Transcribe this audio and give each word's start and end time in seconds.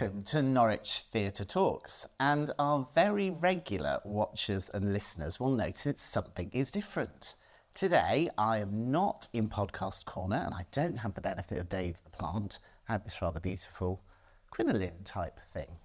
Welcome 0.00 0.24
to 0.24 0.42
Norwich 0.42 1.04
Theatre 1.12 1.44
Talks, 1.44 2.08
and 2.18 2.50
our 2.58 2.88
very 2.96 3.30
regular 3.30 4.00
watchers 4.04 4.68
and 4.74 4.92
listeners 4.92 5.38
will 5.38 5.52
notice 5.52 6.02
something 6.02 6.50
is 6.52 6.72
different. 6.72 7.36
Today, 7.74 8.28
I 8.36 8.58
am 8.58 8.90
not 8.90 9.28
in 9.32 9.48
podcast 9.48 10.04
corner, 10.04 10.42
and 10.44 10.52
I 10.52 10.66
don't 10.72 10.96
have 10.96 11.14
the 11.14 11.20
benefit 11.20 11.58
of 11.58 11.68
Dave 11.68 12.02
the 12.02 12.10
plant. 12.10 12.58
I 12.88 12.92
have 12.94 13.04
this 13.04 13.22
rather 13.22 13.38
beautiful 13.38 14.02
crinoline 14.50 15.04
type 15.04 15.38
thing. 15.52 15.76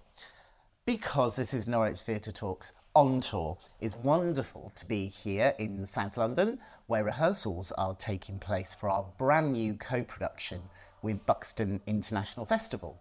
Because 0.84 1.36
this 1.36 1.54
is 1.54 1.68
Norwich 1.68 2.00
Theatre 2.00 2.32
Talks 2.32 2.72
on 2.96 3.20
tour, 3.20 3.58
it's 3.80 3.94
wonderful 3.94 4.72
to 4.74 4.86
be 4.86 5.06
here 5.06 5.54
in 5.56 5.86
South 5.86 6.16
London, 6.16 6.58
where 6.88 7.04
rehearsals 7.04 7.70
are 7.78 7.94
taking 7.94 8.40
place 8.40 8.74
for 8.74 8.90
our 8.90 9.06
brand 9.18 9.52
new 9.52 9.74
co-production 9.74 10.62
with 11.00 11.24
Buxton 11.26 11.80
International 11.86 12.44
Festival. 12.44 13.00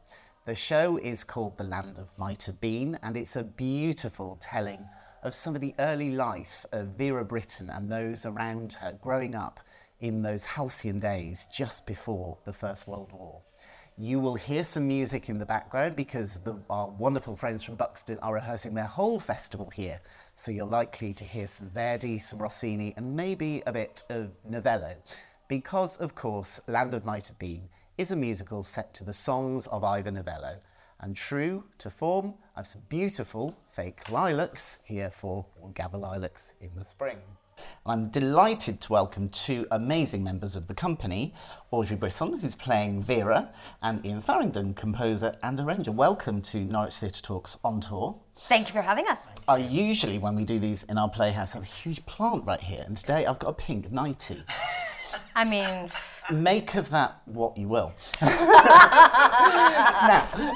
The 0.50 0.56
show 0.56 0.98
is 0.98 1.24
called 1.24 1.60
The 1.60 1.64
Land 1.64 2.00
of 2.00 2.10
Might 2.18 2.48
Have 2.48 2.60
Been, 2.60 2.98
and 3.04 3.16
it's 3.16 3.36
a 3.36 3.44
beautiful 3.44 4.36
telling 4.42 4.84
of 5.22 5.36
some 5.36 5.54
of 5.54 5.62
the 5.62 5.76
early 5.78 6.10
life 6.10 6.66
of 6.72 6.98
Vera 6.98 7.24
Brittain 7.24 7.70
and 7.70 7.92
those 7.92 8.26
around 8.26 8.74
her 8.82 8.98
growing 9.00 9.36
up 9.36 9.60
in 10.00 10.24
those 10.24 10.44
halcyon 10.44 11.00
days 11.00 11.48
just 11.54 11.86
before 11.86 12.40
the 12.46 12.52
First 12.52 12.88
World 12.88 13.12
War. 13.14 13.44
You 13.96 14.20
will 14.20 14.34
hear 14.34 14.64
some 14.64 14.88
music 14.88 15.30
in 15.30 15.38
the 15.38 15.46
background 15.46 15.96
because 15.96 16.38
the, 16.38 16.60
our 16.68 16.90
wonderful 16.90 17.36
friends 17.36 17.62
from 17.62 17.76
Buxton 17.76 18.18
are 18.24 18.34
rehearsing 18.34 18.74
their 18.74 18.86
whole 18.86 19.20
festival 19.20 19.70
here. 19.70 20.02
So 20.36 20.50
you're 20.50 20.66
likely 20.66 21.14
to 21.14 21.24
hear 21.24 21.48
some 21.48 21.70
Verdi, 21.70 22.18
some 22.18 22.40
Rossini, 22.40 22.96
and 22.98 23.16
maybe 23.16 23.62
a 23.68 23.72
bit 23.72 24.02
of 24.10 24.32
Novello. 24.44 24.96
Because, 25.48 25.98
of 25.98 26.16
course, 26.16 26.60
Land 26.68 26.96
of 26.96 27.06
Might 27.06 27.28
Have 27.28 27.38
Been 27.38 27.70
is 28.00 28.12
a 28.12 28.16
musical 28.16 28.64
set 28.64 28.94
to 28.94 29.04
the 29.04 29.12
songs 29.12 29.68
of 29.68 29.84
Ivor 29.84 30.12
Novello. 30.12 30.56
And 31.02 31.18
true 31.18 31.66
to 31.80 31.90
form, 31.90 32.36
I 32.56 32.60
have 32.60 32.68
some 32.68 32.84
beautiful 32.88 33.58
fake 33.72 34.10
lilacs 34.10 34.80
here 34.86 35.12
for 35.12 35.46
We'll 35.60 35.74
Lilacs 36.00 36.54
in 36.62 36.70
the 36.78 36.86
Spring. 36.86 37.18
I'm 37.86 38.08
delighted 38.08 38.80
to 38.80 38.94
welcome 38.94 39.28
two 39.28 39.68
amazing 39.70 40.24
members 40.24 40.56
of 40.56 40.68
the 40.68 40.74
company, 40.74 41.34
Audrey 41.72 41.98
Brisson, 41.98 42.40
who's 42.40 42.56
playing 42.56 43.04
Vera, 43.04 43.50
and 43.82 44.06
Iain 44.06 44.22
Farrington, 44.22 44.74
composer 44.74 45.36
and 45.44 45.60
arranger. 45.60 45.92
Welcome 45.92 46.42
to 46.44 46.60
Norwich 46.60 46.96
Theatre 46.96 47.22
Talks 47.22 47.58
on 47.66 47.82
tour. 47.82 48.18
Thank 48.38 48.70
you 48.70 48.74
for 48.76 48.82
having 48.82 49.10
us. 49.10 49.28
I 49.46 49.58
usually, 49.58 50.20
when 50.20 50.38
we 50.38 50.46
do 50.46 50.58
these 50.58 50.84
in 50.84 50.98
our 50.98 51.10
playhouse, 51.10 51.52
have 51.52 51.64
a 51.64 51.66
huge 51.66 52.06
plant 52.06 52.46
right 52.46 52.62
here, 52.62 52.86
and 52.88 52.96
today 52.96 53.26
I've 53.26 53.40
got 53.40 53.50
a 53.50 53.54
pink 53.54 53.92
nightie. 53.92 54.46
I 55.36 55.46
mean, 55.46 55.90
Make 56.32 56.76
of 56.76 56.92
that 56.92 57.22
what 57.26 57.58
you 57.58 57.68
will. 57.68 57.92
now, 58.22 58.38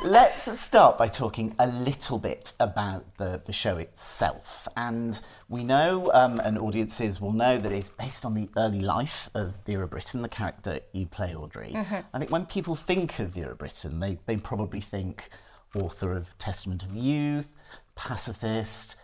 let's 0.03 0.59
start 0.59 0.99
by 0.99 1.07
talking 1.07 1.55
a 1.57 1.65
little 1.67 2.19
bit 2.19 2.53
about 2.59 3.17
the, 3.17 3.41
the 3.43 3.53
show 3.53 3.77
itself. 3.77 4.67
And 4.77 5.19
we 5.49 5.63
know, 5.63 6.11
um, 6.13 6.39
and 6.41 6.59
audiences 6.59 7.19
will 7.19 7.31
know, 7.31 7.57
that 7.57 7.71
it's 7.71 7.89
based 7.89 8.23
on 8.23 8.35
the 8.35 8.49
early 8.55 8.81
life 8.81 9.31
of 9.33 9.55
Vera 9.65 9.87
Brittain, 9.87 10.21
the 10.21 10.29
character 10.29 10.79
you 10.91 11.07
play, 11.07 11.33
Audrey. 11.33 11.71
I 12.13 12.19
think 12.19 12.29
when 12.29 12.45
people 12.45 12.75
think 12.75 13.17
of 13.17 13.31
Vera 13.31 13.55
Brittain, 13.55 13.99
they, 13.99 14.19
they 14.27 14.37
probably 14.37 14.81
think 14.81 15.29
author 15.75 16.11
of 16.11 16.37
Testament 16.37 16.83
of 16.83 16.95
Youth, 16.95 17.55
pacifist, 17.95 18.95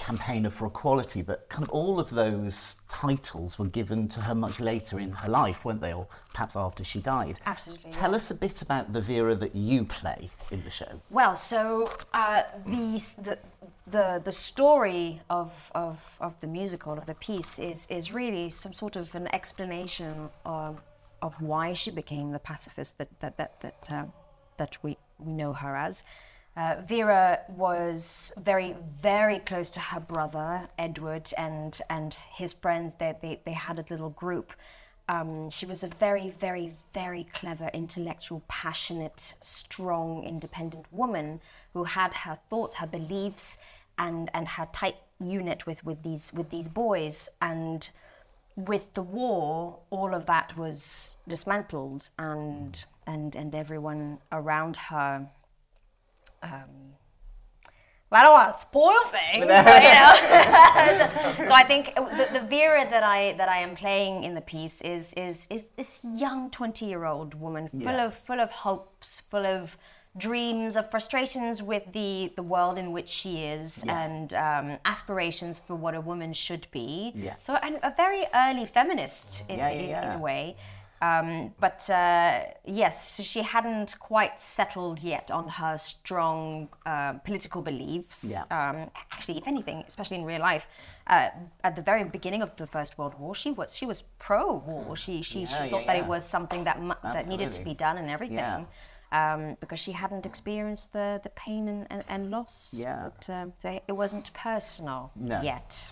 campaigner 0.00 0.50
for 0.50 0.66
equality, 0.66 1.20
but 1.20 1.48
kind 1.50 1.62
of 1.62 1.70
all 1.70 2.00
of 2.00 2.08
those 2.10 2.76
titles 2.88 3.58
were 3.58 3.66
given 3.66 4.08
to 4.08 4.20
her 4.22 4.34
much 4.34 4.58
later 4.58 4.98
in 4.98 5.12
her 5.12 5.28
life, 5.28 5.64
weren't 5.64 5.82
they? 5.82 5.92
Or 5.92 6.06
perhaps 6.32 6.56
after 6.56 6.82
she 6.82 7.00
died. 7.00 7.38
Absolutely, 7.44 7.90
Tell 7.90 8.14
us 8.14 8.30
a 8.30 8.34
bit 8.34 8.62
about 8.62 8.92
the 8.94 9.02
Vera 9.02 9.34
that 9.36 9.54
you 9.54 9.84
play 9.84 10.30
in 10.50 10.64
the 10.64 10.70
show. 10.70 11.00
well, 11.10 11.36
so 11.36 11.88
uh, 12.14 12.42
the, 12.64 13.02
the 13.22 13.38
the 13.86 14.20
the 14.24 14.32
story 14.32 15.20
of, 15.28 15.70
of 15.74 16.16
of 16.20 16.40
the 16.40 16.46
musical 16.46 16.92
of 16.96 17.06
the 17.06 17.14
piece 17.14 17.58
is 17.58 17.86
is 17.90 18.12
really 18.12 18.48
some 18.48 18.72
sort 18.72 18.96
of 18.96 19.14
an 19.14 19.26
explanation 19.34 20.30
of 20.44 20.80
of 21.20 21.40
why 21.42 21.74
she 21.74 21.90
became 21.90 22.32
the 22.32 22.38
pacifist 22.38 22.96
that 22.98 23.08
that 23.20 23.36
that 23.36 23.60
that, 23.60 23.80
uh, 23.90 24.04
that 24.56 24.78
we 24.82 24.96
we 25.18 25.32
know 25.32 25.52
her 25.52 25.76
as. 25.76 26.04
Uh, 26.56 26.76
Vera 26.84 27.40
was 27.48 28.32
very, 28.38 28.74
very 29.00 29.38
close 29.38 29.70
to 29.70 29.80
her 29.80 30.00
brother 30.00 30.68
Edward 30.78 31.32
and 31.38 31.80
and 31.88 32.16
his 32.34 32.52
friends. 32.52 32.94
They 32.94 33.14
they, 33.20 33.40
they 33.44 33.52
had 33.52 33.78
a 33.78 33.84
little 33.88 34.10
group. 34.10 34.52
Um, 35.08 35.50
she 35.50 35.66
was 35.66 35.82
a 35.82 35.88
very, 35.88 36.30
very, 36.30 36.72
very 36.94 37.24
clever, 37.32 37.68
intellectual, 37.74 38.44
passionate, 38.46 39.34
strong, 39.40 40.22
independent 40.22 40.86
woman 40.92 41.40
who 41.72 41.82
had 41.82 42.14
her 42.14 42.38
thoughts, 42.48 42.76
her 42.76 42.86
beliefs, 42.86 43.58
and 43.98 44.30
and 44.34 44.46
her 44.48 44.68
tight 44.72 44.96
unit 45.20 45.66
with 45.66 45.84
with 45.84 46.02
these 46.02 46.32
with 46.32 46.50
these 46.50 46.68
boys. 46.68 47.28
And 47.40 47.88
with 48.56 48.94
the 48.94 49.02
war, 49.02 49.78
all 49.90 50.14
of 50.14 50.26
that 50.26 50.56
was 50.56 51.16
dismantled, 51.26 52.10
and 52.18 52.84
and 53.06 53.34
and 53.36 53.54
everyone 53.54 54.18
around 54.30 54.76
her 54.76 55.28
um, 56.42 56.90
I 58.12 58.24
don't 58.24 58.32
want 58.32 58.54
to 58.56 58.60
spoil 58.60 59.04
things, 59.06 59.46
but, 59.46 59.82
you 59.82 59.94
know. 59.94 61.38
so, 61.38 61.44
so 61.46 61.54
I 61.54 61.62
think 61.64 61.94
the, 61.94 62.40
the 62.40 62.46
Vera 62.46 62.84
that 62.90 63.04
I 63.04 63.34
that 63.34 63.48
I 63.48 63.58
am 63.58 63.76
playing 63.76 64.24
in 64.24 64.34
the 64.34 64.40
piece 64.40 64.80
is 64.80 65.12
is 65.14 65.46
is 65.48 65.66
this 65.76 66.00
young 66.04 66.50
twenty 66.50 66.86
year 66.86 67.04
old 67.04 67.34
woman 67.34 67.68
full 67.68 67.80
Yeah. 67.82 68.06
of 68.06 68.14
full 68.14 68.40
of 68.40 68.50
hopes, 68.50 69.20
full 69.20 69.46
of 69.46 69.78
dreams, 70.16 70.74
of 70.74 70.90
frustrations 70.90 71.62
with 71.62 71.84
the 71.92 72.32
the 72.34 72.42
world 72.42 72.78
in 72.78 72.90
which 72.90 73.08
she 73.08 73.44
is, 73.44 73.84
Yeah. 73.86 74.02
and 74.02 74.34
um, 74.34 74.78
aspirations 74.84 75.60
for 75.60 75.76
what 75.76 75.94
a 75.94 76.00
woman 76.00 76.32
should 76.32 76.66
be. 76.72 77.12
Yeah. 77.14 77.34
So 77.42 77.54
and 77.62 77.78
a 77.84 77.94
very 77.96 78.24
early 78.34 78.66
feminist 78.66 79.44
in, 79.48 79.60
in, 79.60 79.90
in 79.90 80.10
a 80.12 80.18
way. 80.18 80.56
Um, 81.02 81.54
but 81.58 81.88
uh, 81.88 82.44
yes, 82.66 83.10
so 83.12 83.22
she 83.22 83.42
hadn't 83.42 83.98
quite 83.98 84.38
settled 84.38 85.00
yet 85.02 85.30
on 85.30 85.48
her 85.48 85.78
strong 85.78 86.68
uh, 86.84 87.14
political 87.24 87.62
beliefs. 87.62 88.24
Yeah. 88.24 88.42
Um, 88.50 88.90
actually, 89.10 89.38
if 89.38 89.48
anything, 89.48 89.82
especially 89.88 90.18
in 90.18 90.24
real 90.24 90.40
life, 90.40 90.68
uh, 91.06 91.30
at 91.64 91.74
the 91.74 91.82
very 91.82 92.04
beginning 92.04 92.42
of 92.42 92.54
the 92.56 92.66
First 92.66 92.98
World 92.98 93.14
War, 93.18 93.34
she 93.34 93.50
was 93.50 93.74
she 93.74 93.86
was 93.86 94.02
pro-war. 94.18 94.94
She 94.94 95.22
she, 95.22 95.40
Yeah, 95.40 95.46
she 95.46 95.54
yeah, 95.64 95.70
thought 95.70 95.86
that 95.86 95.96
yeah. 95.96 96.02
it 96.02 96.08
was 96.08 96.24
something 96.24 96.64
that 96.64 96.82
mu- 96.82 96.94
that 97.02 97.26
needed 97.26 97.50
to 97.52 97.64
be 97.64 97.74
done 97.74 97.96
and 97.96 98.10
everything. 98.10 98.66
Yeah. 99.12 99.34
Um, 99.34 99.56
because 99.60 99.78
she 99.80 99.92
hadn't 99.92 100.24
experienced 100.26 100.92
the, 100.92 101.20
the 101.22 101.30
pain 101.30 101.68
and, 101.68 101.86
and, 101.90 102.04
and 102.08 102.30
loss. 102.30 102.70
Yeah. 102.72 103.08
But, 103.18 103.30
um, 103.32 103.52
so 103.58 103.80
it 103.88 103.92
wasn't 103.92 104.32
personal 104.34 105.10
No. 105.16 105.40
yet. 105.42 105.90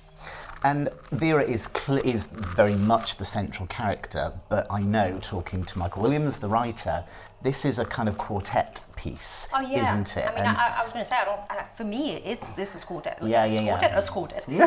And 0.65 0.89
Vera 1.13 1.45
is 1.45 1.69
cl- 1.77 2.01
is 2.05 2.27
very 2.27 2.75
much 2.75 3.17
the 3.17 3.25
central 3.25 3.67
character, 3.69 4.33
but 4.49 4.67
I 4.71 4.81
know, 4.83 5.19
talking 5.21 5.63
to 5.65 5.79
Michael 5.79 6.03
Williams, 6.03 6.39
the 6.39 6.49
writer, 6.49 7.05
this 7.43 7.65
is 7.65 7.79
a 7.79 7.85
kind 7.85 8.09
of 8.09 8.19
quartet 8.19 8.85
piece, 8.97 9.47
Oh 9.55 9.61
yeah, 9.61 9.81
isn't 9.83 10.17
it? 10.17 10.27
I 10.29 10.35
mean, 10.35 10.57
I, 10.59 10.75
I 10.81 10.83
was 10.83 10.93
going 10.93 11.05
to 11.05 11.09
say, 11.09 11.17
I 11.17 11.25
don't. 11.25 11.41
I, 11.49 11.65
for 11.77 11.85
me, 11.85 12.15
it's 12.17 12.53
this 12.55 12.75
is 12.75 12.83
quartet. 12.85 13.19
Yeah, 13.23 13.45
yeah, 13.45 13.61
yeah. 13.61 13.79
Quartet 13.79 13.95
or 13.97 14.01
squartet. 14.01 14.49
I 14.49 14.59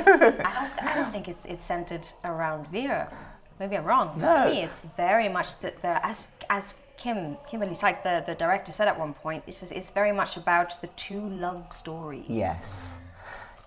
don't. 0.54 0.86
I 0.88 0.96
don't 0.96 1.12
think 1.12 1.28
it's 1.28 1.44
it's 1.46 1.66
centered 1.66 2.08
around 2.24 2.68
Vera. 2.68 3.12
Maybe 3.60 3.76
I'm 3.78 3.84
wrong. 3.84 4.18
No. 4.18 4.44
For 4.46 4.50
me, 4.52 4.64
it's 4.64 4.84
very 4.96 5.28
much 5.28 5.60
the, 5.60 5.74
the 5.82 6.06
as 6.06 6.28
as 6.50 6.76
Kim 7.02 7.38
Kimberly 7.48 7.74
Sykes, 7.74 7.98
the, 8.00 8.24
the 8.26 8.36
director, 8.36 8.72
said 8.72 8.88
at 8.88 9.00
one 9.00 9.16
point. 9.16 9.46
This 9.48 9.64
is 9.64 9.72
it's 9.72 9.90
very 9.90 10.12
much 10.12 10.38
about 10.38 10.80
the 10.82 10.88
two 10.88 11.20
love 11.20 11.74
stories. 11.74 12.26
Yes. 12.28 13.02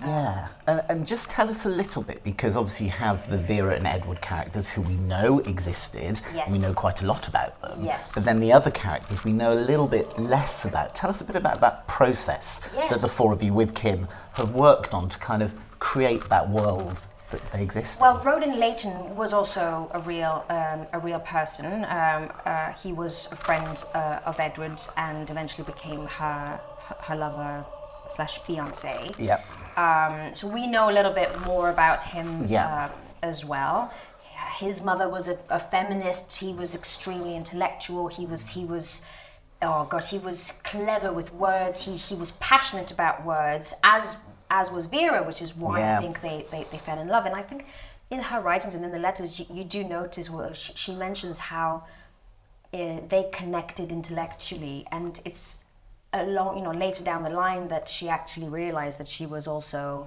Yeah, 0.01 0.49
and, 0.67 0.83
and 0.89 1.07
just 1.07 1.31
tell 1.31 1.49
us 1.49 1.65
a 1.65 1.69
little 1.69 2.03
bit 2.03 2.23
because 2.23 2.57
obviously 2.57 2.87
you 2.87 2.93
have 2.93 3.29
the 3.29 3.39
Vera 3.39 3.75
and 3.75 3.87
Edward 3.87 4.21
characters 4.21 4.71
who 4.71 4.83
we 4.83 4.97
know 4.97 5.41
existed. 5.41 6.21
Yes. 6.35 6.53
We 6.53 6.59
know 6.59 6.73
quite 6.75 7.03
a 7.03 7.07
lot 7.07 7.27
about 7.27 7.61
them. 7.63 7.85
Yes. 7.85 8.15
But 8.15 8.25
then 8.25 8.39
the 8.39 8.53
other 8.53 8.71
characters 8.71 9.25
we 9.25 9.33
know 9.33 9.53
a 9.53 9.63
little 9.71 9.89
bit 9.89 10.17
less 10.19 10.65
about. 10.65 10.95
Tell 10.95 11.11
us 11.11 11.21
a 11.21 11.25
bit 11.25 11.37
about 11.37 11.61
that 11.61 11.89
process 11.89 12.61
that 12.91 13.01
the 13.01 13.09
four 13.09 13.33
of 13.33 13.43
you 13.43 13.53
with 13.53 13.75
Kim 13.75 14.07
have 14.35 14.53
worked 14.53 14.95
on 14.95 15.09
to 15.09 15.19
kind 15.19 15.43
of 15.43 15.55
create 15.81 16.25
that 16.25 16.49
world 16.49 17.07
that 17.31 17.41
they 17.53 17.63
exist. 17.63 18.01
Well, 18.01 18.19
Roland 18.25 18.57
Leighton 18.59 19.17
was 19.17 19.33
also 19.33 19.91
a 19.93 20.01
real, 20.01 20.45
um, 20.49 20.87
a 20.93 20.99
real 20.99 21.21
person. 21.21 21.85
Um, 21.85 22.31
uh, 22.45 22.73
he 22.73 22.93
was 22.93 23.29
a 23.33 23.37
friend 23.37 23.83
uh, 23.95 24.21
of 24.25 24.39
Edward 24.39 24.81
and 24.97 25.29
eventually 25.31 25.65
became 25.65 26.07
her, 26.07 26.61
her 27.01 27.17
lover 27.17 27.65
slash 28.09 28.39
fiance. 28.39 29.11
Yep. 29.19 29.47
Um, 29.79 30.35
so 30.35 30.47
we 30.47 30.67
know 30.67 30.91
a 30.91 30.93
little 30.93 31.13
bit 31.13 31.31
more 31.47 31.71
about 31.71 32.03
him 32.03 32.45
Yeah. 32.47 32.67
uh, 32.67 32.89
as 33.23 33.45
well. 33.45 33.93
His 34.59 34.85
mother 34.85 35.09
was 35.09 35.29
a, 35.29 35.39
a 35.51 35.59
feminist. 35.59 36.37
He 36.37 36.53
was 36.53 36.75
extremely 36.75 37.35
intellectual. 37.35 38.09
He 38.09 38.25
was 38.27 38.49
he 38.51 38.65
was 38.65 39.05
oh 39.63 39.87
god 39.91 40.05
he 40.05 40.19
was 40.19 40.61
clever 40.63 41.11
with 41.13 41.33
words. 41.33 41.87
He 41.87 41.97
he 41.97 42.15
was 42.15 42.33
passionate 42.33 42.91
about 42.93 43.25
words 43.25 43.75
as 43.83 44.19
as 44.51 44.71
was 44.71 44.87
Vera, 44.87 45.23
which 45.23 45.41
is 45.43 45.55
why 45.57 45.81
Yeah. 45.81 45.99
I 45.99 46.03
think 46.03 46.21
they, 46.21 46.45
they, 46.51 46.65
they 46.65 46.79
fell 46.79 46.99
in 46.99 47.09
love. 47.09 47.27
And 47.27 47.35
I 47.35 47.43
think 47.43 47.67
in 48.11 48.21
her 48.21 48.41
writings 48.41 48.75
and 48.75 48.85
in 48.85 48.93
the 48.93 48.99
letters 48.99 49.39
you, 49.39 49.47
you 49.53 49.65
do 49.65 49.83
notice 49.83 50.29
well 50.31 50.53
she, 50.53 50.73
she 50.77 50.95
mentions 50.95 51.39
how 51.39 51.85
uh, 52.73 53.01
they 53.09 53.29
connected 53.33 53.91
intellectually 53.91 54.87
and 54.93 55.21
it's 55.25 55.61
along, 56.13 56.57
you 56.59 56.63
know, 56.63 56.71
later 56.73 57.03
down 57.03 57.23
the 57.23 57.31
line 57.31 57.69
that 57.69 57.89
she 57.89 58.09
actually 58.09 58.49
realized 58.49 58.99
that 58.99 59.09
she 59.09 59.27
was 59.27 59.49
also 59.49 60.07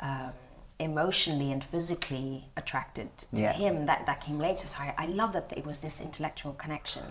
um, 0.00 0.32
emotionally 0.78 1.52
and 1.52 1.62
physically 1.62 2.44
attracted 2.56 3.08
to 3.18 3.26
Yeah. 3.32 3.52
him. 3.52 3.86
That 3.86 4.06
that 4.06 4.20
came 4.22 4.38
later. 4.38 4.66
So 4.66 4.78
I, 4.82 4.94
I 4.96 5.06
love 5.06 5.32
that 5.34 5.52
it 5.56 5.66
was 5.66 5.80
this 5.80 6.00
intellectual 6.00 6.52
connection. 6.52 7.02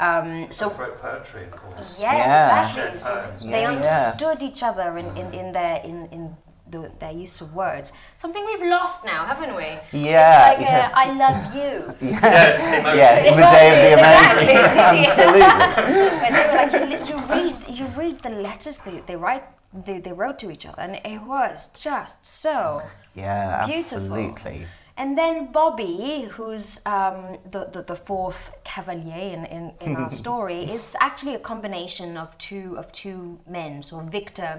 Um, 0.00 0.46
so 0.50 0.68
So 0.70 0.76
wrote 0.78 0.98
poetry, 1.00 1.44
of 1.44 1.54
course. 1.62 1.98
Yes, 2.00 2.16
Yeah. 2.26 2.60
exactly. 2.66 2.98
So 2.98 3.12
they 3.50 3.62
Yeah, 3.62 3.70
yeah. 3.70 3.76
understood 3.76 4.42
each 4.42 4.62
other 4.62 4.96
in, 4.98 5.06
in, 5.16 5.26
in 5.40 5.52
their 5.52 5.76
in, 5.84 6.06
in 6.16 6.36
the, 6.70 6.90
their 7.00 7.10
use 7.12 7.40
of 7.40 7.54
words. 7.54 7.92
Something 8.16 8.44
we've 8.46 8.66
lost 8.70 9.04
now, 9.04 9.26
haven't 9.26 9.54
we? 9.56 9.68
Yeah, 9.92 10.52
It's 10.52 10.60
like 10.60 10.60
yeah. 10.68 10.90
uh, 10.94 11.02
I 11.02 11.06
love 11.24 11.40
you. 11.60 11.74
Yes, 12.10 12.62
emoji. 12.62 12.96
Yeah, 12.96 13.16
it's 13.26 13.36
the 13.42 13.48
day 13.58 13.68
of 13.74 13.78
the 13.86 13.92
American. 14.00 14.48
Exactly. 14.56 15.42
Absolutely. 15.42 16.18
But 16.22 16.30
they 16.36 16.44
were 16.48 16.58
like, 16.62 16.72
you, 16.90 16.96
you 17.10 17.16
read 17.34 17.54
you 17.78 17.86
read 18.02 18.18
the 18.26 18.30
letters 18.30 18.78
they, 18.86 19.00
they 19.08 19.16
write 19.16 19.44
they, 19.86 19.98
they 20.00 20.12
wrote 20.12 20.38
to 20.40 20.50
each 20.50 20.64
other 20.66 20.80
and 20.82 20.94
it 21.04 21.22
was 21.22 21.68
just 21.86 22.26
so 22.26 22.82
Yeah, 23.14 23.66
Beautiful. 23.66 23.98
absolutely. 23.98 24.66
And 25.00 25.16
then 25.16 25.50
Bobby, 25.50 26.28
who's 26.34 26.68
um, 26.84 27.38
the, 27.50 27.64
the, 27.74 27.82
the 27.82 27.96
fourth 27.96 28.42
cavalier 28.64 29.34
in, 29.36 29.46
in, 29.46 29.72
in 29.80 29.96
our 29.96 30.10
story, 30.24 30.60
is 30.76 30.94
actually 31.00 31.34
a 31.34 31.38
combination 31.52 32.18
of 32.18 32.36
two 32.36 32.76
of 32.76 32.92
two 32.92 33.38
men. 33.48 33.82
So 33.82 34.00
Victor, 34.00 34.52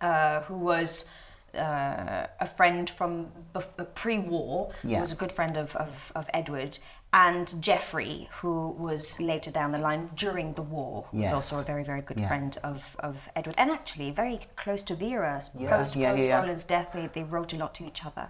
uh, 0.00 0.40
who 0.48 0.56
was 0.58 1.08
uh, 1.54 2.26
a 2.40 2.46
friend 2.56 2.90
from 2.90 3.28
bef- 3.54 3.78
uh, 3.78 3.84
pre-war, 4.00 4.72
Yeah. 4.82 5.00
was 5.00 5.12
a 5.12 5.16
good 5.22 5.30
friend 5.30 5.56
of, 5.56 5.76
of, 5.76 6.10
of 6.16 6.28
Edward, 6.34 6.78
and 7.12 7.46
Geoffrey, 7.62 8.28
who 8.40 8.70
was 8.86 9.20
later 9.20 9.50
down 9.52 9.70
the 9.72 9.78
line 9.78 10.10
during 10.16 10.54
the 10.54 10.62
war, 10.62 11.06
who 11.12 11.18
was 11.22 11.32
also 11.32 11.60
a 11.60 11.64
very, 11.64 11.84
very 11.84 12.02
good 12.02 12.18
Yeah. 12.18 12.28
friend 12.28 12.58
of, 12.64 12.96
of 12.98 13.28
Edward, 13.36 13.54
and 13.58 13.70
actually 13.70 14.10
very 14.10 14.40
close 14.56 14.82
to 14.84 14.94
Vera. 14.96 15.42
Yeah, 15.56 15.70
Post, 15.76 15.94
yeah, 15.96 16.14
post. 16.16 16.30
Roland's 16.30 16.64
death, 16.64 16.88
they, 16.92 17.06
they 17.06 17.22
wrote 17.22 17.52
a 17.52 17.56
lot 17.56 17.72
to 17.76 17.84
each 17.84 18.04
other. 18.04 18.28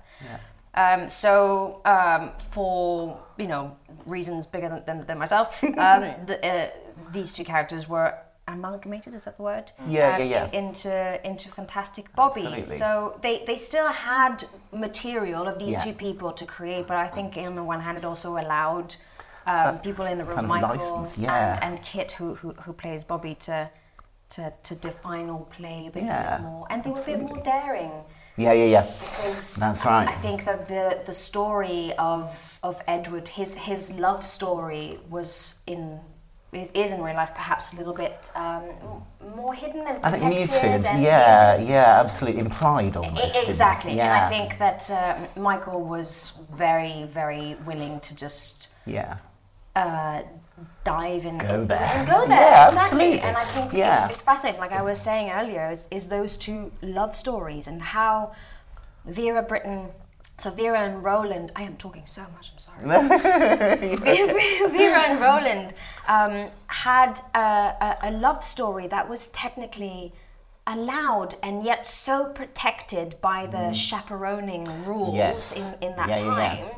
Um, 0.74 1.08
so 1.08 1.80
um, 1.84 2.30
for 2.50 3.20
you 3.38 3.46
know 3.48 3.76
reasons 4.06 4.46
bigger 4.46 4.68
than, 4.68 4.84
than, 4.86 5.06
than 5.06 5.18
myself, 5.18 5.62
um, 5.64 6.02
the, 6.26 6.38
uh, 6.44 6.68
these 7.12 7.32
two 7.32 7.44
characters 7.44 7.88
were 7.88 8.14
amalgamated. 8.46 9.14
Is 9.14 9.24
that 9.24 9.36
the 9.36 9.42
word? 9.42 9.72
Yeah, 9.88 10.14
Um, 10.14 10.20
yeah, 10.20 10.26
yeah. 10.26 10.50
into 10.52 11.26
into 11.26 11.48
Fantastic 11.48 12.14
Bobby. 12.14 12.42
Absolutely. 12.46 12.76
So 12.76 13.18
they 13.22 13.44
they 13.46 13.56
still 13.56 13.88
had 13.88 14.44
material 14.72 15.46
of 15.48 15.58
these 15.58 15.74
Yeah. 15.74 15.84
two 15.84 15.92
people 15.92 16.32
to 16.32 16.46
create, 16.46 16.86
but 16.86 16.96
I 16.96 17.08
think 17.08 17.36
on 17.36 17.56
the 17.56 17.64
one 17.64 17.80
hand 17.80 17.98
it 17.98 18.04
also 18.04 18.32
allowed. 18.38 18.96
Um, 19.46 19.78
people 19.78 20.04
in 20.04 20.18
the 20.18 20.24
room, 20.24 20.34
kind 20.36 20.46
of 20.46 20.50
Michael 20.50 20.76
license, 20.76 21.16
yeah. 21.18 21.58
and, 21.62 21.74
and 21.74 21.82
Kit, 21.84 22.12
who, 22.12 22.34
who 22.34 22.52
who 22.52 22.72
plays 22.74 23.02
Bobby, 23.04 23.34
to 23.46 23.70
to, 24.30 24.52
to 24.62 24.74
define 24.76 25.28
or 25.30 25.46
play 25.46 25.86
a 25.88 25.90
bit, 25.90 26.04
Yeah, 26.04 26.36
bit 26.36 26.42
more, 26.44 26.66
and 26.70 26.84
they 26.84 26.90
were 26.90 27.00
a 27.00 27.04
bit 27.06 27.20
more 27.20 27.42
daring 27.42 27.90
Yeah, 28.40 28.52
yeah, 28.52 28.64
yeah. 28.76 28.82
That's 29.62 29.84
right. 29.84 30.08
I 30.08 30.16
think 30.26 30.44
that 30.44 30.66
the 30.68 30.84
the 31.04 31.12
story 31.12 31.92
of 31.98 32.58
of 32.62 32.82
Edward, 32.86 33.28
his 33.28 33.54
his 33.54 33.82
love 33.98 34.24
story 34.24 34.98
was 35.10 35.60
in 35.66 36.00
is, 36.52 36.70
is 36.74 36.92
in 36.92 37.02
real 37.02 37.16
life 37.16 37.32
perhaps 37.34 37.72
a 37.72 37.76
little 37.76 37.94
bit 37.94 38.30
um, 38.34 38.64
more 39.36 39.54
hidden 39.54 39.86
and 39.86 40.04
I 40.04 40.10
think 40.10 40.24
muted. 40.34 40.84
Yeah, 40.84 41.52
muted. 41.56 41.68
yeah, 41.68 42.00
absolutely 42.00 42.40
implied 42.40 42.96
almost. 42.96 43.34
didn't 43.34 43.48
exactly, 43.48 43.94
Yeah. 43.94 44.04
and 44.04 44.24
I 44.24 44.28
think 44.38 44.58
that 44.58 44.90
uh, 44.90 45.40
Michael 45.40 45.82
was 45.82 46.32
very, 46.52 47.04
very 47.04 47.56
willing 47.66 48.00
to 48.00 48.16
just 48.16 48.68
Yeah. 48.86 49.18
uh, 49.76 50.22
dive 50.84 51.26
in 51.26 51.38
Go 51.38 51.64
there. 51.64 51.78
and 51.94 52.08
go 52.08 52.26
there. 52.26 52.40
Yeah, 52.40 52.68
exactly. 52.68 52.78
absolutely. 52.80 53.20
And 53.20 53.36
I 53.36 53.44
think 53.44 53.72
Yeah. 53.72 54.04
it's, 54.04 54.12
it's 54.14 54.22
fascinating. 54.22 54.60
Like 54.60 54.72
I 54.72 54.82
was 54.82 55.00
saying 55.00 55.30
earlier, 55.30 55.70
is, 55.70 55.86
is 55.90 56.08
those 56.08 56.36
two 56.36 56.72
love 56.82 57.14
stories 57.14 57.66
and 57.66 57.82
how 57.82 58.32
Vera 59.04 59.42
Brittain. 59.42 59.90
So 60.38 60.50
Vera 60.50 60.80
and 60.80 61.04
Roland. 61.04 61.52
I 61.54 61.62
am 61.62 61.76
talking 61.76 62.06
so 62.06 62.22
much. 62.34 62.50
I'm 62.52 62.58
sorry. 62.58 62.84
Vera 63.78 65.00
and 65.08 65.20
Roland 65.20 65.74
um, 66.08 66.50
had 66.68 67.20
a, 67.34 67.38
a, 67.38 67.96
a 68.04 68.10
love 68.10 68.42
story 68.42 68.86
that 68.86 69.08
was 69.08 69.28
technically 69.28 70.12
allowed 70.66 71.34
and 71.42 71.64
yet 71.64 71.86
so 71.86 72.26
protected 72.26 73.16
by 73.20 73.46
the 73.46 73.72
chaperoning 73.72 74.64
rules 74.86 75.10
Mm. 75.14 75.16
Yes. 75.16 75.76
in, 75.82 75.90
in 75.90 75.96
that 75.96 76.08
yeah, 76.10 76.16
time. 76.16 76.58
yeah. 76.58 76.74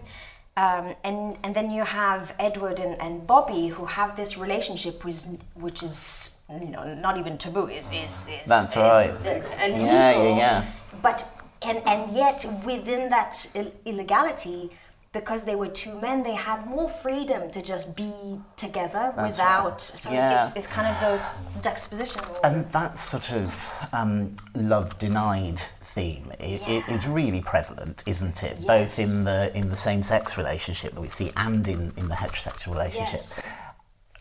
Um, 0.54 0.94
and 1.02 1.38
and 1.42 1.54
then 1.56 1.70
you 1.70 1.82
have 1.82 2.34
Edward 2.38 2.78
and, 2.78 3.00
and 3.00 3.26
Bobby 3.26 3.68
who 3.68 3.86
have 3.86 4.16
this 4.16 4.36
relationship 4.36 5.02
which, 5.02 5.22
which 5.54 5.82
is 5.82 6.42
you 6.50 6.68
know 6.68 6.92
not 6.94 7.16
even 7.16 7.38
taboo 7.38 7.68
is 7.68 7.90
is, 7.90 8.28
is 8.28 8.44
That's 8.46 8.72
is, 8.72 8.76
right. 8.76 9.08
uh, 9.10 9.64
illegal. 9.64 9.86
Yeah, 9.86 10.22
yeah, 10.22 10.36
yeah. 10.36 10.64
But 11.02 11.26
and 11.62 11.78
and 11.86 12.14
yet 12.14 12.44
within 12.66 13.08
that 13.08 13.50
Ill- 13.54 13.72
illegality, 13.86 14.70
because 15.14 15.44
they 15.44 15.54
were 15.56 15.68
two 15.68 15.98
men, 16.00 16.22
they 16.22 16.34
had 16.34 16.66
more 16.66 16.88
freedom 16.88 17.50
to 17.50 17.62
just 17.62 17.96
be 17.96 18.12
together 18.56 19.12
That's 19.16 19.38
without. 19.38 19.70
right. 19.70 19.80
So 19.80 20.10
Yeah. 20.12 20.48
it's, 20.48 20.56
it's, 20.56 20.66
kind 20.66 20.86
of 20.88 21.00
those 21.00 21.22
juxtaposition. 21.62 22.20
And 22.44 22.68
that 22.72 22.98
sort 22.98 23.32
of 23.32 23.72
um, 23.92 24.36
love 24.54 24.98
denied 24.98 25.60
theme 25.94 26.32
i- 26.40 26.60
i- 26.66 26.84
is 26.90 27.06
really 27.06 27.40
prevalent, 27.40 28.02
isn't 28.06 28.42
it? 28.42 28.66
Both 28.66 28.98
in 28.98 29.24
the 29.24 29.50
in 29.56 29.70
the 29.70 29.76
same 29.76 30.02
sex 30.02 30.36
relationship 30.38 30.94
that 30.94 31.00
we 31.00 31.08
see 31.08 31.30
and 31.36 31.66
in, 31.68 31.92
in 31.96 32.08
the 32.08 32.14
heterosexual 32.14 32.72
relationship. 32.72 33.20
Yes. 33.20 33.42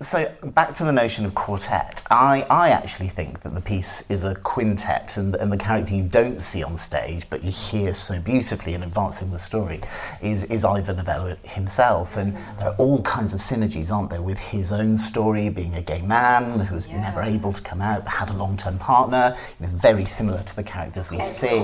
So 0.02 0.34
back 0.44 0.74
to 0.76 0.84
the 0.84 0.92
notion 0.92 1.26
of 1.26 1.36
quartet. 1.36 2.04
I, 2.10 2.44
I 2.50 2.70
actually 2.70 3.10
think 3.10 3.42
that 3.42 3.54
the 3.54 3.62
piece 3.62 4.10
is 4.10 4.26
a 4.26 4.34
quintet 4.34 5.16
and, 5.18 5.36
and 5.36 5.52
the 5.52 5.60
character 5.60 5.94
you 5.94 6.02
don't 6.02 6.42
see 6.42 6.64
on 6.64 6.76
stage 6.76 7.30
but 7.30 7.44
you 7.44 7.52
hear 7.52 7.94
so 7.94 8.20
beautifully 8.20 8.74
in 8.74 8.82
advancing 8.82 9.30
the 9.30 9.38
story 9.38 9.80
is, 10.20 10.46
is 10.46 10.66
Ivor 10.66 10.96
Novello 10.96 11.38
himself 11.44 12.18
and 12.18 12.36
there 12.58 12.70
are 12.70 12.76
all 12.78 13.04
kinds 13.04 13.36
of 13.36 13.42
synergies, 13.42 13.92
aren't 13.92 14.10
there, 14.10 14.24
with 14.24 14.40
his 14.40 14.72
own 14.72 14.98
story 14.98 15.50
being 15.50 15.76
a 15.76 15.82
gay 15.84 16.02
man 16.02 16.62
who 16.62 16.74
was 16.74 16.90
never 16.90 17.22
able 17.22 17.54
to 17.54 17.62
come 17.62 17.80
out, 17.80 18.08
had 18.08 18.32
a 18.32 18.34
long-term 18.34 18.80
partner, 18.80 19.38
you 19.60 19.68
know, 19.68 19.72
very 19.72 20.06
similar 20.06 20.42
to 20.42 20.56
the 20.56 20.64
characters 20.64 21.12
we 21.12 21.22
see. 21.22 21.60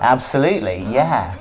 Absolutely, 0.00 0.78
yeah. 0.84 1.36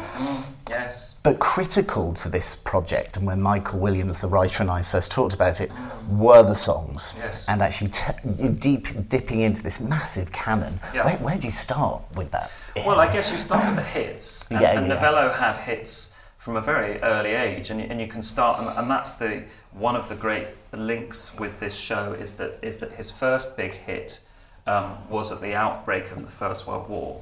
Yes. 0.69 1.08
But 1.21 1.40
critical 1.40 2.14
to 2.14 2.30
this 2.30 2.56
project, 2.56 3.18
and 3.18 3.28
when 3.28 3.42
Michael 3.42 3.80
Williams, 3.80 4.19
the 4.19 4.30
writer, 4.30 4.64
and 4.64 4.71
I 4.71 4.81
first 4.81 5.11
talked 5.11 5.33
about 5.33 5.59
it, 5.59 5.69
were 6.09 6.44
the 6.44 6.56
songs. 6.56 7.16
Yes. 7.18 7.47
And 7.49 7.61
actually 7.61 7.90
t- 7.92 8.52
deep 8.54 9.09
dipping 9.09 9.42
into 9.42 9.61
this 9.61 9.81
massive 9.81 10.31
canon. 10.31 10.80
Yeah. 10.94 11.04
Where, 11.06 11.18
where 11.18 11.38
do 11.38 11.45
you 11.45 11.52
start 11.52 12.02
with 12.16 12.31
that? 12.31 12.52
Well, 12.78 12.99
I 13.02 13.11
guess 13.11 13.31
you 13.31 13.38
start 13.38 13.66
with 13.68 13.76
the 13.76 13.81
hits. 13.99 14.47
And, 14.52 14.61
Yeah, 14.61 14.78
and 14.80 14.88
yeah. 14.88 14.94
Novello 14.94 15.33
had 15.33 15.56
hits 15.66 16.16
from 16.38 16.56
a 16.56 16.61
very 16.61 17.02
early 17.02 17.31
age, 17.31 17.69
and, 17.69 17.81
you- 17.81 17.88
and 17.90 17.99
you 17.99 18.07
can 18.07 18.23
start, 18.23 18.59
and, 18.59 18.69
and 18.78 18.90
that's 18.90 19.16
the 19.16 19.44
one 19.73 19.95
of 19.97 20.07
the 20.09 20.16
great 20.16 20.47
links 20.71 21.38
with 21.38 21.59
this 21.59 21.76
show 21.78 22.14
is 22.14 22.38
that 22.38 22.57
is 22.64 22.80
that 22.80 22.92
his 22.94 23.11
first 23.11 23.56
big 23.57 23.73
hit 23.73 24.19
um, 24.66 24.95
was 25.09 25.31
at 25.33 25.42
the 25.42 25.54
outbreak 25.54 26.11
of 26.11 26.21
the 26.23 26.31
First 26.31 26.66
World 26.66 26.90
War, 26.90 27.21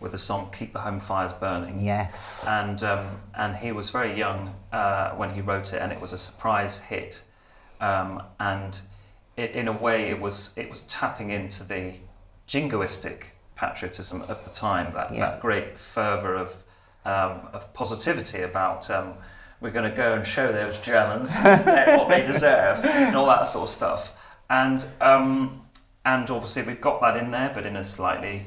with 0.00 0.12
the 0.12 0.18
song 0.18 0.50
"Keep 0.56 0.72
the 0.72 0.80
Home 0.80 1.00
Fires 1.00 1.32
Burning." 1.32 1.82
Yes. 1.82 2.46
and 2.48 2.82
um, 2.82 3.06
and 3.34 3.56
he 3.56 3.72
was 3.72 3.90
very 3.90 4.16
young 4.16 4.54
uh, 4.72 5.10
when 5.12 5.30
he 5.34 5.40
wrote 5.40 5.72
it, 5.72 5.80
and 5.82 5.92
it 5.92 6.00
was 6.00 6.12
a 6.12 6.18
surprise 6.18 6.78
hit, 6.80 7.22
um, 7.80 8.22
and 8.40 8.80
it, 9.36 9.50
in 9.52 9.68
a 9.68 9.72
way 9.72 10.10
it 10.10 10.20
was 10.20 10.52
it 10.56 10.68
was 10.70 10.82
tapping 10.82 11.30
into 11.30 11.64
the 11.64 11.94
jingoistic 12.48 13.26
patriotism 13.56 14.22
of 14.22 14.44
the 14.44 14.50
time, 14.50 14.92
that, 14.94 15.12
Yeah. 15.14 15.20
that 15.30 15.40
great 15.40 15.78
fervour 15.78 16.34
of 16.34 16.62
um, 17.04 17.48
of 17.52 17.72
positivity 17.74 18.42
about. 18.42 18.90
Um, 18.90 19.14
we're 19.60 19.70
going 19.70 19.88
to 19.90 19.96
go 19.96 20.12
and 20.14 20.26
show 20.26 20.52
those 20.52 20.78
Germans 20.80 21.34
what 21.42 22.08
they 22.08 22.22
deserve, 22.26 22.84
and 22.84 23.16
all 23.16 23.26
that 23.26 23.46
sort 23.46 23.68
of 23.70 23.74
stuff. 23.74 24.12
And 24.50 24.84
um, 25.00 25.62
and 26.04 26.28
obviously 26.28 26.62
we've 26.64 26.80
got 26.80 27.00
that 27.00 27.16
in 27.16 27.30
there, 27.30 27.50
but 27.54 27.64
in 27.64 27.76
a 27.76 27.84
slightly 27.84 28.44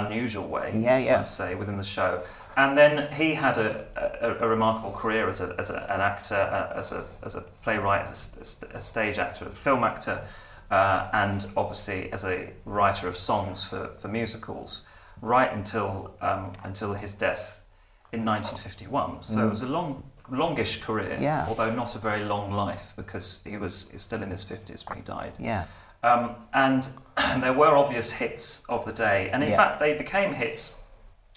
unusual 0.00 0.48
way. 0.48 0.72
Yeah, 0.74 0.98
yeah. 0.98 1.16
Let's 1.18 1.30
say 1.30 1.54
within 1.54 1.76
the 1.76 1.84
show. 1.84 2.22
And 2.56 2.78
then 2.78 3.12
he 3.12 3.34
had 3.34 3.56
a, 3.58 3.84
a, 4.20 4.44
a 4.44 4.48
remarkable 4.48 4.92
career 4.92 5.28
as, 5.28 5.40
a, 5.40 5.54
as 5.58 5.70
a, 5.70 5.78
an 5.92 6.00
actor, 6.00 6.36
uh, 6.36 6.78
as, 6.78 6.92
a, 6.92 7.04
as 7.22 7.34
a 7.34 7.40
playwright, 7.64 8.06
as 8.08 8.60
a, 8.72 8.76
a 8.78 8.80
stage 8.80 9.18
actor, 9.18 9.46
a 9.46 9.50
film 9.50 9.82
actor, 9.82 10.22
uh, 10.70 11.08
and 11.12 11.46
obviously 11.56 12.12
as 12.12 12.24
a 12.24 12.50
writer 12.64 13.08
of 13.08 13.16
songs 13.16 13.64
for, 13.64 13.88
for 14.00 14.06
musicals, 14.08 14.82
right 15.20 15.52
until 15.52 16.14
um, 16.20 16.52
until 16.62 16.94
his 16.94 17.14
death 17.14 17.64
in 18.12 18.24
1951. 18.24 19.22
So 19.24 19.46
it 19.46 19.50
was 19.50 19.62
a 19.62 19.68
long, 19.68 20.04
longish 20.30 20.80
career, 20.82 21.16
Mm. 21.18 21.22
Yeah. 21.22 21.46
although 21.48 21.74
not 21.74 21.94
a 21.96 21.98
very 21.98 22.24
long 22.24 22.50
life 22.52 22.92
because 22.96 23.40
he 23.44 23.56
was 23.56 23.92
still 23.96 24.22
in 24.22 24.30
his 24.30 24.44
50s 24.44 24.88
when 24.88 24.98
he 24.98 25.02
died. 25.04 25.32
yeah. 25.40 25.64
Um, 26.04 26.36
and 26.52 26.86
there 27.40 27.52
were 27.52 27.76
obvious 27.76 28.12
hits 28.12 28.64
of 28.68 28.84
the 28.84 28.92
day, 28.92 29.30
and 29.30 29.42
in 29.42 29.50
Yeah. 29.50 29.56
fact, 29.56 29.80
they 29.80 29.94
became 29.96 30.34
hits 30.34 30.76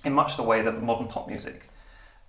in 0.04 0.14
much 0.14 0.36
the 0.38 0.44
way 0.44 0.62
that 0.62 0.82
modern 0.82 1.08
pop 1.08 1.28
music 1.28 1.70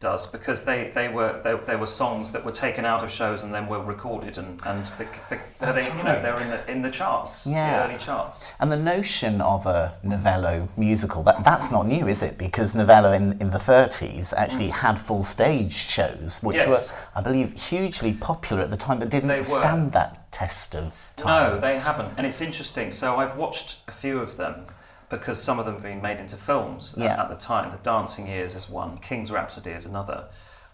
does 0.01 0.29
because 0.29 0.65
they, 0.65 0.91
they 0.95 1.09
were 1.09 1.41
they, 1.43 1.55
they 1.67 1.75
were 1.75 1.87
songs 1.87 2.31
that 2.31 2.45
were 2.45 2.53
taken 2.53 2.85
out 2.85 3.03
of 3.03 3.11
shows 3.11 3.43
and 3.43 3.53
then 3.53 3.67
were 3.67 3.83
recorded 3.83 4.39
and 4.39 4.61
and 4.65 4.87
bec- 4.97 5.19
That's 5.59 5.85
they, 5.87 5.91
you 5.91 5.97
right. 6.03 6.05
know 6.05 6.23
they're 6.23 6.41
in 6.41 6.51
the 6.51 6.71
in 6.71 6.83
the 6.83 6.91
charts 6.91 7.47
Yeah. 7.47 7.87
the 7.87 7.89
early 7.89 7.99
charts 7.99 8.55
And 8.61 8.71
the 8.71 8.77
notion 8.77 9.41
of 9.41 9.67
a 9.67 9.95
novello 10.05 10.69
musical, 10.77 11.25
that, 11.25 11.45
that's 11.45 11.73
not 11.73 11.87
new, 11.87 12.07
is 12.07 12.23
it? 12.23 12.39
Because 12.39 12.75
novello 12.77 13.13
in, 13.13 13.33
in 13.41 13.51
the 13.51 13.59
30s 13.59 14.33
actually 14.37 14.69
mm. 14.69 14.83
had 14.83 14.99
full 14.99 15.25
stage 15.25 15.75
shows, 15.75 16.41
which 16.43 16.57
Yes. 16.57 16.69
were, 16.93 16.99
I 17.17 17.21
believe, 17.21 17.61
hugely 17.61 18.13
popular 18.13 18.63
at 18.63 18.71
the 18.71 18.77
time, 18.77 19.01
but 19.01 19.09
didn't 19.11 19.43
stand 19.45 19.93
that 19.93 20.31
test 20.31 20.77
of 20.77 21.11
time. 21.17 21.55
No, 21.55 21.61
they 21.61 21.79
haven't, 21.79 22.13
and 22.17 22.27
it's 22.27 22.41
interesting. 22.41 22.91
So 22.91 23.17
I've 23.17 23.37
watched 23.37 23.81
a 23.89 23.93
few 23.93 24.21
of 24.21 24.37
them 24.37 24.67
because 25.11 25.43
some 25.43 25.59
of 25.59 25.65
them 25.65 25.75
have 25.75 25.83
been 25.83 26.03
made 26.03 26.19
into 26.21 26.37
films 26.37 26.95
at- 26.97 27.05
Yeah. 27.05 27.23
at, 27.23 27.29
the 27.29 27.35
time. 27.37 27.71
The 27.73 27.79
Dancing 27.79 28.27
Years 28.27 28.55
is 28.55 28.69
one, 28.69 28.99
King's 28.99 29.31
Rhapsody 29.33 29.71
is 29.71 29.87
another, 29.87 30.25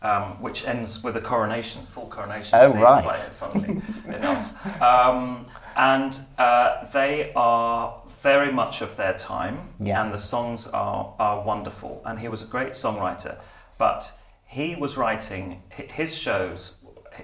um, 0.03 0.41
which 0.43 0.67
ends 0.67 1.03
with 1.03 1.17
a 1.17 1.21
coronation, 1.21 1.87
full 1.87 2.07
coronation 2.07 2.59
Oh, 2.61 2.73
scene 2.73 2.81
right. 2.81 3.05
play, 3.05 3.15
funnily 3.15 3.83
enough. 4.07 4.83
Um, 4.83 5.47
and 5.77 6.21
uh, 6.39 6.85
they 6.93 7.33
are 7.35 8.01
very 8.23 8.53
much 8.53 8.81
of 8.81 8.97
their 8.97 9.15
time, 9.15 9.73
Yeah. 9.81 10.03
and 10.03 10.13
the 10.13 10.19
songs 10.19 10.67
are, 10.69 11.15
are 11.19 11.41
wonderful. 11.43 12.03
And 12.05 12.19
he 12.21 12.29
was 12.29 12.43
a 12.43 12.47
great 12.47 12.73
songwriter, 12.73 13.37
but 13.79 14.13
he 14.47 14.75
was 14.77 14.97
writing 14.97 15.63
his 15.71 16.17
shows. 16.17 16.79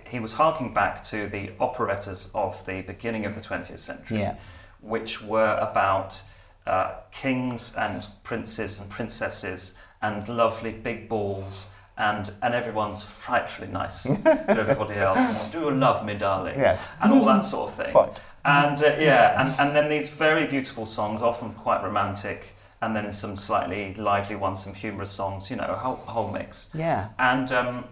He 0.07 0.21
was 0.21 0.35
harking 0.35 0.73
back 0.73 1.03
to 1.05 1.29
the 1.29 1.51
operettas 1.61 2.31
of 2.35 2.65
the 2.67 2.83
beginning 2.83 3.25
of 3.27 3.35
the 3.35 3.41
20th 3.41 3.79
century, 3.79 4.21
Yeah. 4.21 4.35
which 4.81 5.23
were 5.23 5.57
about 5.61 6.23
uh, 6.67 6.95
kings 7.11 7.75
and 7.75 8.07
princes 8.23 8.81
and 8.81 8.91
princesses 8.91 9.79
and 10.03 10.29
lovely 10.29 10.73
big 10.73 11.09
balls. 11.09 11.71
And, 11.99 12.33
and 12.43 12.55
everyone's 12.55 13.03
frightfully 13.03 13.69
nice 13.69 14.05
to 14.05 14.45
everybody 14.49 14.95
else. 14.95 15.51
Do 15.51 15.61
you 15.61 15.71
love 15.71 16.07
me, 16.07 16.15
darling? 16.15 16.59
Yes. 16.59 16.91
And 17.03 17.13
all 17.13 17.27
that 17.27 17.45
sort 17.45 17.71
of 17.71 17.77
thing. 17.77 17.93
Quite. 17.93 18.23
And 18.43 18.83
uh, 18.83 18.97
yeah, 18.99 19.39
and, 19.39 19.55
and 19.61 19.77
then 19.77 19.91
these 19.91 20.09
very 20.09 20.47
beautiful 20.47 20.87
songs, 20.87 21.21
often 21.21 21.53
quite 21.53 21.83
romantic, 21.83 22.55
and 22.81 22.97
then 22.97 23.13
some 23.13 23.37
slightly 23.37 23.93
lively 23.95 24.37
ones, 24.37 24.65
some 24.65 24.73
humorous 24.73 25.11
songs, 25.11 25.51
you 25.51 25.57
know, 25.57 25.67
a 25.67 25.77
whole, 25.77 25.97
whole 25.97 26.33
mix. 26.33 26.71
Yeah. 26.73 27.09
And 27.19 27.53
um, 27.53 27.85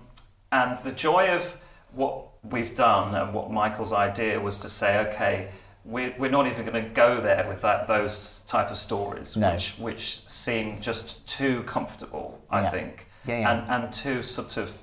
and 0.50 0.78
the 0.82 0.92
joy 0.92 1.28
of 1.28 1.60
what 1.92 2.28
we've 2.42 2.74
done 2.74 3.14
and 3.14 3.34
what 3.34 3.50
Michael's 3.50 3.92
idea 3.92 4.40
was 4.40 4.60
to 4.60 4.68
say, 4.68 4.98
okay, 5.08 5.48
we're, 5.84 6.14
we're 6.18 6.30
not 6.30 6.46
even 6.46 6.64
going 6.66 6.82
to 6.84 6.90
go 6.90 7.20
there 7.20 7.46
with 7.48 7.62
that 7.62 7.86
those 7.86 8.40
type 8.46 8.70
of 8.70 8.76
stories, 8.78 9.36
No. 9.36 9.52
which 9.52 9.78
which 9.78 10.28
seem 10.28 10.80
just 10.80 11.26
too 11.28 11.62
comfortable, 11.64 12.40
I 12.50 12.62
Yeah. 12.62 12.70
think, 12.70 13.06
Yeah, 13.24 13.38
yeah. 13.40 13.50
and 13.50 13.84
and 13.84 13.92
too 13.92 14.22
sort 14.22 14.56
of 14.56 14.78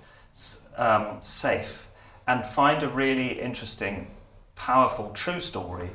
um, 0.78 1.18
safe, 1.22 1.88
and 2.28 2.46
find 2.46 2.84
a 2.84 2.88
really 2.90 3.40
interesting, 3.40 4.08
powerful, 4.56 5.12
true 5.14 5.40
story, 5.40 5.92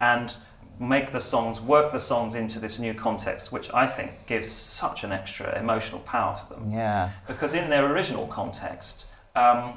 and 0.00 0.34
make 0.80 1.12
the 1.12 1.20
songs 1.20 1.60
work 1.60 1.92
the 1.92 2.00
songs 2.00 2.34
into 2.34 2.58
this 2.58 2.78
new 2.80 2.92
context, 2.94 3.52
which 3.52 3.72
I 3.72 3.86
think 3.86 4.26
gives 4.26 4.50
such 4.50 5.04
an 5.04 5.12
extra 5.12 5.56
emotional 5.58 6.00
power 6.00 6.34
to 6.34 6.48
them 6.52 6.70
Yeah. 6.72 7.10
because 7.28 7.54
in 7.54 7.70
their 7.70 7.86
original 7.86 8.26
context, 8.26 9.06
um, 9.36 9.74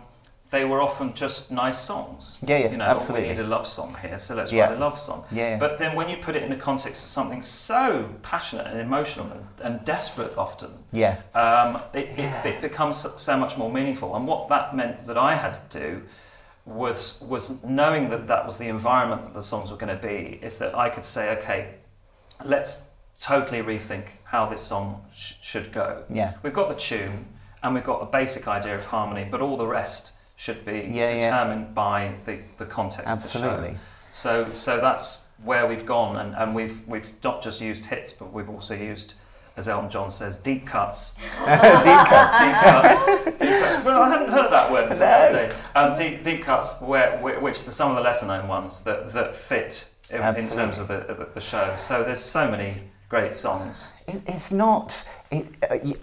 they 0.49 0.63
were 0.65 0.81
often 0.81 1.13
just 1.13 1.51
nice 1.51 1.77
songs. 1.79 2.39
Yeah, 2.45 2.57
yeah, 2.59 2.71
you 2.71 2.77
know, 2.77 2.85
absolutely. 2.85 3.27
we 3.29 3.33
need 3.35 3.39
a 3.41 3.47
love 3.47 3.67
song 3.67 3.95
here, 4.01 4.17
so 4.17 4.33
let's 4.35 4.51
Yeah. 4.51 4.67
write 4.67 4.77
a 4.77 4.79
love 4.79 4.97
song. 4.97 5.25
Yeah, 5.31 5.49
yeah. 5.51 5.57
But 5.59 5.77
then 5.77 5.95
when 5.95 6.07
you 6.09 6.17
put 6.17 6.35
it 6.35 6.43
in 6.43 6.49
the 6.49 6.55
context 6.55 7.03
of 7.03 7.09
something 7.09 7.41
so 7.41 8.09
passionate 8.23 8.67
and 8.67 8.79
emotional 8.79 9.27
and, 9.31 9.45
and 9.61 9.85
desperate, 9.85 10.37
often, 10.37 10.71
Yeah. 10.91 11.17
um, 11.35 11.81
it, 11.93 12.11
Yeah. 12.17 12.39
it, 12.43 12.45
it 12.55 12.61
becomes 12.61 13.05
so- 13.17 13.37
much 13.37 13.57
more 13.57 13.69
meaningful. 13.71 14.15
And 14.15 14.25
what 14.27 14.47
that 14.49 14.75
meant 14.75 15.05
that 15.07 15.17
I 15.17 15.35
had 15.35 15.53
to 15.69 15.79
do 15.79 16.01
was 16.65 17.21
was 17.21 17.63
knowing 17.63 18.09
that 18.09 18.27
that 18.27 18.45
was 18.45 18.57
the 18.57 18.67
environment 18.67 19.21
that 19.23 19.33
the 19.33 19.43
songs 19.43 19.71
were 19.71 19.77
going 19.77 19.95
to 19.95 20.01
be. 20.07 20.39
Is 20.41 20.57
that 20.59 20.75
I 20.75 20.89
could 20.89 21.05
say, 21.05 21.29
okay, 21.37 21.75
let's 22.43 22.89
totally 23.19 23.61
rethink 23.61 24.09
how 24.25 24.45
this 24.45 24.61
song 24.61 25.05
sh- 25.13 25.33
should 25.41 25.71
go. 25.71 26.03
Yeah. 26.09 26.33
We've 26.43 26.53
got 26.53 26.69
the 26.69 26.75
tune 26.75 27.27
and 27.63 27.73
we've 27.73 27.83
got 27.83 28.01
a 28.01 28.05
basic 28.05 28.47
idea 28.47 28.75
of 28.75 28.85
harmony, 28.87 29.25
but 29.29 29.41
all 29.41 29.57
the 29.57 29.65
rest 29.67 30.13
should 30.37 30.63
be 30.63 30.89
Yeah, 30.93 31.09
yeah. 31.11 31.13
determined 31.29 31.75
by 31.75 32.13
the, 32.25 32.39
the 32.57 32.65
context 32.65 33.07
Absolutely. 33.07 33.49
of 33.57 33.61
the 33.63 33.69
show. 33.73 33.79
So 34.11 34.53
so 34.53 34.79
that's 34.79 35.23
where 35.43 35.67
we've 35.67 35.85
gone 35.85 36.15
and, 36.17 36.33
and 36.35 36.55
we've 36.55 36.87
we've 36.87 37.11
not 37.23 37.41
just 37.43 37.59
used 37.59 37.87
hits, 37.87 38.13
but 38.13 38.31
we've 38.31 38.49
also 38.49 38.73
used 38.75 39.13
as 39.57 39.67
Elton 39.67 39.89
John 39.89 40.11
says, 40.11 40.37
deep 40.37 40.67
cuts. 40.67 41.15
Deep 41.15 41.25
cuts. 41.43 41.83
deep 42.39 42.53
cuts. 42.61 43.05
Deep 43.39 43.49
cuts. 43.59 43.83
Well, 43.83 44.03
I 44.03 44.09
hadn't 44.09 44.29
heard 44.29 44.51
that 44.51 44.71
word 44.71 44.83
until 44.91 44.99
No. 44.99 45.13
other 45.13 45.47
day. 45.49 45.55
Um, 45.73 45.95
deep, 45.95 46.23
deep 46.23 46.43
cuts, 46.43 46.79
where, 46.79 47.17
whi- 47.17 47.39
which 47.39 47.55
are 47.67 47.71
some 47.71 47.89
of 47.89 47.95
the 47.97 48.03
lesser 48.03 48.27
known 48.27 48.47
ones 48.47 48.83
that, 48.83 49.11
that 49.13 49.35
fit 49.35 49.89
in, 50.11 50.17
in 50.21 50.47
terms 50.47 50.77
of 50.77 50.87
the, 50.87 51.07
of 51.07 51.17
the- 51.17 51.29
the 51.33 51.41
show. 51.41 51.75
So 51.79 52.03
there's 52.03 52.19
so 52.23 52.51
many 52.51 52.81
great 53.09 53.33
songs. 53.35 53.93
It, 54.07 54.21
it's 54.27 54.51
not 54.51 55.07
it, 55.31 55.45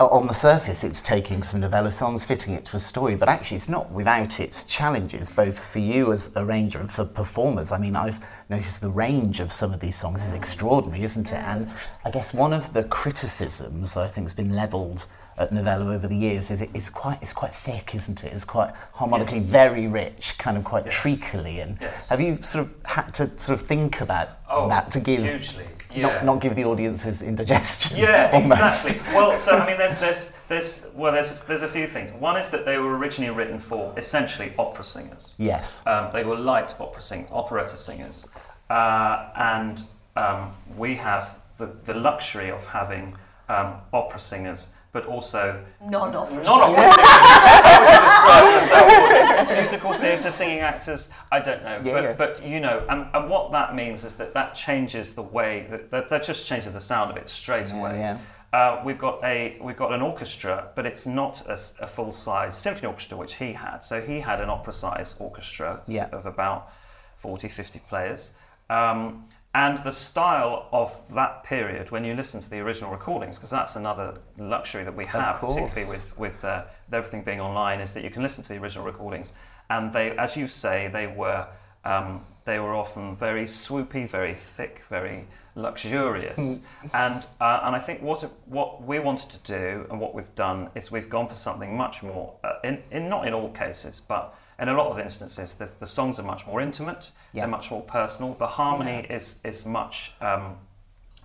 uh, 0.00 0.06
on 0.06 0.26
the 0.26 0.32
surface. 0.34 0.84
It's 0.84 1.02
taking 1.02 1.42
some 1.42 1.60
Novello 1.60 1.90
songs, 1.90 2.24
fitting 2.24 2.54
it 2.54 2.64
to 2.66 2.76
a 2.76 2.78
story, 2.78 3.14
but 3.14 3.28
actually, 3.28 3.56
it's 3.56 3.68
not 3.68 3.90
without 3.90 4.40
its 4.40 4.64
challenges, 4.64 5.30
both 5.30 5.58
for 5.58 5.78
you 5.80 6.12
as 6.12 6.32
arranger 6.36 6.78
and 6.78 6.90
for 6.90 7.04
performers. 7.04 7.72
I 7.72 7.78
mean, 7.78 7.96
I've 7.96 8.24
noticed 8.48 8.80
the 8.80 8.90
range 8.90 9.40
of 9.40 9.52
some 9.52 9.72
of 9.74 9.80
these 9.80 9.96
songs 9.96 10.22
is 10.24 10.32
extraordinary, 10.32 11.02
isn't 11.04 11.30
it? 11.30 11.36
And 11.36 11.70
I 12.04 12.10
guess 12.10 12.32
one 12.34 12.52
of 12.52 12.72
the 12.72 12.84
criticisms 12.84 13.94
that 13.94 14.04
I 14.04 14.08
think 14.08 14.24
has 14.26 14.34
been 14.34 14.54
levelled 14.54 15.06
at 15.36 15.50
Novello 15.50 15.92
over 15.92 16.06
the 16.06 16.16
years 16.16 16.52
is 16.52 16.62
it, 16.62 16.70
it's 16.74 16.88
quite 16.88 17.20
it's 17.20 17.32
quite 17.32 17.52
thick, 17.52 17.92
isn't 17.94 18.22
it? 18.22 18.32
It's 18.32 18.44
quite 18.44 18.70
harmonically 18.94 19.38
Yes. 19.38 19.46
very 19.50 19.88
rich, 19.88 20.38
kind 20.38 20.56
of 20.56 20.62
quite 20.62 20.84
Yes. 20.84 20.94
treacly. 20.94 21.58
And 21.60 21.76
Yes. 21.80 22.08
have 22.08 22.20
you 22.20 22.36
sort 22.36 22.66
of 22.66 22.74
had 22.86 23.12
to 23.14 23.36
sort 23.36 23.58
of 23.60 23.66
think 23.66 24.00
about 24.00 24.28
Oh, 24.48 24.68
that 24.68 24.92
to 24.92 25.00
give 25.00 25.24
hugely. 25.26 25.66
Yeah. 25.94 26.08
not, 26.08 26.24
not 26.24 26.40
give 26.40 26.56
the 26.56 26.64
audiences 26.64 27.22
indigestion. 27.22 27.96
Yeah, 27.96 28.36
exactly. 28.36 29.00
Well, 29.14 29.38
so 29.38 29.58
I 29.58 29.66
mean, 29.66 29.78
there's 29.78 29.98
there's 29.98 30.30
there's 30.48 30.90
well, 30.94 31.12
there's 31.12 31.40
there's 31.42 31.62
a 31.62 31.68
few 31.68 31.86
things. 31.86 32.12
One 32.12 32.36
is 32.36 32.50
that 32.50 32.64
they 32.64 32.78
were 32.78 32.96
originally 32.96 33.34
written 33.34 33.58
for 33.58 33.92
essentially 33.96 34.52
opera 34.58 34.84
singers. 34.84 35.34
Yes. 35.38 35.86
Um, 35.86 36.10
they 36.12 36.24
were 36.24 36.36
light 36.36 36.74
opera 36.80 37.02
sing 37.02 37.26
operetta 37.30 37.76
singers, 37.76 38.28
uh, 38.70 39.30
and 39.36 39.82
um, 40.16 40.52
we 40.76 40.96
have 40.96 41.36
the, 41.58 41.66
the 41.84 41.94
luxury 41.94 42.50
of 42.50 42.66
having 42.66 43.16
um, 43.48 43.74
opera 43.92 44.18
singers, 44.18 44.70
but 44.94 45.04
also 45.06 45.60
Non-opera. 45.84 46.42
non-opera 46.44 46.82
singers. 46.84 47.04
How 47.04 47.80
would 47.80 47.92
you 47.92 48.00
describe 48.00 48.54
yourself? 48.54 49.58
Musical 49.58 49.92
theatre 49.94 50.30
singing 50.30 50.60
actors? 50.60 51.10
I 51.32 51.40
don't 51.40 51.62
know, 51.64 51.80
Yeah, 51.84 51.92
but 51.92 52.02
yeah. 52.04 52.12
but 52.14 52.46
you 52.46 52.60
know, 52.60 52.86
and, 52.88 53.08
and 53.12 53.28
what 53.28 53.50
that 53.52 53.74
means 53.74 54.04
is 54.04 54.16
that 54.18 54.32
that 54.34 54.54
changes 54.54 55.14
the 55.16 55.22
way 55.22 55.66
that 55.68 55.90
that, 55.90 56.08
that 56.08 56.22
just 56.22 56.46
changes 56.46 56.72
the 56.72 56.80
sound 56.80 57.10
of 57.10 57.16
it 57.16 57.28
straight 57.28 57.68
Yeah, 57.68 57.78
away. 57.80 57.98
yeah. 57.98 58.18
Uh, 58.52 58.80
we've 58.84 58.98
got 58.98 59.22
a 59.24 59.58
we've 59.60 59.76
got 59.76 59.92
an 59.92 60.00
orchestra, 60.00 60.68
but 60.76 60.86
it's 60.86 61.06
not 61.08 61.42
a 61.48 61.56
full 61.88 62.12
size 62.12 62.56
symphony 62.56 62.86
orchestra, 62.86 63.18
which 63.18 63.34
he 63.34 63.52
had. 63.54 63.80
So 63.80 64.00
he 64.00 64.20
had 64.20 64.40
an 64.40 64.48
opera 64.48 64.72
size 64.72 65.16
orchestra 65.18 65.80
Yeah. 65.88 66.08
of 66.12 66.24
about 66.24 66.70
40, 67.18 67.48
50 67.48 67.80
players. 67.88 68.32
Um, 68.70 69.24
and 69.54 69.78
the 69.78 69.92
style 69.92 70.68
of 70.72 71.00
that 71.14 71.44
period, 71.44 71.90
when 71.92 72.04
you 72.04 72.14
listen 72.14 72.40
to 72.40 72.50
the 72.50 72.58
original 72.58 72.90
recordings, 72.90 73.38
because 73.38 73.50
that's 73.50 73.76
another 73.76 74.18
luxury 74.36 74.82
that 74.82 74.96
we 74.96 75.06
have, 75.06 75.40
particularly 75.40 75.88
with 75.88 76.18
with, 76.18 76.44
uh, 76.44 76.64
with 76.86 76.94
everything 76.94 77.22
being 77.22 77.40
online, 77.40 77.80
is 77.80 77.94
that 77.94 78.02
you 78.02 78.10
can 78.10 78.22
listen 78.22 78.42
to 78.42 78.52
the 78.52 78.58
original 78.58 78.84
recordings, 78.84 79.32
and 79.70 79.92
they, 79.92 80.10
as 80.18 80.36
you 80.36 80.48
say, 80.48 80.88
they 80.88 81.06
were 81.06 81.46
um, 81.84 82.24
they 82.44 82.58
were 82.58 82.74
often 82.74 83.16
very 83.16 83.44
swoopy, 83.44 84.08
very 84.08 84.34
thick, 84.34 84.82
very 84.90 85.26
luxurious, 85.54 86.64
and 86.92 87.24
uh, 87.40 87.60
and 87.62 87.76
I 87.76 87.78
think 87.78 88.02
what 88.02 88.22
what 88.46 88.82
we 88.82 88.98
wanted 88.98 89.30
to 89.30 89.38
do 89.46 89.86
and 89.88 90.00
what 90.00 90.14
we've 90.14 90.34
done 90.34 90.70
is 90.74 90.90
we've 90.90 91.08
gone 91.08 91.28
for 91.28 91.36
something 91.36 91.76
much 91.76 92.02
more 92.02 92.34
uh, 92.42 92.54
in, 92.64 92.82
in 92.90 93.08
not 93.08 93.26
in 93.28 93.32
all 93.32 93.50
cases, 93.50 94.00
but 94.00 94.34
in 94.58 94.68
a 94.68 94.74
lot 94.74 94.88
of 94.88 94.98
instances, 94.98 95.54
the, 95.56 95.70
the 95.80 95.86
songs 95.86 96.18
are 96.18 96.22
much 96.22 96.46
more 96.46 96.60
intimate. 96.60 97.10
Yeah. 97.32 97.42
They're 97.42 97.50
much 97.50 97.70
more 97.70 97.82
personal. 97.82 98.34
The 98.34 98.46
harmony 98.46 99.06
is 99.10 99.40
is 99.44 99.66
much 99.66 100.12
um, 100.20 100.56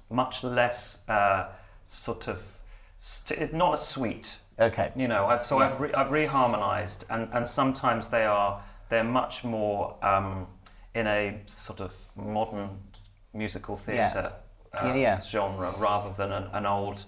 much 0.10 0.44
less 0.44 1.08
uh, 1.08 1.50
sort 1.86 2.28
of 2.28 2.44
st- 2.98 3.40
it's 3.40 3.54
not 3.54 3.74
as 3.74 3.88
sweet. 3.88 4.40
Okay. 4.60 4.92
You 4.96 5.08
know, 5.08 5.28
I've, 5.28 5.44
so 5.44 5.60
I've 5.60 5.80
re- 5.80 5.94
I've 5.94 6.10
reharmonized, 6.10 7.04
and 7.10 7.30
and 7.32 7.48
sometimes 7.48 8.10
they 8.10 8.26
are 8.26 8.62
they're 8.90 9.04
much 9.04 9.44
more 9.44 9.96
um, 10.04 10.48
in 10.96 11.08
a 11.08 11.42
sort 11.46 11.80
of 11.82 11.94
modern 12.16 12.70
musical 13.34 13.76
theatre 13.78 14.34
Yeah, 14.74 14.82
uh, 14.82 14.94
yeah. 14.96 15.22
genre 15.22 15.72
rather 15.80 16.12
than 16.18 16.32
an, 16.32 16.50
an 16.52 16.66
old 16.66 17.06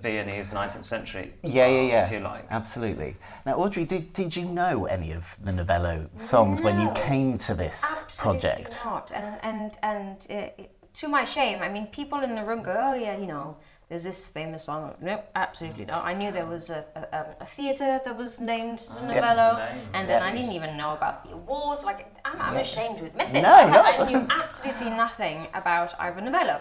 Viennese 0.00 0.50
19th 0.50 0.84
century. 0.84 1.32
Yeah, 1.42 1.66
yeah, 1.66 1.68
style, 1.68 1.88
yeah. 1.88 2.06
If 2.06 2.12
you 2.12 2.18
like. 2.20 2.46
Absolutely. 2.50 3.16
Now, 3.46 3.56
Audrey, 3.56 3.84
did, 3.84 4.12
did 4.12 4.36
you 4.36 4.44
know 4.44 4.86
any 4.86 5.12
of 5.12 5.36
the 5.42 5.52
Novello 5.52 6.08
songs 6.14 6.60
when 6.60 6.80
you 6.80 6.90
came 6.94 7.38
to 7.38 7.54
this 7.54 8.02
Absolutely 8.04 8.40
project? 8.40 8.82
not. 8.84 9.12
And 9.12 9.38
and 9.42 9.72
and 9.82 10.26
uh, 10.30 10.62
to 10.94 11.08
my 11.08 11.24
shame, 11.24 11.62
I 11.62 11.68
mean, 11.68 11.86
people 11.86 12.20
in 12.20 12.34
the 12.34 12.44
room 12.44 12.62
go, 12.62 12.74
"Oh 12.78 12.94
yeah, 12.94 13.16
you 13.16 13.26
know, 13.26 13.56
there's 13.88 14.04
this 14.04 14.28
famous 14.28 14.64
song. 14.64 14.94
Nope, 15.00 15.24
absolutely 15.34 15.84
not. 15.84 16.04
I 16.04 16.14
knew 16.14 16.30
there 16.30 16.46
was 16.46 16.70
a, 16.70 16.84
a, 16.94 17.20
um, 17.20 17.26
a 17.40 17.46
theatre 17.46 18.00
that 18.04 18.16
was 18.16 18.40
named 18.40 18.80
Ah, 18.90 19.00
Novello, 19.04 19.56
the 19.56 19.74
name. 19.74 19.88
and 19.94 20.08
then 20.08 20.20
Yeah. 20.22 20.28
I 20.28 20.32
didn't 20.32 20.52
even 20.52 20.76
know 20.76 20.92
about 20.94 21.22
the 21.24 21.30
awards. 21.32 21.84
Like, 21.84 22.06
I'm, 22.24 22.40
I'm 22.40 22.56
ashamed 22.56 22.98
to 22.98 23.06
admit 23.06 23.32
this. 23.32 23.42
No, 23.42 23.52
I, 23.54 23.70
no. 23.70 23.82
I 23.82 24.08
knew 24.08 24.26
absolutely 24.30 24.90
nothing 24.90 25.48
about 25.54 25.92
Ivor 25.98 26.20
Novello. 26.20 26.60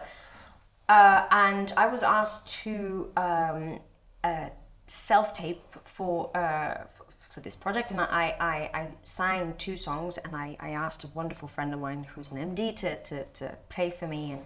Uh, 0.89 1.25
and 1.31 1.71
I 1.77 1.87
was 1.87 2.01
asked 2.03 2.49
to 2.63 3.11
um, 3.15 3.79
uh, 4.23 4.49
self-tape 4.87 5.63
for 5.85 6.35
uh, 6.35 6.83
for 7.29 7.41
this 7.41 7.55
project, 7.55 7.91
and 7.91 8.01
I, 8.01 8.35
I, 8.39 8.79
I 8.79 8.87
sang 9.03 9.53
two 9.59 9.77
songs, 9.77 10.17
and 10.17 10.35
I, 10.35 10.57
I 10.59 10.69
asked 10.71 11.03
a 11.03 11.07
wonderful 11.13 11.47
friend 11.47 11.71
of 11.75 11.79
mine 11.79 12.05
who's 12.15 12.31
an 12.31 12.37
MD 12.55 12.75
to, 12.77 12.95
to, 13.03 13.23
to 13.25 13.55
play 13.69 13.91
for 13.91 14.07
me, 14.07 14.31
and 14.31 14.41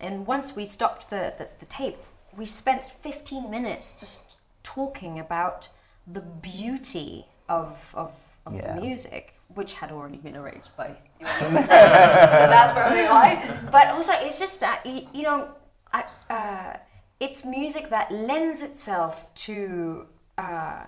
and 0.00 0.26
once 0.26 0.56
we 0.56 0.64
stopped 0.64 1.10
the, 1.10 1.34
the, 1.38 1.48
the 1.58 1.66
tape, 1.66 1.96
we 2.36 2.46
spent 2.46 2.84
15 2.84 3.50
minutes 3.50 4.00
just 4.00 4.36
talking 4.62 5.18
about 5.18 5.68
the 6.06 6.20
beauty 6.20 7.26
of, 7.48 7.94
of, 7.96 8.12
of 8.46 8.54
Yeah. 8.54 8.74
the 8.74 8.80
music, 8.80 9.34
which 9.54 9.74
had 9.74 9.90
already 9.92 10.18
been 10.18 10.36
arranged 10.36 10.70
by 10.76 10.88
so 11.20 11.48
that's 11.50 12.72
probably 12.72 13.04
why. 13.04 13.58
But 13.72 13.88
also, 13.88 14.12
it's 14.16 14.38
just 14.38 14.60
that, 14.60 14.84
you 14.84 15.22
know, 15.22 15.48
I, 15.96 16.04
uh, 16.38 16.76
it's 17.20 17.44
music 17.44 17.90
that 17.90 18.10
lends 18.12 18.62
itself 18.62 19.34
to. 19.46 20.06
Uh, 20.36 20.82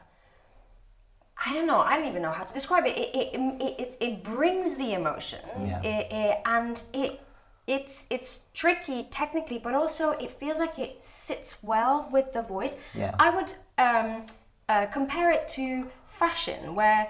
I 1.46 1.54
don't 1.54 1.66
know. 1.66 1.78
I 1.78 1.96
don't 1.96 2.08
even 2.08 2.22
know 2.22 2.32
how 2.32 2.44
to 2.44 2.54
describe 2.54 2.84
it. 2.86 2.96
It 2.98 3.10
it, 3.14 3.28
it, 3.66 3.80
it, 3.80 3.96
it 4.00 4.24
brings 4.24 4.76
the 4.76 4.92
emotions, 4.92 5.70
Yeah. 5.72 5.82
it, 5.92 6.12
it, 6.12 6.38
and 6.44 6.82
it 6.92 7.20
it's 7.66 8.06
it's 8.10 8.46
tricky 8.54 9.04
technically, 9.20 9.58
but 9.58 9.74
also 9.74 10.10
it 10.24 10.30
feels 10.30 10.58
like 10.58 10.78
it 10.78 11.02
sits 11.04 11.62
well 11.62 12.08
with 12.12 12.32
the 12.32 12.42
voice. 12.42 12.78
Yeah. 12.94 13.14
I 13.18 13.28
would 13.36 13.50
um, 13.86 14.26
uh, 14.68 14.86
compare 14.86 15.30
it 15.30 15.46
to 15.58 15.88
fashion, 16.18 16.74
where 16.74 17.02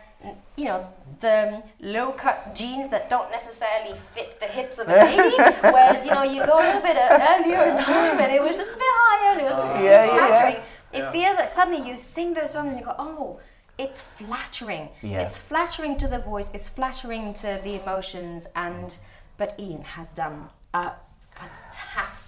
you 0.56 0.64
know 0.66 0.80
the 1.20 1.62
low 1.80 2.10
cut 2.12 2.36
jeans 2.54 2.90
that 2.90 3.08
don't 3.08 3.30
necessarily 3.30 3.94
fit 4.14 4.38
the 4.40 4.46
hips 4.46 4.78
of 4.78 4.88
a 4.88 4.92
lady, 4.92 5.36
whereas 5.74 6.04
you 6.06 6.12
know 6.12 6.22
you 6.34 6.44
go 6.44 6.56
a 6.58 6.64
little 6.66 6.82
bit 6.82 6.96
earlier 7.32 7.62
in 7.70 7.76
time 7.76 8.18
and 8.20 8.30
it 8.32 8.42
was 8.42 8.56
just 8.56 8.74
a 8.76 8.78
bit 8.78 8.92
higher 9.04 9.32
and 9.32 9.40
it 9.40 9.44
was 9.50 9.58
just 9.62 9.74
Yeah, 9.76 9.82
yeah, 9.82 10.06
yeah. 10.06 10.28
flattering. 10.28 10.62
It 10.92 11.12
feels 11.12 11.36
like 11.36 11.48
suddenly 11.48 11.82
you 11.88 11.96
sing 11.96 12.34
those 12.34 12.52
songs 12.54 12.68
and 12.68 12.78
you 12.80 12.84
go, 12.84 12.94
oh, 12.98 13.40
it's 13.76 14.00
flattering. 14.00 14.88
Yeah. 15.02 15.20
It's 15.20 15.36
flattering 15.36 15.96
to 15.98 16.08
the 16.08 16.18
voice. 16.18 16.50
It's 16.54 16.68
flattering 16.68 17.34
to 17.34 17.60
the 17.62 17.80
emotions. 17.82 18.48
And 18.56 18.96
but 19.36 19.54
Iain 19.60 19.82
has 19.82 20.10
done 20.12 20.48
a 20.74 20.92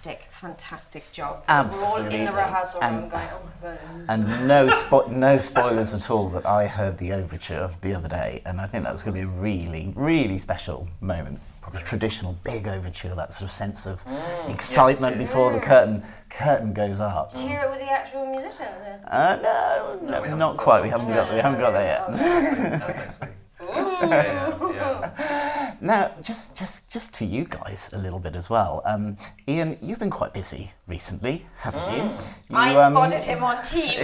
fantastic, 0.01 0.31
fantastic 0.31 1.11
job. 1.11 1.43
We're 1.47 1.53
all 1.55 1.61
in 1.61 1.67
Absolutely. 1.67 2.25
the 2.25 2.31
rehearsal 2.31 2.81
room 2.81 2.93
And- 2.93 3.11
going, 3.11 3.27
oh 3.31 3.51
my 3.63 3.69
god. 3.69 3.79
And 4.09 4.47
no 4.47 4.67
spo- 4.67 5.09
no 5.11 5.37
spoilers 5.37 5.93
at 5.93 6.09
all. 6.09 6.29
But 6.29 6.45
I 6.45 6.67
heard 6.67 6.97
the 6.97 7.13
overture 7.13 7.69
the 7.81 7.93
other 7.93 8.09
day, 8.09 8.41
and 8.45 8.59
I 8.59 8.65
think 8.67 8.83
that's 8.83 9.03
going 9.03 9.15
to 9.21 9.27
be 9.27 9.31
a 9.31 9.39
really, 9.41 9.93
really 9.95 10.37
special 10.39 10.87
moment. 11.01 11.39
Probably 11.61 11.81
traditional 11.83 12.33
big 12.43 12.67
overture, 12.67 13.13
that 13.13 13.33
sort 13.33 13.49
of 13.49 13.51
sense 13.51 13.85
of 13.85 14.03
excitement 14.49 15.17
it 15.17 15.21
is. 15.21 15.29
before 15.29 15.53
the 15.53 15.59
curtain 15.59 16.03
curtain 16.29 16.73
goes 16.73 16.99
up. 16.99 17.35
Do 17.35 17.41
you 17.41 17.49
hear 17.49 17.61
it 17.61 17.69
with 17.69 17.79
the 17.79 17.91
actual 17.91 18.25
musicians? 18.25 19.05
Uh, 19.07 19.37
no, 19.43 19.99
we 20.01 20.07
no, 20.07 20.13
haven't 20.23 20.39
got 20.39 20.57
quite. 20.57 20.81
We 20.81 20.89
haven't 20.89 21.05
one. 21.07 21.15
got 21.15 21.31
we 21.31 21.39
haven't 21.39 21.59
got 21.59 21.71
there 21.71 21.83
yet. 21.83 22.79
That's 22.79 22.95
next 22.97 23.21
week. 23.21 23.29
Yeah, 25.81 25.91
yeah, 25.91 26.01
yeah. 26.01 26.11
Now, 26.15 26.21
just 26.21 26.57
just 26.57 26.89
just 26.89 27.13
to 27.15 27.25
you 27.25 27.45
guys 27.45 27.89
a 27.93 27.97
little 27.97 28.19
bit 28.19 28.35
as 28.35 28.49
well. 28.49 28.81
Um, 28.85 29.15
Iain, 29.47 29.77
you've 29.81 29.99
been 29.99 30.09
quite 30.09 30.33
busy 30.33 30.71
recently, 30.87 31.45
haven't 31.57 31.91
you? 31.95 32.03
you 32.49 32.55
I 32.55 32.75
um, 32.75 32.93
spotted 32.93 33.23
him 33.23 33.43
on 33.43 33.57
TV. 33.57 33.97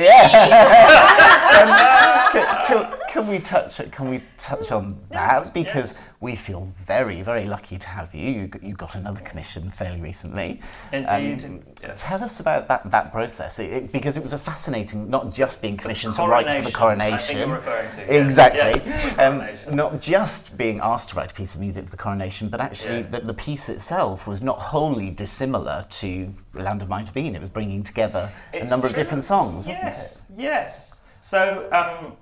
can, 2.31 2.65
can, 2.67 2.97
can 3.09 3.27
we 3.27 3.39
touch 3.39 3.79
can 3.91 4.09
we 4.09 4.21
touch 4.37 4.71
on 4.71 4.99
that 5.09 5.53
because 5.53 5.99
we 6.19 6.35
feel 6.35 6.67
very 6.75 7.21
very 7.21 7.45
lucky 7.45 7.77
to 7.77 7.87
have 7.87 8.13
you. 8.15 8.31
You 8.31 8.47
got, 8.47 8.63
you 8.63 8.73
got 8.73 8.95
another 8.95 9.21
commission 9.21 9.69
fairly 9.71 10.01
recently. 10.01 10.59
Indeed. 10.91 11.45
Um, 11.45 11.61
yes. 11.81 12.03
Tell 12.03 12.23
us 12.23 12.39
about 12.39 12.67
that 12.67 12.89
that 12.91 13.11
process 13.11 13.59
it, 13.59 13.71
it- 13.71 13.91
because 13.91 14.17
it 14.17 14.23
was 14.23 14.33
a 14.33 14.39
fascinating, 14.39 15.09
not 15.09 15.33
just 15.33 15.61
being 15.61 15.77
commissioned 15.77 16.15
to 16.15 16.23
write 16.23 16.47
for 16.57 16.63
the 16.63 16.71
Coronation, 16.71 17.13
I 17.13 17.17
think 17.17 17.39
you're 17.39 17.55
referring 17.55 17.91
to, 17.91 18.01
yes. 18.01 18.23
Exactly. 18.23 18.81
Yes, 18.91 19.15
the 19.15 19.27
um, 19.27 19.75
not 19.75 20.01
just 20.01 20.57
being 20.57 20.79
asked 20.81 21.09
to 21.09 21.15
write 21.15 21.31
a 21.31 21.35
piece 21.35 21.53
of 21.55 21.61
music 21.61 21.66
for 21.75 21.81
the 21.91 21.97
coronation, 21.97 22.49
but 22.49 22.61
actually 22.61 22.97
Yeah. 22.97 23.09
the, 23.11 23.19
the 23.21 23.33
piece 23.33 23.69
itself 23.69 24.27
was 24.27 24.41
not 24.41 24.59
wholly 24.59 25.11
dissimilar 25.11 25.85
to 25.89 26.33
Land 26.53 26.81
of 26.81 26.89
Might 26.89 27.05
Have 27.05 27.13
Been. 27.13 27.35
It 27.35 27.39
was 27.39 27.49
bringing 27.49 27.83
together 27.83 28.31
It's 28.53 28.67
a 28.67 28.69
number 28.69 28.87
of 28.87 28.95
different 28.95 29.23
songs, 29.23 29.65
wasn't 29.65 29.77
yes, 29.77 30.25
Yes. 30.35 31.01
So, 31.19 31.67
um, 31.71 32.15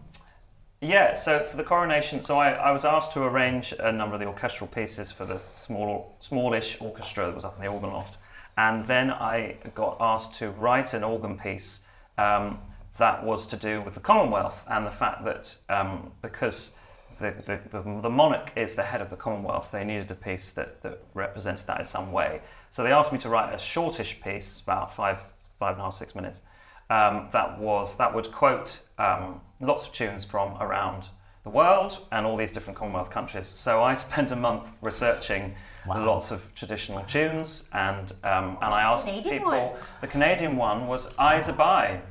yeah, 0.81 1.13
so 1.13 1.39
for 1.39 1.57
the 1.57 1.63
coronation, 1.63 2.21
so 2.21 2.37
I, 2.37 2.51
I 2.51 2.71
was 2.71 2.85
asked 2.85 3.13
to 3.13 3.23
arrange 3.23 3.73
a 3.79 3.91
number 3.91 4.15
of 4.15 4.19
the 4.19 4.27
orchestral 4.27 4.67
pieces 4.67 5.11
for 5.11 5.25
the 5.25 5.39
small, 5.55 6.15
smallish 6.19 6.79
orchestra 6.81 7.27
that 7.27 7.35
was 7.35 7.45
up 7.45 7.55
in 7.57 7.61
the 7.63 7.67
organ 7.67 7.91
loft. 7.91 8.17
And 8.57 8.85
then 8.85 9.11
I 9.11 9.57
got 9.73 9.97
asked 9.99 10.35
to 10.35 10.49
write 10.49 10.93
an 10.93 11.03
organ 11.03 11.37
piece 11.37 11.81
um, 12.17 12.59
that 12.97 13.23
was 13.23 13.45
to 13.47 13.57
do 13.57 13.81
with 13.81 13.95
the 13.95 13.99
Commonwealth 13.99 14.65
and 14.69 14.85
the 14.85 14.91
fact 14.91 15.25
that 15.25 15.57
um, 15.69 16.11
because 16.21 16.73
the, 17.19 17.31
the, 17.31 17.59
the, 17.81 18.01
the 18.01 18.09
monarch 18.09 18.51
is 18.55 18.75
the 18.75 18.83
head 18.83 19.01
of 19.01 19.09
the 19.09 19.15
Commonwealth, 19.15 19.71
they 19.71 19.83
needed 19.83 20.09
a 20.11 20.15
piece 20.15 20.51
that, 20.53 20.81
that 20.83 21.01
represented 21.13 21.67
that 21.67 21.79
in 21.79 21.85
some 21.85 22.11
way. 22.11 22.41
So 22.69 22.83
they 22.83 22.91
asked 22.91 23.11
me 23.11 23.19
to 23.19 23.29
write 23.29 23.53
a 23.53 23.57
shortish 23.57 24.21
piece, 24.21 24.59
about 24.61 24.93
five, 24.93 25.19
five 25.59 25.73
and 25.73 25.81
a 25.81 25.83
half, 25.85 25.93
six 25.93 26.13
minutes, 26.15 26.41
um, 26.89 27.29
that 27.31 27.57
was 27.59 27.97
that 27.97 28.13
would 28.13 28.31
quote 28.31 28.81
um, 28.99 29.41
lots 29.59 29.87
of 29.87 29.93
tunes 29.93 30.23
from 30.23 30.55
around 30.61 31.09
the 31.43 31.49
world 31.49 32.05
and 32.11 32.25
all 32.27 32.37
these 32.37 32.51
different 32.51 32.77
Commonwealth 32.77 33.09
countries. 33.09 33.47
So 33.47 33.81
I 33.83 33.93
spent 34.07 34.31
a 34.31 34.35
month 34.35 34.75
researching 34.81 35.55
Wow. 35.87 36.03
lots 36.03 36.31
of 36.31 36.51
traditional 36.55 37.03
tunes, 37.03 37.69
and 37.71 38.11
um, 38.23 38.57
and 38.59 38.73
I 38.73 38.81
asked 38.81 39.05
Canadian 39.05 39.35
people. 39.37 39.51
one? 39.51 39.79
The 40.01 40.07
Canadian 40.07 40.57
one 40.57 40.87
was 40.87 41.13
"I'se 41.19 41.45
the 41.45 41.53
B'y." 41.53 42.01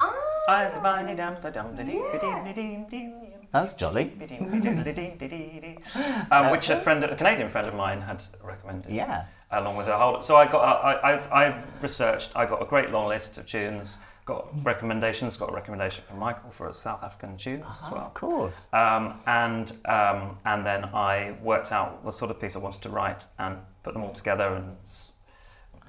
Ah, 0.00 0.14
I'se 0.48 0.74
the 0.74 0.80
B'y, 0.80 1.16
dum 1.16 1.34
da 1.42 1.50
dum 1.50 1.74
da 1.74 1.82
dee, 1.82 1.98
ba 1.98 2.18
dee, 2.44 2.52
dee, 2.52 2.84
dee, 2.88 3.12
That's 3.52 3.74
jolly. 3.74 4.12
um, 6.30 6.50
which 6.50 6.70
a 6.70 6.76
friend, 6.76 7.02
a 7.04 7.16
Canadian 7.16 7.48
friend 7.48 7.66
of 7.66 7.74
mine, 7.74 8.02
had 8.02 8.22
recommended. 8.42 8.92
Yeah. 8.92 9.24
Along 9.50 9.76
with 9.76 9.88
a 9.88 9.96
whole, 9.96 10.20
so 10.20 10.36
I 10.36 10.44
got, 10.44 10.84
I, 10.84 11.14
I, 11.14 11.46
I 11.46 11.64
researched. 11.80 12.32
I 12.36 12.44
got 12.44 12.60
a 12.60 12.66
great 12.66 12.90
long 12.90 13.08
list 13.08 13.38
of 13.38 13.46
tunes. 13.46 13.98
Got 14.26 14.46
recommendations. 14.62 15.38
Got 15.38 15.50
a 15.50 15.54
recommendation 15.54 16.04
from 16.04 16.18
Michael 16.18 16.50
for 16.50 16.68
a 16.68 16.74
South 16.74 17.02
African 17.02 17.38
tunes 17.38 17.64
as 17.66 17.90
well. 17.90 18.02
Of 18.02 18.12
course. 18.12 18.68
Um, 18.74 19.14
and 19.26 19.72
um, 19.86 20.36
and 20.44 20.66
then 20.66 20.84
I 20.92 21.36
worked 21.42 21.72
out 21.72 22.04
the 22.04 22.12
sort 22.12 22.30
of 22.30 22.38
piece 22.38 22.54
I 22.54 22.58
wanted 22.58 22.82
to 22.82 22.90
write 22.90 23.24
and 23.38 23.56
put 23.82 23.94
them 23.94 24.04
all 24.04 24.12
together 24.12 24.48
and 24.48 24.76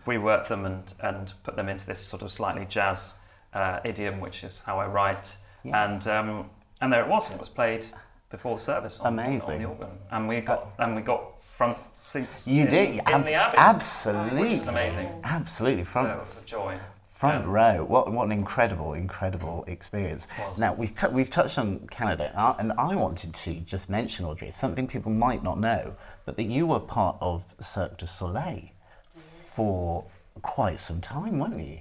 reworked 0.08 0.48
them 0.48 0.66
and, 0.66 0.94
and 1.02 1.34
put 1.44 1.58
them 1.58 1.68
into 1.68 1.86
this 1.86 2.00
sort 2.00 2.22
of 2.22 2.32
slightly 2.32 2.66
jazz 2.66 3.18
uh, 3.54 3.82
idiom, 3.84 4.22
which 4.22 4.46
is 4.46 4.62
how 4.62 4.80
I 4.80 4.88
write. 4.88 5.36
Yeah. 5.66 5.86
And 5.86 6.08
um, 6.08 6.50
and 6.82 6.92
there 6.92 7.02
it 7.04 7.08
was. 7.08 7.32
It 7.32 7.40
was 7.40 7.50
played 7.50 7.86
before 8.30 8.56
the 8.56 8.62
service. 8.62 9.00
On, 9.00 9.14
Amazing. 9.20 9.56
On 9.56 9.62
the 9.62 9.68
organ, 9.70 9.98
and 10.12 10.28
we 10.28 10.42
got 10.42 10.68
and 10.80 10.96
we 10.96 11.02
got 11.02 11.42
front 11.44 11.78
seats. 11.94 12.48
You 12.48 12.64
in, 12.64 12.68
did. 12.70 12.90
in 12.96 13.00
ab- 13.02 13.26
the 13.26 13.34
Abbey, 13.34 13.58
Absolutely. 13.58 14.42
which 14.42 14.58
was 14.60 14.68
amazing. 14.70 15.10
Absolutely. 15.24 15.84
So 15.84 15.90
Front, 15.92 16.10
it 16.12 16.16
was 16.16 16.44
a 16.44 16.46
joy. 16.46 16.78
front 17.06 17.44
Yeah. 17.46 17.52
row. 17.52 17.84
What, 17.84 18.10
what 18.14 18.26
an 18.26 18.32
incredible, 18.32 18.94
incredible 18.94 19.66
experience. 19.68 20.28
Now, 20.58 20.74
we've, 20.74 20.96
t- 20.96 21.08
we've 21.08 21.30
touched 21.30 21.60
on 21.60 21.86
Canada, 21.88 22.32
uh, 22.34 22.56
and 22.60 22.72
I 22.74 22.96
wanted 22.96 23.34
to 23.34 23.54
just 23.56 23.90
mention, 23.90 24.26
Audrey, 24.26 24.52
something 24.52 24.88
people 24.88 25.12
might 25.12 25.44
not 25.44 25.60
know, 25.60 25.96
but 26.26 26.38
that 26.38 26.44
you 26.44 26.66
were 26.66 26.80
part 26.80 27.18
of 27.20 27.44
Cirque 27.60 27.98
du 27.98 28.08
Soleil 28.08 28.70
for 29.16 30.06
quite 30.42 30.80
some 30.80 31.02
time, 31.02 31.40
weren't 31.40 31.60
you? 31.60 31.80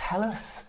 Tell 0.00 0.22
us, 0.22 0.62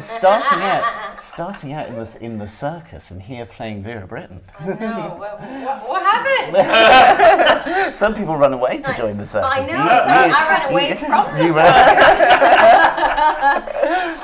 starting 0.00 0.60
out, 0.62 1.18
starting 1.18 1.72
out 1.72 1.88
in 1.88 1.96
the 1.96 2.18
in 2.20 2.38
the 2.38 2.46
circus 2.46 3.10
and 3.10 3.20
here 3.20 3.44
playing 3.44 3.82
Vera 3.82 4.06
Brittain. 4.06 4.40
no, 4.64 5.16
what, 5.18 5.40
what, 5.40 5.88
what 5.88 6.02
happened? 6.02 7.96
Some 8.02 8.14
people 8.14 8.36
run 8.36 8.52
away 8.52 8.80
to 8.80 8.94
join 8.94 9.18
the 9.18 9.26
circus. 9.26 9.50
I 9.52 9.58
know, 9.58 9.66
You- 9.66 9.72
so 9.72 9.74
I, 9.74 10.26
you- 10.26 10.34
I 10.34 10.48
ran 10.48 10.70
away 10.72 10.94
from 11.04 11.36
you 11.36 11.42
this. 11.44 11.56
ran- 11.56 11.82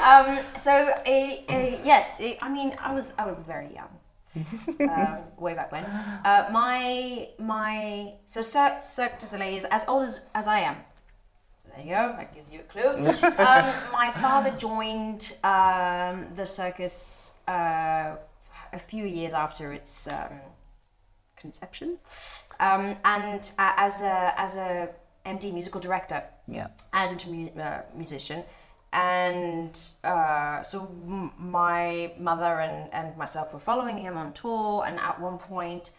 um, 0.39 0.39
so, 0.57 0.73
uh, 0.73 1.11
uh, 1.11 1.79
yes, 1.85 2.21
uh, 2.21 2.35
I 2.41 2.49
mean, 2.49 2.77
I 2.81 2.95
was 2.95 3.13
I 3.19 3.27
was 3.27 3.39
very 3.45 3.71
young, 3.75 3.91
um, 4.89 5.19
way 5.37 5.55
back 5.55 5.73
when. 5.73 5.85
Uh, 5.85 6.49
my 6.53 7.29
my 7.39 8.13
so 8.25 8.41
Cir- 8.41 8.81
Cirque 8.83 9.19
du 9.19 9.27
Soleil 9.27 9.57
is 9.59 9.65
as 9.71 9.85
old 9.89 10.05
as, 10.05 10.21
as 10.35 10.47
I 10.47 10.61
am. 10.61 10.77
There 11.77 11.85
you 11.85 11.91
go. 11.91 12.15
That 12.17 12.35
gives 12.35 12.53
you 12.53 12.61
a 12.61 12.63
clue. 12.63 12.97
um, 12.99 13.73
my 13.93 14.13
father 14.21 14.51
joined 14.57 15.37
um, 15.43 16.35
the 16.37 16.47
circus 16.47 17.35
uh, 17.49 18.17
a 18.73 18.79
few 18.79 19.05
years 19.07 19.35
after 19.35 19.73
its 19.73 20.07
um, 20.09 20.31
conception, 21.37 21.99
um, 22.61 22.97
and 23.05 23.51
uh, 23.59 23.73
as 23.77 24.03
a 24.03 24.33
as 24.41 24.57
a 24.57 24.89
MD 25.27 25.53
musical 25.53 25.81
director 25.81 26.23
Yeah. 26.47 26.69
and 26.93 27.25
mu- 27.29 27.61
uh, 27.63 27.83
musician. 27.95 28.45
and 28.93 29.77
uh, 30.05 30.63
so 30.63 30.83
m- 31.07 31.33
my 31.37 32.13
mother 32.19 32.61
and, 32.61 32.93
and 32.93 33.17
myself 33.17 33.53
were 33.53 33.59
following 33.59 33.99
him 33.99 34.17
on 34.17 34.33
tour 34.33 34.85
and 34.87 35.01
at 35.01 35.21
one 35.21 35.39
point 35.39 35.91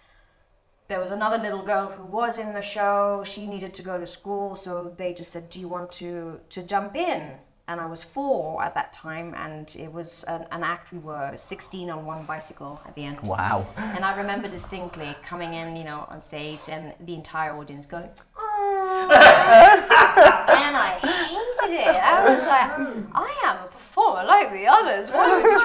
there 0.87 0.99
was 0.99 1.11
another 1.11 1.37
little 1.37 1.63
girl 1.63 1.87
who 1.87 2.03
was 2.05 2.37
in 2.37 2.53
the 2.53 2.61
show 2.61 3.23
she 3.25 3.47
needed 3.47 3.73
to 3.73 3.81
go 3.83 3.99
to 3.99 4.05
school 4.07 4.55
so 4.55 4.93
they 4.97 5.13
just 5.13 5.31
said 5.31 5.49
do 5.49 5.59
you 5.59 5.67
want 5.67 5.91
to 5.91 6.39
to 6.49 6.61
jump 6.63 6.95
in 6.95 7.31
and 7.67 7.81
i 7.81 7.85
was 7.87 8.03
four 8.03 8.63
at 8.63 8.73
that 8.75 8.93
time 8.93 9.33
and 9.35 9.75
it 9.79 9.91
was 9.91 10.23
an, 10.25 10.45
an 10.51 10.63
act 10.63 10.91
we 10.93 10.99
were 10.99 11.33
16 11.35 11.89
on 11.89 12.05
one 12.05 12.23
bicycle 12.27 12.79
at 12.87 12.93
the 12.95 13.03
end 13.03 13.19
Wow. 13.21 13.65
and 13.77 14.05
I 14.05 14.15
remember 14.17 14.47
distinctly 14.47 15.15
coming 15.23 15.53
in, 15.55 15.75
you 15.75 15.83
know, 15.83 16.05
on 16.09 16.21
stage 16.21 16.59
and 16.69 16.93
the 16.99 17.15
entire 17.15 17.53
audience 17.57 17.85
going, 17.87 18.09
"Oh," 18.37 19.07
and 19.09 20.75
I 20.77 20.89
hated 21.01 21.73
it. 21.79 21.87
I 21.87 22.17
was 22.29 22.41
like, 22.53 22.71
I 23.13 23.41
am 23.45 23.65
a 23.65 23.67
performer 23.69 24.23
like 24.25 24.51
the 24.51 24.67
others. 24.67 25.09
Why 25.09 25.25
would 25.31 25.43
you 25.43 25.59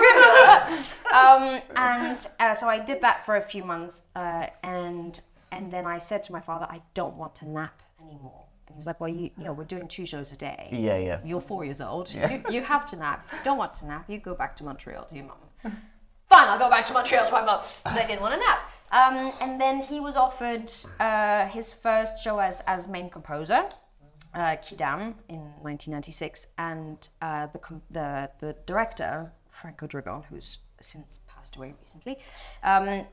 treat 1.11 1.42
me 1.42 1.53
like 1.53 1.75
that? 1.75 1.77
Um, 1.77 2.09
and 2.09 2.29
uh, 2.38 2.55
so 2.55 2.68
I 2.68 2.79
did 2.79 3.01
that 3.03 3.25
for 3.25 3.37
a 3.37 3.40
few 3.40 3.64
months, 3.64 4.03
uh, 4.16 4.46
and 4.62 5.20
and 5.53 5.73
then 5.73 5.87
I 5.87 5.99
said 5.99 6.23
to 6.25 6.33
my 6.33 6.40
father, 6.40 6.66
I 6.68 6.83
don't 6.94 7.16
want 7.16 7.35
to 7.37 7.49
nap 7.49 7.83
anymore. 8.01 8.44
And 8.66 8.77
he 8.77 8.79
was 8.79 8.87
like, 8.87 9.01
Well, 9.01 9.11
you, 9.11 9.31
you 9.37 9.44
know, 9.44 9.53
we're 9.53 9.64
doing 9.64 9.88
two 9.88 10.07
shows 10.07 10.33
a 10.33 10.37
day. 10.37 10.68
Yeah, 10.73 10.96
yeah. 10.99 11.20
You're 11.25 11.40
four 11.40 11.64
years 11.64 11.81
old. 11.81 12.12
You, 12.14 12.42
you 12.51 12.62
have 12.62 12.87
to 12.90 12.96
nap. 12.96 13.27
If 13.33 13.38
you 13.38 13.44
don't 13.44 13.59
want 13.59 13.75
to 13.75 13.87
nap, 13.87 14.05
you 14.09 14.18
go 14.18 14.35
back 14.35 14.57
to 14.57 14.64
Montreal 14.64 15.05
to 15.07 15.14
your 15.16 15.25
mum. 15.25 15.77
Fine, 16.29 16.49
I'll 16.49 16.59
go 16.59 16.70
back 16.70 16.85
to 16.87 16.92
Montreal 16.92 17.27
to 17.27 17.33
my 17.33 17.44
mum. 17.44 17.61
I 17.85 18.07
didn't 18.07 18.23
want 18.23 18.35
to 18.35 18.40
nap. 18.40 18.61
Um, 18.92 19.31
and 19.42 19.61
then 19.61 19.81
he 19.81 20.01
was 20.01 20.16
offered 20.16 20.70
uh, 20.99 21.46
his 21.49 21.73
first 21.73 22.23
show 22.23 22.38
as, 22.40 22.61
as 22.66 22.88
main 22.88 23.09
composer, 23.11 23.64
uh, 24.35 24.57
Quidam, 24.57 25.14
in 25.29 25.40
1996. 25.62 26.49
And 26.59 27.09
uh, 27.20 27.46
the, 27.49 27.59
com- 27.59 27.83
the, 27.90 28.31
the 28.38 28.57
director, 28.66 29.33
Franco 29.49 29.87
Dragone, 29.87 30.25
who's 30.27 30.59
since 30.81 31.21
passed 31.27 31.57
away 31.57 31.75
recently, 31.79 32.19
um, 32.62 33.05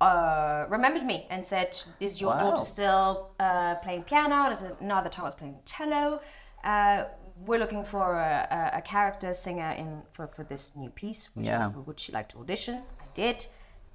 uh, 0.00 0.66
remembered 0.68 1.04
me 1.04 1.26
and 1.30 1.44
said, 1.44 1.78
Is 2.00 2.20
your 2.20 2.30
Wow. 2.32 2.38
daughter 2.50 2.64
still 2.64 3.30
uh, 3.40 3.76
playing 3.76 4.02
piano? 4.02 4.34
And 4.44 4.52
I 4.52 4.54
said, 4.54 4.80
No, 4.80 5.02
the 5.02 5.08
time 5.10 5.24
I 5.24 5.28
was 5.28 5.34
playing 5.34 5.58
cello. 5.64 6.20
Uh, 6.62 7.04
we're 7.46 7.58
looking 7.58 7.84
for 7.84 8.14
a, 8.18 8.70
a, 8.74 8.78
a 8.78 8.82
character 8.82 9.34
singer 9.34 9.70
in 9.72 10.02
for, 10.12 10.26
for 10.26 10.44
this 10.44 10.72
new 10.76 10.90
piece. 10.90 11.30
Would, 11.34 11.44
Yeah. 11.44 11.70
you, 11.72 11.80
would 11.82 11.98
she 11.98 12.12
like 12.12 12.28
to 12.30 12.38
audition? 12.38 12.76
I 13.00 13.04
did, 13.14 13.46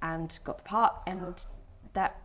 and 0.02 0.38
got 0.44 0.58
the 0.58 0.64
part. 0.64 0.94
And 1.06 1.44
that 1.94 2.20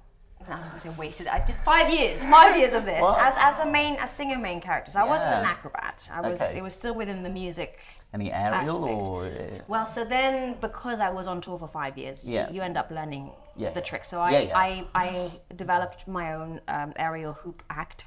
I 0.50 0.60
was 0.62 0.70
gonna 0.70 0.80
say 0.80 0.90
wasted. 0.90 1.28
I 1.28 1.44
did 1.46 1.56
five 1.66 1.90
years, 1.94 2.24
five 2.24 2.58
years 2.58 2.74
of 2.74 2.86
this 2.86 3.02
as, 3.02 3.34
as 3.38 3.60
a 3.60 3.70
main, 3.70 3.96
as 3.96 4.12
singer 4.12 4.38
main 4.38 4.62
character. 4.62 4.92
So 4.92 5.00
I 5.00 5.06
wasn't 5.06 5.34
an 5.34 5.46
acrobat. 5.46 6.10
I 6.14 6.22
was. 6.30 6.42
Okay. 6.42 6.58
It 6.60 6.64
was 6.64 6.74
still 6.76 6.94
within 6.96 7.24
the 7.24 7.30
music. 7.30 7.80
Any 8.14 8.32
aerial 8.32 8.86
Aspect. 8.86 9.08
or 9.10 9.26
uh, 9.26 9.62
Well, 9.68 9.86
so 9.86 10.06
then 10.06 10.56
because 10.62 11.00
I 11.02 11.10
was 11.10 11.28
on 11.28 11.42
tour 11.42 11.58
for 11.58 11.68
five 11.68 11.98
years, 11.98 12.24
you- 12.24 12.36
Yeah. 12.36 12.50
you, 12.50 12.62
end 12.62 12.78
up 12.78 12.90
learning 12.90 13.32
Yeah. 13.58 13.72
the 13.72 13.82
tricks. 13.82 14.08
So 14.08 14.22
I, 14.22 14.30
Yeah, 14.32 14.40
yeah. 14.40 14.58
I, 14.58 14.86
I 14.96 15.32
developed 15.56 16.08
my 16.08 16.34
own 16.34 16.62
um, 16.70 16.94
aerial 16.96 17.34
hoop 17.34 17.62
act. 17.70 18.06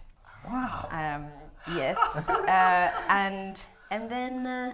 wow? 0.49 0.89
Um, 0.91 1.75
yes, 1.77 1.99
uh, 2.29 2.91
and 3.11 3.61
and 3.91 4.09
then 4.11 4.47
uh, 4.47 4.73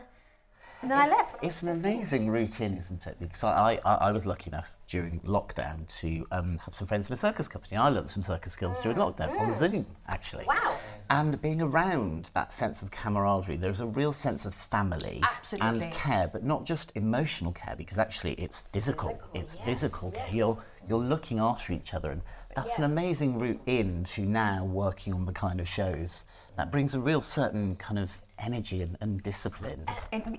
and 0.85 0.91
then 0.91 0.99
I 0.99 1.09
left. 1.09 1.43
It's 1.43 1.63
an 1.63 1.75
16. 1.75 1.93
amazing 1.93 2.31
routine, 2.31 2.75
isn't 2.75 3.07
it? 3.07 3.17
Because 3.19 3.43
I, 3.43 3.81
I, 3.87 3.95
I 3.95 4.13
was 4.13 4.27
lucky 4.27 4.51
enough 4.51 4.79
during 4.87 5.19
lockdown 5.21 5.87
to 6.01 6.27
um, 6.31 6.59
have 6.59 6.75
some 6.75 6.87
friends 6.87 7.09
in 7.09 7.15
a 7.15 7.17
circus 7.17 7.49
company. 7.49 7.79
I 7.79 7.89
learned 7.89 8.11
some 8.11 8.23
circus 8.23 8.53
skills 8.53 8.81
during 8.83 8.99
lockdown 8.99 9.39
on 9.41 9.51
Zoom, 9.51 9.87
actually. 10.09 10.45
Wow. 10.45 10.77
And 11.09 11.41
being 11.41 11.63
around 11.63 12.31
that 12.35 12.53
sense 12.53 12.83
of 12.83 12.91
camaraderie, 12.91 13.57
there's 13.57 13.81
a 13.81 13.87
real 13.87 14.13
sense 14.13 14.45
of 14.45 14.55
family 14.55 15.21
Absolutely. 15.23 15.69
and 15.69 15.93
care, 15.93 16.29
but 16.29 16.45
not 16.45 16.65
just 16.67 16.93
emotional 16.97 17.53
care, 17.53 17.77
because 17.77 17.99
actually 17.99 18.35
it's 18.35 18.61
physical. 18.61 19.09
Physical, 19.09 19.31
it's 19.35 19.57
yes, 19.57 19.65
physical. 19.65 20.13
yes. 20.15 20.35
You're 20.35 20.59
you're 20.87 20.99
looking 20.99 21.39
after 21.39 21.73
each 21.73 21.95
other, 21.95 22.11
and 22.11 22.21
that's 22.55 22.79
an 22.79 22.85
amazing 22.85 23.39
route 23.39 23.61
into 23.65 24.23
now 24.23 24.67
working 24.67 25.15
on 25.15 25.25
the 25.25 25.33
kind 25.33 25.61
of 25.61 25.69
shows 25.69 26.27
that 26.57 26.71
brings 26.71 26.95
a 26.95 27.01
real 27.01 27.23
certain 27.23 27.75
kind 27.77 27.99
of 27.99 28.21
energy 28.45 28.83
and, 28.83 28.97
and 29.01 29.23
discipline. 29.23 29.85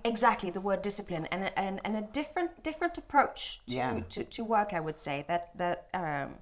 Exactly 0.04 0.50
the 0.52 0.62
word 0.62 0.82
discipline 0.82 1.26
and 1.32 1.44
a, 1.46 1.60
and, 1.60 1.82
and 1.86 1.96
a 1.98 2.02
different 2.20 2.52
different 2.64 2.98
approach 2.98 3.62
to, 3.68 3.74
Yeah. 3.74 4.00
to, 4.10 4.24
to 4.24 4.44
work 4.44 4.70
I 4.74 4.80
would 4.80 5.00
say. 5.00 5.26
That 5.28 5.44
that 5.58 5.88
um, 5.94 6.36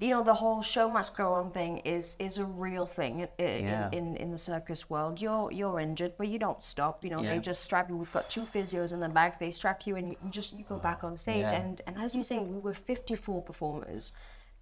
you 0.00 0.08
know 0.08 0.22
the 0.24 0.34
whole 0.34 0.62
show 0.62 0.88
must 0.90 1.14
go 1.16 1.34
on 1.34 1.50
thing 1.50 1.78
is 1.78 2.16
is 2.18 2.38
a 2.38 2.44
real 2.44 2.86
thing 2.86 3.20
in, 3.20 3.28
in, 3.38 3.64
Yeah. 3.66 3.88
in, 3.92 4.16
in 4.16 4.30
the 4.30 4.38
circus 4.38 4.88
world. 4.88 5.20
You're 5.20 5.52
you're 5.52 5.78
injured 5.78 6.14
but 6.16 6.28
you 6.28 6.38
don't 6.38 6.62
stop. 6.62 7.04
You 7.04 7.10
know 7.10 7.22
Yeah. 7.22 7.34
they 7.34 7.38
just 7.40 7.62
strap 7.62 7.90
you. 7.90 7.96
We've 7.96 8.12
got 8.12 8.30
two 8.30 8.42
physios 8.42 8.92
in 8.92 9.00
the 9.00 9.08
back. 9.08 9.38
They 9.38 9.50
strap 9.50 9.86
you 9.86 9.96
and 9.96 10.08
you 10.10 10.16
just 10.30 10.58
you 10.58 10.64
go 10.68 10.78
back 10.78 11.04
on 11.04 11.16
stage. 11.16 11.46
And 11.60 11.82
and 11.86 11.98
as 11.98 12.14
you 12.14 12.22
say 12.24 12.38
we 12.38 12.58
were 12.58 12.72
54 12.74 13.42
performers 13.42 14.12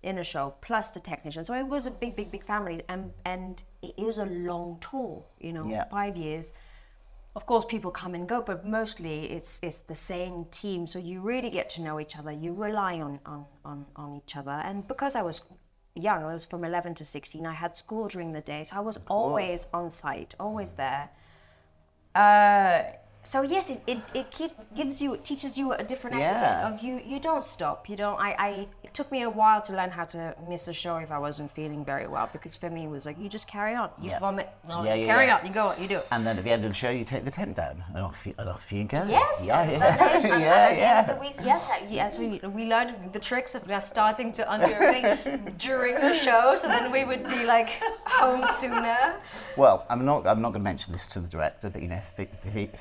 in 0.03 0.19
a 0.19 0.25
show 0.25 0.55
plus 0.61 0.91
the 0.91 1.01
technician. 1.01 1.45
So 1.45 1.55
it 1.55 1.67
was 1.67 1.87
a 1.87 1.91
big 1.91 2.17
big 2.17 2.31
big 2.31 2.45
family 2.45 2.83
and 2.89 3.13
and 3.25 3.63
it 3.83 3.95
is 3.99 4.19
a 4.19 4.27
long 4.27 4.79
tour 4.81 5.25
you 5.41 5.53
know 5.53 5.67
Yeah. 5.69 5.85
five 5.89 6.17
years. 6.17 6.53
Of 7.35 7.47
course 7.47 7.65
people 7.65 7.91
come 7.91 8.15
and 8.15 8.29
go 8.29 8.43
but 8.43 8.67
mostly 8.67 9.31
it's 9.31 9.61
it's 9.63 9.79
the 9.81 9.95
same 9.95 10.47
team. 10.51 10.87
So 10.87 10.99
you 10.99 11.21
really 11.21 11.51
get 11.51 11.71
to 11.71 11.81
know 11.83 11.99
each 12.01 12.17
other. 12.19 12.33
You 12.33 12.53
rely 12.53 13.01
on 13.01 13.21
on 13.25 13.47
on, 13.65 13.87
on 13.97 14.17
each 14.17 14.37
other. 14.37 14.57
And 14.69 14.87
because 14.89 15.15
i 15.17 15.23
was 15.23 15.43
young 15.95 16.23
i 16.25 16.33
was 16.33 16.45
from 16.47 16.65
11 16.65 16.95
to 16.95 17.05
16 17.05 17.47
i 17.47 17.53
had 17.53 17.77
school 17.77 18.09
during 18.09 18.33
the 18.33 18.41
day. 18.41 18.65
So 18.65 18.77
i 18.77 18.81
was 18.81 18.99
always 19.09 19.67
on 19.73 19.91
site 19.91 20.35
always 20.41 20.73
there. 20.73 21.11
Uh, 22.15 22.83
so 23.25 23.43
yes 23.43 23.71
it, 23.71 23.81
it, 23.87 23.99
it 24.15 24.31
keep, 24.31 24.51
gives 24.75 25.01
you 25.01 25.15
it 25.15 25.25
teaches 25.25 25.57
you 25.57 25.73
a 25.73 25.85
different 25.85 26.17
Yeah. 26.17 26.31
aspect 26.31 26.65
of 26.75 26.83
you 26.85 27.01
you 27.07 27.21
don't 27.21 27.45
stop 27.45 27.89
you 27.89 27.97
don't 27.97 28.19
I, 28.19 28.31
I 28.39 28.49
it 28.83 28.93
took 28.95 29.13
me 29.13 29.23
a 29.23 29.31
while 29.31 29.63
to 29.63 29.73
learn 29.73 29.91
how 29.91 30.05
to 30.07 30.35
miss 30.49 30.67
a 30.67 30.73
show 30.73 30.97
if 30.97 31.11
i 31.13 31.19
wasn't 31.19 31.51
feeling 31.53 31.85
very 31.85 32.07
well 32.09 32.29
because 32.33 32.57
for 32.57 32.69
me 32.69 32.85
it 32.85 32.91
was 32.91 33.07
like 33.07 33.19
you 33.19 33.29
just 33.29 33.47
carry 33.47 33.75
on 33.75 33.91
you 34.01 34.11
Yeah. 34.11 34.19
vomit 34.19 34.49
no, 34.69 34.85
Yeah, 34.85 34.95
you 34.95 35.07
carry 35.07 35.31
on 35.31 35.47
you 35.47 35.53
go 35.53 35.69
on 35.69 35.81
you 35.81 35.87
do 35.89 35.99
it 35.99 36.07
And 36.11 36.27
then 36.27 36.37
at 36.39 36.45
the 36.45 36.51
end 36.51 36.65
of 36.65 36.71
the 36.71 36.75
show, 36.75 36.91
you 36.91 37.05
take 37.05 37.25
the 37.25 37.31
tent 37.31 37.57
down, 37.57 37.83
and 37.95 37.99
off 38.03 38.27
you, 38.27 38.35
and 38.39 38.49
off 38.49 38.73
you 38.73 38.85
go. 38.85 39.05
Yes, 39.09 39.43
yeah, 39.45 39.71
yes, 39.71 39.81
yeah, 40.25 40.29
yeah, 40.85 41.01
at 41.01 41.07
the 41.07 41.13
end 41.15 41.39
of 41.39 41.47
yeah. 41.47 41.47
yes, 41.47 41.83
yeah. 41.89 42.09
So 42.09 42.21
we, 42.23 42.39
we 42.59 42.65
learned 42.67 42.95
the 43.13 43.19
tricks 43.19 43.55
of 43.55 43.67
just 43.67 43.89
starting 43.89 44.33
to 44.39 44.43
undo 44.53 44.67
everything 44.67 45.55
during 45.59 45.95
the 45.95 46.15
show, 46.15 46.55
so 46.57 46.69
then 46.69 46.91
we 46.93 47.05
would 47.05 47.25
be 47.29 47.45
like 47.45 47.71
home 48.05 48.45
sooner. 48.61 49.19
Well, 49.57 49.87
I'm 49.91 50.05
not. 50.05 50.27
I'm 50.27 50.41
not 50.43 50.51
going 50.55 50.63
to 50.65 50.71
mention 50.73 50.93
this 50.93 51.07
to 51.09 51.21
the 51.21 51.29
director, 51.29 51.71
but 51.71 51.83
you 51.83 51.89
know, 51.89 52.01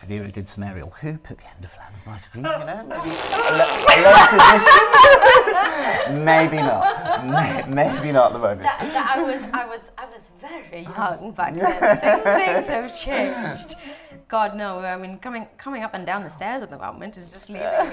Vera 0.08 0.31
did 0.32 0.48
some 0.50 0.64
aerial 0.64 0.90
hoop 0.90 1.30
at 1.30 1.38
the 1.38 1.46
end 1.48 1.64
of 1.66 1.76
Land 1.78 1.94
of 1.96 2.06
Might 2.08 2.22
Have 2.24 2.34
Been, 2.34 2.44
you 2.44 2.50
know, 2.50 2.86
maybe 2.88 3.12
a, 3.36 3.52
le- 3.52 3.72
a 3.88 3.96
learned 4.02 4.34
addition. 4.34 5.51
maybe 6.12 6.58
not. 6.58 7.26
May, 7.26 7.64
maybe 7.68 8.12
not 8.12 8.28
at 8.28 8.34
the 8.34 8.40
moment. 8.40 8.62
That, 8.62 8.80
that 8.80 9.18
I 9.18 9.22
was, 9.24 9.44
I 9.54 9.66
was, 9.66 9.92
I 9.98 10.06
was 10.06 10.32
very 10.40 10.84
young 10.84 11.32
back 11.32 11.54
then. 11.56 11.80
Things- 12.00 12.42
Things 12.42 12.68
have 12.68 13.00
changed. 13.00 13.76
God 14.28 14.56
no. 14.56 14.80
I 14.80 14.98
mean, 14.98 15.18
coming 15.20 15.46
coming 15.58 15.84
up 15.84 15.94
and 15.94 16.06
down 16.06 16.24
the 16.24 16.30
stairs 16.30 16.64
at 16.64 16.70
the 16.70 16.78
moment 16.78 17.18
is 17.18 17.32
just 17.32 17.50
leaving. 17.50 17.68
me 17.68 17.92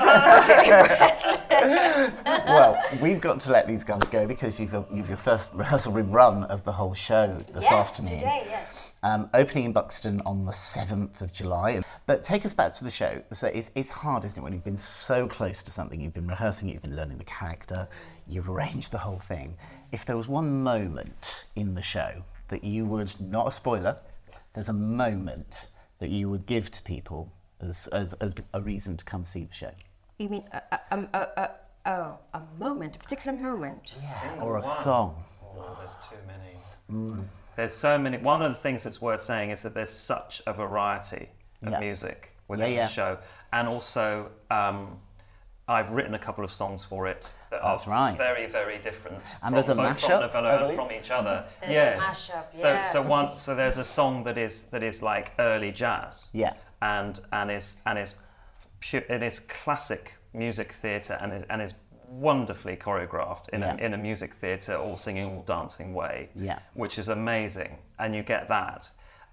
well, 2.46 2.81
we've 3.02 3.20
got 3.20 3.40
to 3.40 3.52
let 3.52 3.66
these 3.66 3.85
guys 3.85 4.02
go 4.04 4.26
because 4.26 4.61
you've 4.61 4.72
you've 4.92 5.09
your 5.09 5.16
first 5.16 5.52
rehearsal 5.54 5.92
room 5.92 6.12
run 6.12 6.44
of 6.44 6.62
the 6.64 6.72
whole 6.72 6.94
show 6.94 7.37
this 7.52 7.64
yes, 7.64 7.72
afternoon. 7.72 8.18
today, 8.20 8.42
yes. 8.46 8.92
Um, 9.02 9.31
opening 9.33 9.64
in 9.66 9.72
Buxton 9.72 10.20
on 10.26 10.44
the 10.44 10.50
7th 10.50 11.20
of 11.20 11.33
July. 11.33 11.83
But 12.07 12.24
take 12.24 12.44
us 12.44 12.52
back 12.52 12.72
to 12.74 12.85
the 12.85 12.90
show. 12.90 13.22
So 13.31 13.46
it's, 13.46 13.70
it's 13.76 13.90
hard, 13.90 14.24
isn't 14.24 14.40
it, 14.40 14.42
when 14.42 14.52
you've 14.52 14.64
been 14.64 14.76
so 14.76 15.28
close 15.28 15.62
to 15.62 15.70
something, 15.70 16.00
you've 16.00 16.14
been 16.14 16.26
rehearsing 16.26 16.68
it, 16.68 16.72
you've 16.72 16.83
been 16.83 16.96
learning 16.96 17.18
the 17.18 17.24
character, 17.59 17.88
you've 18.27 18.49
arranged 18.49 18.92
the 18.92 18.99
whole 18.99 19.18
thing. 19.18 19.57
If 19.92 20.05
there 20.05 20.16
was 20.16 20.29
one 20.29 20.62
moment 20.62 21.47
in 21.57 21.75
the 21.75 21.83
show 21.83 22.23
that 22.49 22.64
you 22.64 22.85
would, 22.87 23.14
not 23.21 23.49
a 23.49 23.51
spoiler, 23.51 23.97
there's 24.55 24.68
a 24.68 24.73
moment 24.75 25.68
that 25.99 26.11
you 26.11 26.29
would 26.31 26.47
give 26.47 26.71
to 26.71 26.83
people 26.83 27.33
as, 27.61 27.87
as, 27.88 28.12
as 28.14 28.33
a 28.55 28.61
reason 28.61 28.97
to 28.97 29.05
come 29.05 29.25
see 29.25 29.44
the 29.44 29.55
show. 29.55 29.73
You 30.18 30.29
mean 30.29 30.44
a, 30.53 30.62
a, 30.73 30.81
a, 30.90 30.99
a, 31.12 31.51
a, 31.87 31.90
a, 31.90 32.18
a 32.35 32.42
moment, 32.59 32.97
a 32.97 32.99
particular 32.99 33.37
moment? 33.37 33.94
Or 34.40 34.59
a 34.59 34.62
song. 34.62 35.14
Oh, 35.57 35.77
there's 35.79 35.97
too 35.97 36.16
many. 36.27 37.25
There's 37.57 37.75
so 37.75 37.99
many. 37.99 38.18
One 38.18 38.42
of 38.42 38.53
the 38.53 38.59
things 38.59 38.85
that's 38.85 39.01
worth 39.03 39.21
saying 39.21 39.51
is 39.51 39.62
that 39.62 39.75
there's 39.75 39.90
such 39.90 40.42
a 40.47 40.53
variety 40.53 41.29
of 41.62 41.73
Yeah. 41.73 41.81
music 41.81 42.37
within 42.47 42.71
Yeah, 42.71 42.77
yeah. 42.77 42.87
the 42.87 42.92
show, 42.92 43.18
and 43.53 43.66
also 43.68 44.31
um, 44.51 45.01
I've 45.68 45.90
written 45.90 46.14
a 46.14 46.18
couple 46.18 46.44
of 46.44 46.52
songs 46.52 46.85
for 46.85 47.07
it 47.07 47.35
that 47.50 47.61
That's 47.62 47.87
are 47.87 47.90
right. 47.90 48.16
very, 48.16 48.46
very 48.46 48.78
different. 48.78 49.18
And 49.18 49.38
from, 49.42 49.52
there's 49.54 49.68
a 49.68 49.74
both 49.74 49.98
mashup, 50.00 50.31
from 50.31 50.44
Novello 50.44 50.66
and 50.68 50.74
from 50.74 50.92
each 50.92 51.11
other. 51.11 51.44
There's 51.61 51.70
a 51.70 51.74
yes. 51.74 52.31
mashup, 52.31 52.57
So, 52.57 52.83
so 52.90 53.09
one, 53.09 53.28
so 53.28 53.54
there's 53.54 53.76
a 53.76 53.85
song 53.85 54.24
that 54.24 54.38
is 54.38 54.64
that 54.66 54.83
is 54.83 55.02
like 55.02 55.33
early 55.38 55.70
jazz. 55.70 56.28
Yeah. 56.33 56.54
And 56.81 57.20
and 57.33 57.50
is 57.50 57.78
and 57.85 57.98
is 57.98 58.14
pure, 58.81 59.02
it 59.09 59.22
is 59.22 59.40
classic 59.40 60.14
music 60.33 60.72
theatre 60.72 61.18
and 61.20 61.33
is 61.35 61.42
and 61.50 61.61
is 61.61 61.74
wonderfully 62.09 62.74
choreographed 62.76 63.50
in 63.50 63.61
Yeah. 63.61 63.74
a 63.74 63.76
in 63.76 63.92
a 63.92 63.98
music 63.98 64.33
theatre, 64.33 64.74
all 64.74 64.96
singing, 64.96 65.26
all 65.37 65.42
dancing 65.42 65.92
way 65.92 66.31
Yeah. 66.35 66.61
which 66.72 66.98
is 66.98 67.09
amazing, 67.11 67.78
and 67.98 68.14
you 68.14 68.22
get 68.22 68.48
that. 68.48 68.88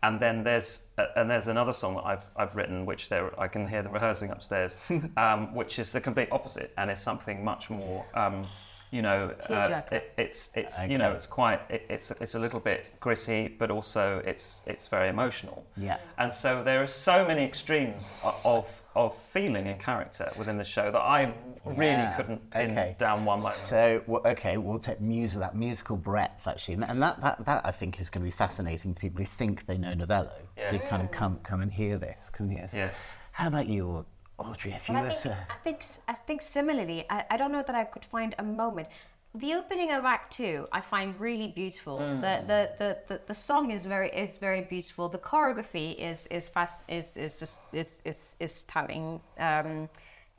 And 0.06 0.20
then 0.20 0.44
there's 0.44 0.86
uh, 0.98 1.08
and 1.16 1.30
there's 1.30 1.48
another 1.48 1.74
song 1.74 1.96
that 1.96 2.06
I've 2.06 2.30
I've 2.36 2.56
written, 2.56 2.86
which 2.86 3.10
there 3.10 3.38
I 3.40 3.48
can 3.48 3.68
hear 3.68 3.82
them 3.82 3.92
rehearsing 3.92 4.30
upstairs, 4.30 4.74
um, 5.18 5.54
which 5.56 5.80
is 5.80 5.92
the 5.92 6.02
complete 6.02 6.30
opposite, 6.32 6.72
and 6.78 6.92
is 6.92 7.00
something 7.00 7.44
much 7.44 7.70
more. 7.70 8.06
Um, 8.14 8.48
you 8.92 9.02
know, 9.02 9.34
uh, 9.50 9.82
it, 9.92 10.14
it's 10.18 10.56
it's 10.56 10.82
you 10.88 10.98
know 11.00 11.12
it's 11.12 11.26
quite 11.26 11.62
it, 11.70 11.86
it's 11.90 12.12
it's 12.12 12.36
a 12.36 12.40
little 12.40 12.60
bit 12.60 12.92
gritty, 13.00 13.48
but 13.48 13.72
also 13.72 14.22
it's 14.26 14.62
it's 14.68 14.88
very 14.88 15.10
emotional. 15.10 15.66
Yeah. 15.76 15.98
And 16.18 16.32
so 16.32 16.64
there 16.64 16.84
are 16.84 16.88
so 16.88 17.26
many 17.26 17.44
extremes 17.44 18.24
of 18.46 18.84
of 18.96 19.16
feeling 19.16 19.68
and 19.68 19.80
character 19.80 20.32
within 20.38 20.58
the 20.58 20.64
show 20.64 20.90
that 20.92 21.00
I 21.02 21.34
really 21.66 21.86
Yeah, 21.88 22.14
couldn't 22.16 22.50
pin 22.50 22.72
okay. 22.72 22.96
down 22.98 23.26
one 23.26 23.40
moment. 23.40 23.54
So, 23.56 24.02
well, 24.08 24.22
okay, 24.26 24.58
we'll 24.58 24.80
take 24.80 25.02
music, 25.02 25.42
that 25.42 25.56
musical 25.56 25.98
breadth 25.98 26.48
actually, 26.48 26.76
and- 26.76 26.86
and 26.86 27.02
that, 27.02 27.20
that, 27.22 27.46
that 27.46 27.66
I 27.66 27.72
think 27.72 28.00
is 28.00 28.10
going 28.10 28.22
to 28.22 28.26
be 28.26 28.32
fascinating 28.32 28.94
for 28.94 29.00
people 29.02 29.20
who 29.20 29.26
think 29.26 29.66
they 29.66 29.78
know 29.78 29.94
Novello. 29.94 30.32
To 30.72 30.80
kind 30.80 31.02
of 31.04 31.12
come 31.12 31.40
come 31.44 31.62
and 31.62 31.72
hear 31.72 31.98
this, 31.98 32.30
come 32.30 32.50
hear. 32.50 32.62
this. 32.64 32.74
Yes. 32.74 33.18
How 33.34 33.48
about 33.48 33.68
you, 33.68 34.06
Audrey? 34.38 34.72
If 34.72 34.88
you 34.88 34.96
Well, 34.96 35.04
I 35.04 35.08
were 35.08 35.14
think, 35.14 35.36
to, 35.36 35.48
I 35.50 35.58
think 35.64 35.78
s- 35.80 36.00
I 36.08 36.14
think 36.14 36.42
similarly. 36.42 37.06
I, 37.10 37.26
I 37.32 37.38
don't 37.38 37.52
know 37.52 37.64
that 37.64 37.76
I 37.76 37.84
could 37.84 38.06
find 38.06 38.34
a 38.40 38.44
moment. 38.44 38.88
The 39.36 39.54
opening 39.54 39.92
of 39.92 40.06
Act 40.06 40.32
Two, 40.32 40.66
I 40.72 40.80
find 40.80 41.20
really 41.20 41.50
beautiful. 41.50 42.00
Mm. 42.00 42.22
The, 42.22 42.48
the, 42.48 42.70
the, 42.80 42.98
the, 43.08 43.22
the 43.28 43.34
song 43.34 43.72
is 43.72 43.86
very 43.86 44.10
is 44.10 44.38
very 44.38 44.62
beautiful. 44.62 45.10
The 45.10 45.18
choreography 45.18 45.96
is 45.96 46.26
is 46.28 46.48
fast 46.48 46.82
is 46.88 47.18
is 47.18 47.40
just 47.40 47.60
is 47.74 48.00
is, 48.06 48.36
is 48.40 48.54
stunning. 48.54 49.20
Um, 49.38 49.90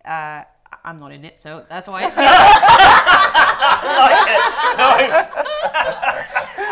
uh, 0.05 0.45
I'm 0.85 0.99
not 0.99 1.13
in 1.13 1.27
it, 1.27 1.39
so 1.39 1.67
that's 1.69 1.89
why. 1.89 2.05
It's 2.05 2.17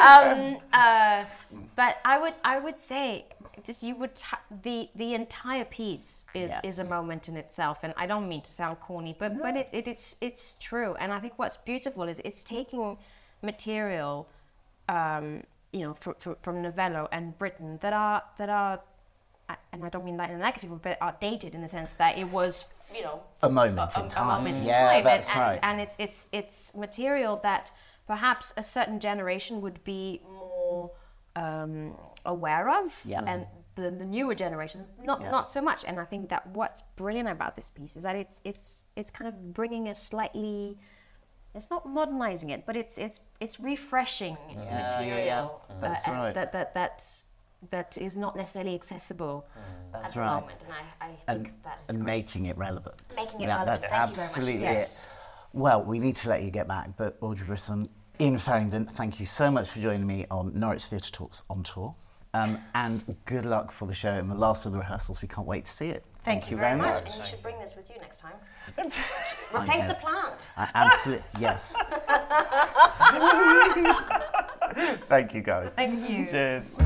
um, 0.01 0.57
uh, 0.73 1.25
but 1.77 1.99
I 2.07 2.19
would 2.19 2.35
I 2.43 2.59
would 2.59 2.79
say 2.79 3.27
just 3.63 3.83
you 3.83 3.95
would 3.97 4.19
ha- 4.21 4.41
the 4.63 4.89
the 4.95 5.15
entire 5.15 5.65
piece 5.65 6.25
is 6.35 6.51
Yeah. 6.51 6.61
is 6.65 6.79
a 6.79 6.85
moment 6.85 7.29
in 7.29 7.37
itself, 7.37 7.85
and 7.85 7.95
I 7.97 8.07
don't 8.07 8.29
mean 8.29 8.43
to 8.43 8.51
sound 8.51 8.81
corny, 8.81 9.15
but 9.19 9.41
but 9.41 9.57
it, 9.57 9.69
it 9.73 9.87
it's 9.89 10.17
it's 10.21 10.57
true, 10.61 10.95
and 10.99 11.13
I 11.13 11.21
think 11.21 11.35
what's 11.39 11.57
beautiful 11.59 12.05
is 12.05 12.21
it's 12.25 12.43
taking 12.45 12.99
material, 13.43 14.29
um, 14.89 15.45
you 15.73 15.81
know, 15.81 15.95
from 15.95 16.15
from, 16.19 16.35
from 16.43 16.63
Novello 16.63 17.09
and 17.13 17.39
Brittain 17.39 17.79
that 17.81 17.93
are 17.93 18.23
that 18.39 18.49
are. 18.49 18.81
And 19.73 19.85
I 19.85 19.91
don't 19.91 20.07
mean 20.07 20.17
that 20.17 20.31
in 20.31 20.37
a 20.37 20.39
negative, 20.39 20.71
way, 20.71 20.79
but 20.83 20.99
are 21.03 21.15
dated 21.21 21.55
in 21.55 21.61
the 21.61 21.69
sense 21.69 21.93
that 21.95 22.17
it 22.17 22.25
was, 22.31 22.73
you 22.97 23.03
know, 23.03 23.21
a 23.43 23.51
moment 23.51 23.93
in 23.99 24.09
time. 24.09 24.27
a 24.31 24.33
moment 24.37 24.57
in 24.57 24.65
yeah, 24.65 24.93
time. 24.95 25.05
that's 25.05 25.31
and, 25.33 25.41
right. 25.41 25.59
and, 25.63 25.81
and 25.81 25.81
it's 25.83 25.97
it's 25.99 26.29
it's 26.33 26.75
material 26.75 27.39
that 27.43 27.71
perhaps 28.07 28.55
a 28.57 28.63
certain 28.63 28.99
generation 28.99 29.61
would 29.61 29.85
be 29.85 30.23
more 30.33 30.54
um, 31.37 31.97
aware 32.25 32.69
of, 32.71 33.01
Yeah. 33.05 33.23
and 33.27 33.47
the, 33.77 33.91
the 33.91 34.05
newer 34.05 34.35
generations 34.35 34.87
not 35.03 35.21
not 35.23 35.51
so 35.51 35.61
much. 35.61 35.85
And 35.85 35.99
I 35.99 36.05
think 36.05 36.29
that 36.31 36.47
what's 36.49 36.83
brilliant 36.97 37.29
about 37.29 37.57
this 37.57 37.71
piece 37.71 37.97
is 37.97 38.03
that 38.05 38.17
it's 38.17 38.41
it's 38.45 38.85
it's 38.97 39.11
kind 39.11 39.29
of 39.29 39.53
bringing 39.53 39.89
a 39.89 39.97
slightly 39.97 40.79
it's 41.55 41.71
not 41.71 41.89
modernizing 41.89 42.51
it, 42.51 42.67
but 42.67 42.77
it's 42.77 42.99
it's 42.99 43.21
it's 43.41 43.59
refreshing 43.61 44.37
material. 44.55 45.63
That's 45.81 46.07
uh, 46.07 46.11
and 46.11 46.21
right. 46.21 46.35
That 46.35 46.53
that 46.53 46.75
that 46.75 47.05
that 47.71 47.97
is 47.99 48.17
not 48.17 48.37
necessarily 48.37 48.75
accessible 48.75 49.47
That's 49.93 50.11
at 50.11 50.15
the 50.15 50.21
right. 50.21 50.41
moment, 50.41 50.59
and 50.65 50.73
I, 50.73 51.05
I 51.05 51.09
think 51.35 51.49
and, 51.49 51.65
that 51.65 51.79
is 51.83 51.89
and 51.97 52.05
great. 52.05 52.07
making 52.17 52.47
it 52.47 52.57
relevant. 52.59 52.97
Making 53.17 53.41
it 53.43 53.47
That- 53.47 53.67
relevant. 53.67 53.67
That's 53.67 53.85
Thank 53.85 53.93
you 53.93 53.97
very 53.97 53.99
much. 54.07 54.09
absolutely 54.11 54.63
Yes. 54.63 55.05
it. 55.05 55.09
Well, 55.53 55.83
we 55.85 55.99
need 55.99 56.17
to 56.17 56.29
let 56.29 56.43
you 56.43 56.51
get 56.51 56.67
back, 56.69 56.97
but 56.97 57.17
Audrey 57.21 57.47
Brisson, 57.47 57.89
Iain 58.21 58.39
Farrington, 58.39 58.87
thank 58.87 59.19
you 59.19 59.27
so 59.27 59.51
much 59.51 59.71
for 59.71 59.81
joining 59.81 60.07
me 60.07 60.25
on 60.31 60.59
Norwich 60.59 60.85
Theatre 60.85 61.11
Talks 61.11 61.43
on 61.51 61.65
tour. 61.65 61.95
Um, 62.33 62.59
and 62.75 63.17
good 63.27 63.45
luck 63.45 63.73
for 63.73 63.87
the 63.87 63.95
show 63.95 64.13
and 64.13 64.31
the 64.31 64.37
last 64.37 64.67
of 64.67 64.73
the 64.73 64.79
rehearsals. 64.79 65.21
We 65.21 65.29
can't 65.29 65.47
wait 65.47 65.65
to 65.65 65.71
see 65.71 65.89
it. 65.89 66.05
Thank, 66.23 66.51
you 66.51 66.57
very 66.57 66.79
much. 66.79 67.05
And 67.05 67.15
you 67.15 67.25
should 67.25 67.43
bring 67.43 67.59
this 67.59 67.77
with 67.77 67.91
you 67.91 67.97
next 68.01 68.21
time. 68.21 68.33
Replace 68.79 69.89
the 69.89 69.99
plant. 70.01 70.49
I 70.57 70.71
absolutely, 70.75 71.25
yes. 71.39 71.77
Thank 75.09 75.35
you, 75.35 75.43
guys. 75.43 75.75
Thank 75.75 76.09
you. 76.09 76.27
Cheers. 76.27 76.77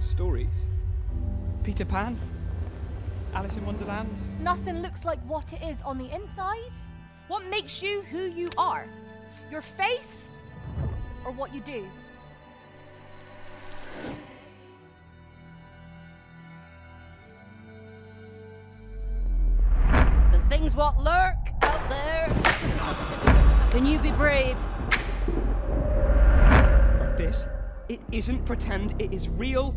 Stories. 0.00 0.66
Peter 1.62 1.84
Pan, 1.84 2.18
Alice 3.34 3.56
in 3.56 3.66
Wonderland. 3.66 4.10
Nothing 4.40 4.78
looks 4.78 5.04
like 5.04 5.18
what 5.26 5.52
it 5.52 5.62
is 5.62 5.82
on 5.82 5.98
the 5.98 6.14
inside. 6.14 6.72
What 7.28 7.44
makes 7.46 7.82
you 7.82 8.02
who 8.10 8.18
you 8.18 8.50
are? 8.58 8.86
Your 9.50 9.62
face 9.62 10.30
or 11.24 11.32
what 11.32 11.54
you 11.54 11.60
do? 11.60 11.86
There's 20.30 20.44
things 20.44 20.74
what 20.74 20.98
lurk 21.00 21.36
out 21.62 21.88
there. 21.88 22.28
Can 23.70 23.86
you 23.86 23.98
be 23.98 24.12
brave? 24.12 24.56
This, 27.16 27.48
it 27.88 28.00
isn't 28.12 28.44
pretend, 28.44 28.94
it 29.00 29.12
is 29.12 29.28
real. 29.28 29.74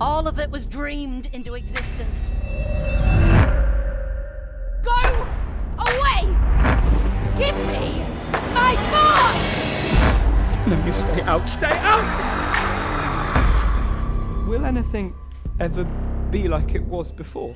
All 0.00 0.26
of 0.26 0.40
it 0.40 0.50
was 0.50 0.66
dreamed 0.66 1.28
into 1.32 1.54
existence. 1.54 2.32
Go 4.82 5.26
away! 5.78 6.22
Give 7.38 7.56
me 7.66 8.04
my 8.52 8.74
boy! 8.90 9.38
No, 10.70 10.84
you 10.84 10.92
stay 10.92 11.20
out, 11.22 11.48
stay 11.48 11.78
out! 11.78 12.04
Will 14.48 14.64
anything 14.64 15.14
ever 15.60 15.84
be 16.30 16.48
like 16.48 16.74
it 16.74 16.82
was 16.82 17.12
before? 17.12 17.54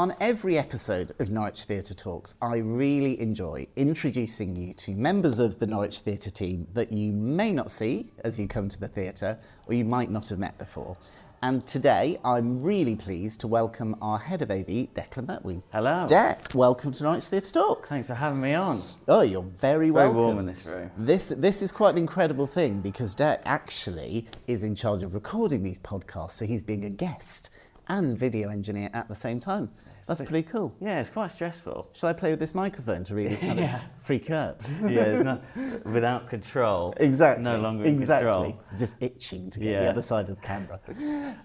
On 0.00 0.14
every 0.18 0.56
episode 0.56 1.12
of 1.18 1.30
Norwich 1.30 1.64
Theatre 1.64 1.92
Talks, 1.92 2.34
I 2.40 2.56
really 2.56 3.20
enjoy 3.20 3.66
introducing 3.76 4.56
you 4.56 4.72
to 4.72 4.92
members 4.92 5.38
of 5.38 5.58
the 5.58 5.66
Norwich 5.66 5.98
Theatre 5.98 6.30
team 6.30 6.66
that 6.72 6.90
you 6.90 7.12
may 7.12 7.52
not 7.52 7.70
see 7.70 8.10
as 8.24 8.38
you 8.38 8.48
come 8.48 8.70
to 8.70 8.80
the 8.80 8.88
theatre 8.88 9.38
or 9.66 9.74
you 9.74 9.84
might 9.84 10.10
not 10.10 10.30
have 10.30 10.38
met 10.38 10.56
before. 10.56 10.96
And 11.42 11.66
today 11.66 12.18
I'm 12.24 12.62
really 12.62 12.96
pleased 12.96 13.40
to 13.40 13.46
welcome 13.46 13.94
our 14.00 14.18
head 14.18 14.40
of 14.40 14.50
AV, 14.50 14.88
Declan 14.94 15.26
Matwij. 15.26 15.62
Hello. 15.70 16.06
Dec, 16.08 16.54
welcome 16.54 16.92
to 16.92 17.02
Norwich 17.02 17.24
Theatre 17.24 17.52
Talks. 17.52 17.90
Thanks 17.90 18.06
for 18.06 18.14
having 18.14 18.40
me 18.40 18.54
on. 18.54 18.80
Oh, 19.06 19.20
you're 19.20 19.42
very 19.42 19.90
Very 19.90 19.90
welcome. 19.90 20.16
warm 20.16 20.38
in 20.38 20.46
this 20.46 20.64
room. 20.64 20.90
This 20.96 21.28
this 21.28 21.60
is 21.60 21.72
quite 21.72 21.90
an 21.90 21.98
incredible 21.98 22.46
thing 22.46 22.80
because 22.80 23.14
Dec 23.14 23.42
actually 23.44 24.28
is 24.46 24.62
in 24.64 24.74
charge 24.74 25.02
of 25.02 25.12
recording 25.12 25.62
these 25.62 25.78
podcasts, 25.78 26.30
so 26.30 26.46
he's 26.46 26.62
being 26.62 26.86
a 26.86 26.90
guest 26.90 27.50
and 27.88 28.16
video 28.16 28.48
engineer 28.48 28.88
at 28.94 29.06
the 29.08 29.14
same 29.14 29.38
time. 29.38 29.68
That's 30.10 30.28
pretty 30.28 30.48
cool. 30.48 30.74
Yeah, 30.80 31.00
it's 31.00 31.08
quite 31.08 31.30
stressful. 31.30 31.88
Shall 31.92 32.08
I 32.08 32.12
play 32.12 32.32
with 32.32 32.40
this 32.40 32.52
microphone 32.52 33.04
to 33.04 33.14
really 33.14 33.36
kind 33.36 33.60
of 33.60 33.80
freak 34.02 34.28
out? 34.30 34.60
Yeah, 34.90 35.38
without 35.84 36.28
control. 36.28 36.94
Exactly. 36.96 37.44
No 37.44 37.60
longer 37.60 37.84
in 37.84 37.94
exactly. 37.94 38.26
control. 38.26 38.60
Just 38.76 38.96
itching 38.98 39.50
to 39.50 39.60
get 39.60 39.80
the 39.80 39.88
other 39.88 40.02
side 40.02 40.28
of 40.28 40.34
the 40.34 40.42
camera. 40.42 40.80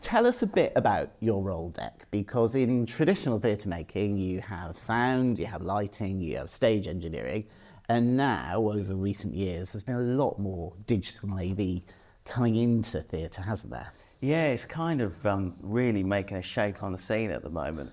Tell 0.02 0.26
us 0.26 0.42
a 0.42 0.48
bit 0.48 0.74
about 0.76 1.12
your 1.20 1.44
role, 1.44 1.72
Dec, 1.72 2.06
because 2.10 2.56
in 2.56 2.88
traditional 2.88 3.40
theatre 3.40 3.70
making, 3.70 4.18
you 4.18 4.42
have 4.42 4.76
sound, 4.76 5.38
you 5.38 5.46
have 5.46 5.62
lighting, 5.62 6.20
you 6.20 6.38
have 6.38 6.50
stage 6.50 6.88
engineering, 6.88 7.46
and 7.88 8.18
now 8.18 8.58
over 8.58 8.96
recent 8.96 9.36
years, 9.36 9.74
there's 9.74 9.84
been 9.84 9.96
a 9.96 10.00
lot 10.00 10.40
more 10.40 10.74
digital 10.88 11.32
AV 11.36 11.82
coming 12.26 12.56
into 12.56 13.02
theatre, 13.02 13.44
hasn't 13.44 13.72
there? 13.72 13.92
Yeah, 14.22 14.46
it's 14.46 14.66
kind 14.66 15.02
of 15.02 15.24
um, 15.24 15.54
really 15.62 16.02
making 16.02 16.38
a 16.38 16.42
shape 16.42 16.82
on 16.82 16.94
the 16.94 16.98
scene 16.98 17.30
at 17.30 17.44
the 17.44 17.52
moment. 17.52 17.92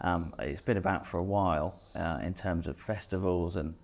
Um, 0.00 0.34
it's 0.38 0.60
been 0.60 0.76
about 0.76 1.06
for 1.06 1.18
a 1.18 1.22
while 1.22 1.80
uh, 1.94 2.18
in 2.22 2.34
terms 2.34 2.66
of 2.66 2.78
festivals 2.78 3.56
and 3.56 3.74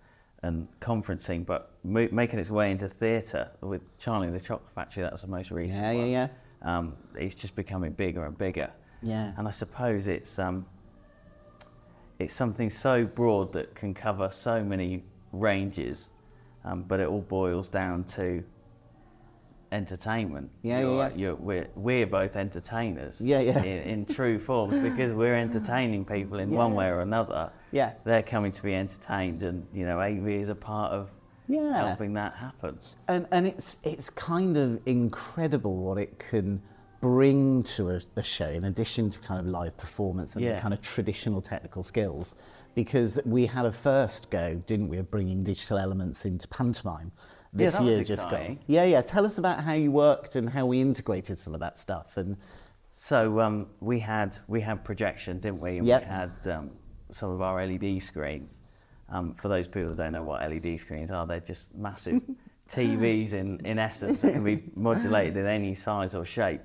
and 0.43 0.67
conferencing, 0.81 1.45
but 1.45 1.71
mo- 1.85 2.09
making 2.11 2.39
its 2.39 2.51
way 2.51 2.71
into 2.71 2.89
theatre 2.89 3.51
with 3.61 3.83
Charlie 3.99 4.27
and 4.27 4.35
the 4.35 4.41
Chocolate 4.41 4.73
Factory. 4.75 5.03
That 5.03 5.13
was 5.13 5.23
the 5.23 5.29
most 5.29 5.51
recent. 5.51 5.81
Yeah, 5.83 5.91
yeah, 5.91 5.99
one. 5.99 6.11
yeah. 6.11 6.29
Um, 6.63 6.97
it's 7.15 7.35
just 7.35 7.55
becoming 7.55 7.93
bigger 7.93 8.25
and 8.25 8.37
bigger. 8.37 8.71
Yeah. 9.03 9.33
And 9.37 9.47
I 9.47 9.51
suppose 9.51 10.09
it's 10.09 10.39
um, 10.39 10.65
it's 12.19 12.35
something 12.35 12.71
so 12.71 13.05
broad 13.05 13.53
that 13.53 13.75
can 13.75 13.95
cover 13.95 14.31
so 14.31 14.63
many 14.63 15.03
ranges, 15.33 16.11
um, 16.65 16.83
but 16.83 17.01
it 17.01 17.09
all 17.09 17.23
boils 17.23 17.69
down 17.69 18.05
to 18.05 18.43
entertainment. 19.73 20.51
Yeah, 20.63 20.81
You're- 20.81 20.97
yeah. 20.97 21.11
You're, 21.15 21.35
we're, 21.37 21.69
we're 21.75 22.07
both 22.07 22.37
entertainers. 22.37 23.21
Yeah, 23.21 23.41
yeah. 23.41 23.63
In, 23.63 23.83
in 23.83 24.07
true 24.07 24.39
form, 24.39 24.83
because 24.83 25.13
we're 25.13 25.35
entertaining 25.37 26.05
people 26.05 26.39
in 26.39 26.51
one 26.51 26.75
way 26.75 26.89
or 26.89 27.01
another. 27.01 27.51
Yeah. 27.73 27.93
They're 28.05 28.23
coming 28.23 28.53
to 28.53 28.63
be 28.63 28.75
entertained, 28.75 29.43
and 29.43 29.67
you 29.73 29.87
know, 29.87 30.01
AV 30.01 30.27
is 30.29 30.49
a 30.49 30.55
part 30.55 30.93
of 30.93 31.11
Yeah. 31.49 31.75
helping 31.87 32.15
that 32.15 32.35
happen. 32.35 32.79
And, 33.09 33.27
and 33.31 33.47
it's, 33.47 33.79
it's 33.85 34.11
kind 34.11 34.57
of 34.57 34.81
incredible 34.87 35.77
what 35.77 35.99
it 35.99 36.19
can 36.19 36.61
bring 37.01 37.63
to 37.63 37.91
a, 37.91 38.01
a 38.17 38.23
show 38.23 38.49
in 38.49 38.65
addition 38.65 39.09
to 39.09 39.19
kind 39.21 39.41
of 39.41 39.47
live 39.47 39.77
performance 39.79 40.35
and 40.35 40.45
Yeah. 40.45 40.57
the 40.57 40.61
kind 40.61 40.75
of 40.75 40.83
traditional 40.83 41.41
technical 41.41 41.83
skills. 41.83 42.35
Because 42.75 43.19
we 43.25 43.47
had 43.47 43.67
a 43.67 43.73
first 43.73 44.31
go, 44.31 44.55
didn't 44.67 44.89
we, 44.89 44.99
of 44.99 45.11
bringing 45.11 45.43
digital 45.43 45.77
elements 45.77 46.25
into 46.25 46.47
pantomime 46.47 47.11
Yeah, 47.17 47.40
this 47.53 47.79
was 47.79 47.89
year 47.89 48.05
just 48.05 48.31
gone. 48.31 48.59
Yeah, 48.67 48.85
yeah. 48.85 49.03
Tell 49.03 49.27
us 49.27 49.39
about 49.39 49.63
how 49.65 49.73
you 49.73 49.91
worked 49.91 50.37
and 50.37 50.49
how 50.49 50.67
we 50.67 50.81
integrated 50.81 51.39
some 51.39 51.55
of 51.55 51.61
that 51.61 51.79
stuff. 51.79 52.17
And 52.17 52.37
So 52.93 53.41
um, 53.41 53.67
we 53.81 53.99
had 53.99 54.37
we 54.47 54.61
had 54.61 54.85
projection, 54.85 55.39
didn't 55.41 55.61
we? 55.61 55.79
And 55.79 55.87
Yep. 55.87 56.03
We 56.03 56.09
had 56.09 56.33
um, 56.49 56.71
some 57.11 57.31
of 57.31 57.41
our 57.43 57.65
LED 57.67 58.03
screens. 58.03 58.61
Um, 59.09 59.35
for 59.35 59.49
those 59.49 59.67
people 59.67 59.91
who 59.91 59.97
don't 59.97 60.13
know 60.13 60.23
what 60.23 60.41
LED 60.49 60.79
screens 60.79 61.11
are, 61.11 61.27
they're 61.27 61.41
just 61.41 61.75
massive 61.75 62.23
TVs 62.69 63.33
in, 63.33 63.61
in 63.67 63.79
essence 63.79 64.21
that 64.23 64.33
can 64.35 64.45
be 64.45 64.63
modulated 64.77 65.37
in 65.37 65.47
any 65.47 65.75
size 65.75 66.15
or 66.15 66.25
shape. 66.25 66.61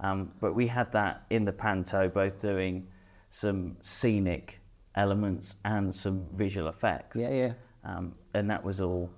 Um, 0.00 0.32
but 0.40 0.54
we 0.54 0.66
had 0.66 0.90
that 0.92 1.26
in 1.28 1.44
the 1.44 1.52
panto, 1.52 2.08
both 2.08 2.40
doing 2.40 2.86
some 3.28 3.76
scenic 3.82 4.60
elements 4.94 5.56
and 5.66 5.94
some 5.94 6.26
visual 6.32 6.68
effects. 6.68 7.16
Yeah, 7.16 7.30
yeah. 7.30 7.52
Um, 7.84 8.14
and 8.32 8.48
that 8.50 8.64
was 8.64 8.80
all 8.80 9.10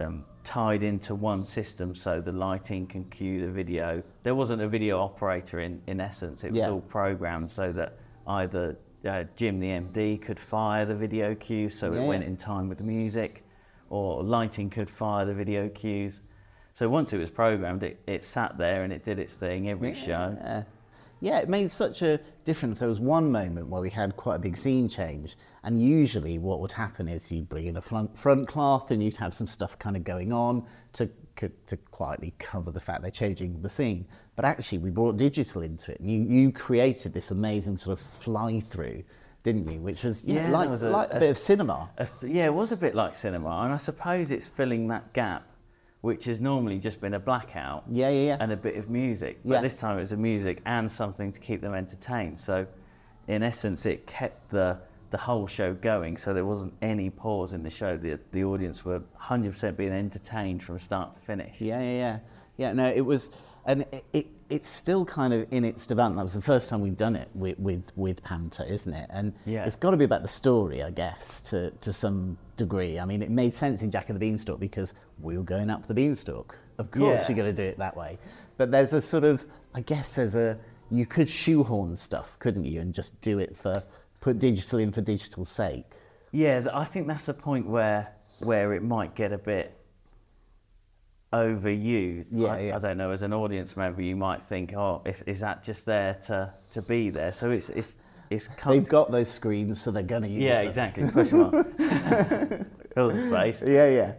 um, 0.00 0.24
tied 0.46 0.84
into 0.84 1.12
one 1.14 1.44
system 1.44 1.92
so 1.94 2.20
the 2.20 2.30
lighting 2.30 2.86
can 2.86 3.04
cue 3.06 3.40
the 3.44 3.50
video. 3.50 4.00
There 4.22 4.36
wasn't 4.36 4.62
a 4.62 4.68
video 4.68 5.00
operator 5.00 5.58
in, 5.58 5.82
in 5.88 6.00
essence, 6.00 6.44
it 6.44 6.52
was 6.52 6.60
Yeah. 6.60 6.70
all 6.70 6.80
programmed 6.82 7.50
so 7.50 7.72
that 7.72 7.98
either 8.28 8.76
uh, 9.04 9.24
Jim 9.34 9.58
the 9.58 9.66
MD 9.68 10.22
could 10.22 10.38
fire 10.38 10.84
the 10.86 10.94
video 10.94 11.34
cues 11.34 11.76
so 11.76 11.92
Yeah, 11.92 12.00
it 12.02 12.06
went 12.06 12.24
in 12.24 12.36
time 12.36 12.68
with 12.68 12.78
the 12.78 12.84
music, 12.84 13.42
or 13.90 14.22
lighting 14.22 14.70
could 14.70 14.88
fire 14.88 15.24
the 15.24 15.34
video 15.34 15.68
cues. 15.68 16.20
So 16.72 16.88
once 16.88 17.12
it 17.12 17.18
was 17.18 17.30
programmed, 17.30 17.82
it, 17.82 18.00
it 18.06 18.24
sat 18.24 18.56
there 18.56 18.84
and 18.84 18.92
it 18.92 19.04
did 19.04 19.18
its 19.18 19.34
thing 19.34 19.68
every 19.68 19.94
show. 19.94 20.36
Yeah. 20.40 20.62
Yeah, 21.20 21.38
it 21.38 21.48
made 21.48 21.70
such 21.70 22.02
a 22.02 22.20
difference. 22.44 22.78
There 22.78 22.88
was 22.88 23.00
one 23.00 23.32
moment 23.32 23.68
where 23.68 23.80
we 23.80 23.88
had 23.90 24.16
quite 24.16 24.36
a 24.36 24.38
big 24.38 24.56
scene 24.56 24.86
change, 24.88 25.36
and 25.66 25.82
usually 25.82 26.38
what 26.38 26.60
would 26.60 26.72
happen 26.72 27.08
is 27.08 27.30
you'd 27.30 27.48
bring 27.48 27.66
in 27.66 27.76
a 27.76 27.82
front, 27.82 28.16
front 28.16 28.48
cloth 28.48 28.90
and 28.92 29.02
you'd 29.02 29.16
have 29.16 29.34
some 29.34 29.46
stuff 29.46 29.78
kind 29.78 29.96
of 29.96 30.04
going 30.04 30.32
on 30.32 30.64
to, 30.94 31.10
to 31.66 31.76
quietly 31.90 32.32
cover 32.38 32.70
the 32.70 32.80
fact 32.80 33.02
they're 33.02 33.10
changing 33.10 33.60
the 33.60 33.68
scene. 33.68 34.06
But 34.36 34.44
actually, 34.46 34.78
we 34.78 34.90
brought 34.90 35.16
digital 35.18 35.60
into 35.62 35.92
it, 35.92 36.00
and 36.00 36.10
you, 36.10 36.22
you 36.22 36.52
created 36.52 37.12
this 37.12 37.30
amazing 37.30 37.76
sort 37.76 37.98
of 37.98 38.04
fly 38.06 38.60
through, 38.60 39.02
didn't 39.42 39.68
you? 39.70 39.78
Which 39.80 40.02
was, 40.04 40.24
you 40.24 40.34
know, 40.34 40.42
Yeah, 40.42 40.50
like, 40.50 40.68
was 40.70 40.82
a- 40.82 40.90
like 40.90 41.12
a, 41.12 41.16
a- 41.16 41.20
bit 41.20 41.30
of 41.30 41.38
cinema. 41.38 41.90
A 41.98 42.08
yeah, 42.26 42.46
it 42.46 42.54
was 42.54 42.72
a 42.72 42.76
bit 42.76 42.94
like 42.94 43.14
cinema, 43.14 43.50
and 43.64 43.72
I 43.72 43.76
suppose 43.76 44.30
it's 44.30 44.46
filling 44.46 44.88
that 44.88 45.12
gap, 45.14 45.46
which 46.02 46.26
has 46.26 46.40
normally 46.40 46.78
just 46.78 47.00
been 47.00 47.14
a 47.14 47.18
blackout 47.20 47.84
Yeah, 47.88 48.08
yeah, 48.10 48.26
yeah. 48.26 48.36
and 48.40 48.52
a 48.52 48.56
bit 48.56 48.76
of 48.76 48.88
music. 48.88 49.40
But 49.44 49.54
Yeah. 49.54 49.60
this 49.62 49.76
time 49.78 49.96
it 49.98 50.00
was 50.02 50.12
a 50.12 50.16
music 50.16 50.62
and 50.64 50.90
something 50.90 51.32
to 51.32 51.40
keep 51.40 51.60
them 51.60 51.74
entertained. 51.74 52.38
So, 52.38 52.66
in 53.28 53.42
essence, 53.42 53.84
it 53.86 54.06
kept 54.06 54.50
the 54.50 54.78
the 55.10 55.18
whole 55.18 55.46
show 55.46 55.74
going. 55.74 56.16
So 56.16 56.34
there 56.34 56.44
wasn't 56.44 56.74
any 56.82 57.10
pause 57.10 57.52
in 57.52 57.62
the 57.62 57.70
show. 57.70 57.96
The 57.96 58.18
the 58.32 58.44
audience 58.44 58.84
were 58.84 59.00
100% 59.20 59.76
being 59.76 59.92
entertained 59.92 60.62
from 60.62 60.78
start 60.78 61.14
to 61.14 61.20
finish. 61.20 61.54
Yeah, 61.60 61.80
yeah, 61.80 61.92
yeah. 61.92 62.18
Yeah, 62.58 62.72
no, 62.72 62.90
it 62.90 63.02
was, 63.02 63.30
and 63.66 63.82
it, 63.92 64.04
it, 64.14 64.26
it's 64.48 64.66
still 64.66 65.04
kind 65.04 65.34
of 65.34 65.46
in 65.52 65.62
its 65.64 65.86
development. 65.86 66.16
That 66.18 66.22
was 66.22 66.32
the 66.32 66.40
first 66.40 66.70
time 66.70 66.80
we've 66.80 66.96
done 66.96 67.16
it 67.16 67.28
with, 67.34 67.58
with, 67.58 67.92
with 67.96 68.22
panto, 68.24 68.64
isn't 68.64 68.94
it? 68.94 69.10
And 69.12 69.34
Yeah. 69.44 69.66
it's 69.66 69.76
got 69.76 69.90
to 69.90 69.98
be 69.98 70.04
about 70.06 70.22
the 70.22 70.28
story, 70.28 70.82
I 70.82 70.90
guess, 70.90 71.42
to, 71.50 71.70
to 71.72 71.92
some 71.92 72.38
degree. 72.56 72.98
I 72.98 73.04
mean, 73.04 73.20
it 73.22 73.30
made 73.30 73.52
sense 73.52 73.82
in 73.82 73.90
Jack 73.90 74.08
of 74.08 74.14
the 74.14 74.20
Beanstalk 74.20 74.58
because 74.58 74.94
we 75.20 75.36
were 75.36 75.42
going 75.44 75.68
up 75.68 75.86
the 75.86 75.92
beanstalk. 75.94 76.56
Of 76.78 76.90
course, 76.90 77.28
Yeah. 77.28 77.34
you're 77.36 77.44
going 77.44 77.54
to 77.54 77.62
do 77.62 77.68
it 77.68 77.76
that 77.78 77.94
way. 77.94 78.18
But 78.56 78.70
there's 78.70 78.94
a 78.94 79.02
sort 79.02 79.24
of, 79.24 79.44
I 79.74 79.80
guess, 79.82 80.14
there's 80.14 80.34
a, 80.34 80.58
you 80.90 81.04
could 81.04 81.28
shoehorn 81.28 81.94
stuff, 81.96 82.38
couldn't 82.38 82.64
you, 82.64 82.80
and 82.80 82.94
just 82.94 83.20
do 83.20 83.38
it 83.38 83.54
for, 83.54 83.82
put 84.26 84.40
digital 84.40 84.80
in 84.80 84.90
for 84.90 85.02
digital's 85.02 85.48
sake. 85.48 85.84
Yeah, 86.32 86.66
I 86.74 86.82
think 86.82 87.06
that's 87.06 87.26
the 87.26 87.34
point 87.34 87.64
where 87.64 88.12
where 88.40 88.74
it 88.74 88.82
might 88.82 89.14
get 89.14 89.32
a 89.32 89.38
bit 89.38 89.72
overused. 91.32 92.26
Yeah, 92.32 92.48
I, 92.48 92.58
yeah. 92.58 92.76
I 92.76 92.78
don't 92.80 92.98
know. 92.98 93.12
As 93.12 93.22
an 93.22 93.32
audience 93.32 93.76
member, 93.76 94.02
you 94.02 94.16
might 94.16 94.42
think, 94.42 94.74
"Oh, 94.74 95.02
if, 95.06 95.22
is 95.28 95.38
that 95.40 95.62
just 95.62 95.86
there 95.86 96.14
to, 96.26 96.52
to 96.72 96.82
be 96.82 97.10
there?" 97.10 97.30
So 97.30 97.52
it's 97.52 97.68
it's 97.68 97.98
it's 98.28 98.48
They've 98.66 98.88
got 98.88 99.12
those 99.12 99.30
screens, 99.30 99.80
so 99.80 99.92
they're 99.92 100.02
going 100.02 100.22
to 100.22 100.28
use 100.28 100.42
yeah, 100.42 100.58
them. 100.58 100.66
exactly. 100.66 101.08
Push 101.08 101.30
them 101.30 101.42
up, 101.42 101.52
fill 102.94 103.10
the 103.10 103.20
space. 103.20 103.62
Yeah, 103.64 103.88
yeah. 103.88 104.12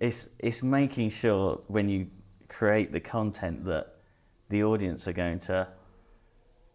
It's 0.00 0.30
it's 0.40 0.64
making 0.64 1.10
sure 1.10 1.60
when 1.68 1.88
you 1.88 2.08
create 2.48 2.90
the 2.90 2.98
content 2.98 3.64
that 3.66 3.94
the 4.48 4.64
audience 4.64 5.06
are 5.06 5.12
going 5.12 5.38
to 5.38 5.68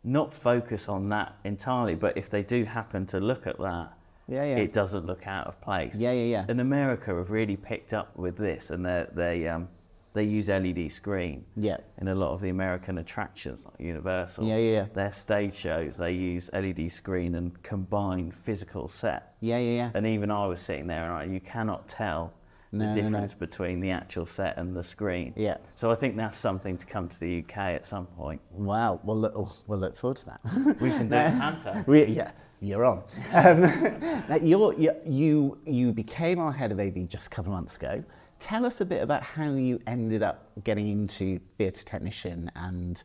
not 0.04 0.34
focus 0.34 0.88
on 0.90 1.10
that 1.10 1.36
entirely, 1.44 1.96
but 1.96 2.18
if 2.18 2.30
they 2.30 2.44
do 2.44 2.64
happen 2.66 3.06
to 3.08 3.20
look 3.20 3.46
at 3.48 3.58
that, 3.60 3.94
Yeah, 4.28 4.44
yeah. 4.44 4.58
it 4.58 4.74
doesn't 4.74 5.06
look 5.06 5.28
out 5.28 5.48
of 5.48 5.60
place. 5.62 5.96
Yeah, 5.96 6.12
yeah, 6.12 6.24
yeah. 6.26 6.46
And 6.48 6.62
America 6.62 7.16
have 7.16 7.30
really 7.32 7.58
picked 7.58 7.94
up 7.94 8.16
with 8.18 8.38
this, 8.38 8.70
and 8.70 8.86
they 8.86 9.06
they 9.14 9.48
um, 9.48 9.68
they 10.14 10.24
use 10.24 10.50
LED 10.50 10.92
screen. 10.92 11.46
Yeah. 11.56 11.78
In 12.00 12.08
a 12.08 12.16
lot 12.16 12.32
of 12.34 12.42
the 12.42 12.50
American 12.50 12.98
attractions, 12.98 13.64
like 13.64 13.80
Universal. 13.80 14.46
Yeah, 14.48 14.58
yeah, 14.58 14.72
yeah. 14.72 14.86
Their 14.94 15.12
stage 15.12 15.54
shows, 15.54 15.98
they 15.98 16.14
use 16.14 16.50
LED 16.54 16.92
screen 16.92 17.36
and 17.36 17.62
combined 17.64 18.34
physical 18.34 18.88
set. 18.88 19.36
Yeah, 19.42 19.58
yeah, 19.60 19.76
yeah. 19.76 19.92
And 19.94 20.06
even 20.08 20.32
I 20.32 20.48
was 20.48 20.62
sitting 20.62 20.88
there, 20.88 21.04
and 21.04 21.14
I, 21.14 21.24
you 21.34 21.40
cannot 21.40 21.88
tell 21.88 22.34
No, 22.72 22.86
no, 22.86 22.94
the 22.96 23.02
no. 23.02 23.10
difference 23.10 23.34
between 23.34 23.80
the 23.80 23.92
actual 23.92 24.26
set 24.26 24.58
and 24.58 24.76
the 24.76 24.84
screen. 24.84 25.34
Yeah. 25.36 25.58
So 25.76 25.90
I 25.92 25.96
think 25.96 26.16
that's 26.18 26.38
something 26.38 26.78
to 26.78 26.86
come 26.86 27.08
to 27.10 27.20
the 27.20 27.40
UK 27.40 27.58
at 27.58 27.88
some 27.88 28.06
point. 28.06 28.42
Wow, 28.52 29.00
we'll 29.04 29.18
look, 29.18 29.34
we'll 29.68 29.80
look 29.80 29.96
forward 29.96 30.18
to 30.18 30.26
that. 30.28 30.42
We 30.82 30.90
can 30.90 31.08
do 31.08 31.16
No. 31.16 31.58
a 31.66 31.84
We, 31.88 32.06
yeah, 32.06 32.32
you're 32.62 32.86
on. 32.86 33.04
Um, 33.34 34.24
you're, 34.44 34.74
you, 34.76 34.92
you, 35.06 35.58
you 35.66 35.92
became 35.94 36.40
our 36.40 36.52
head 36.52 36.72
of 36.72 36.80
AV 36.80 37.08
just 37.08 37.28
a 37.28 37.30
couple 37.32 37.52
of 37.52 37.58
months 37.58 37.78
ago. 37.78 38.04
Tell 38.38 38.66
us 38.66 38.82
a 38.82 38.86
bit 38.86 39.02
about 39.02 39.24
how 39.24 39.52
you 39.54 39.80
ended 39.88 40.22
up 40.24 40.50
getting 40.64 40.88
into 40.90 41.40
theatre 41.58 41.84
technician 41.84 42.52
and, 42.56 43.04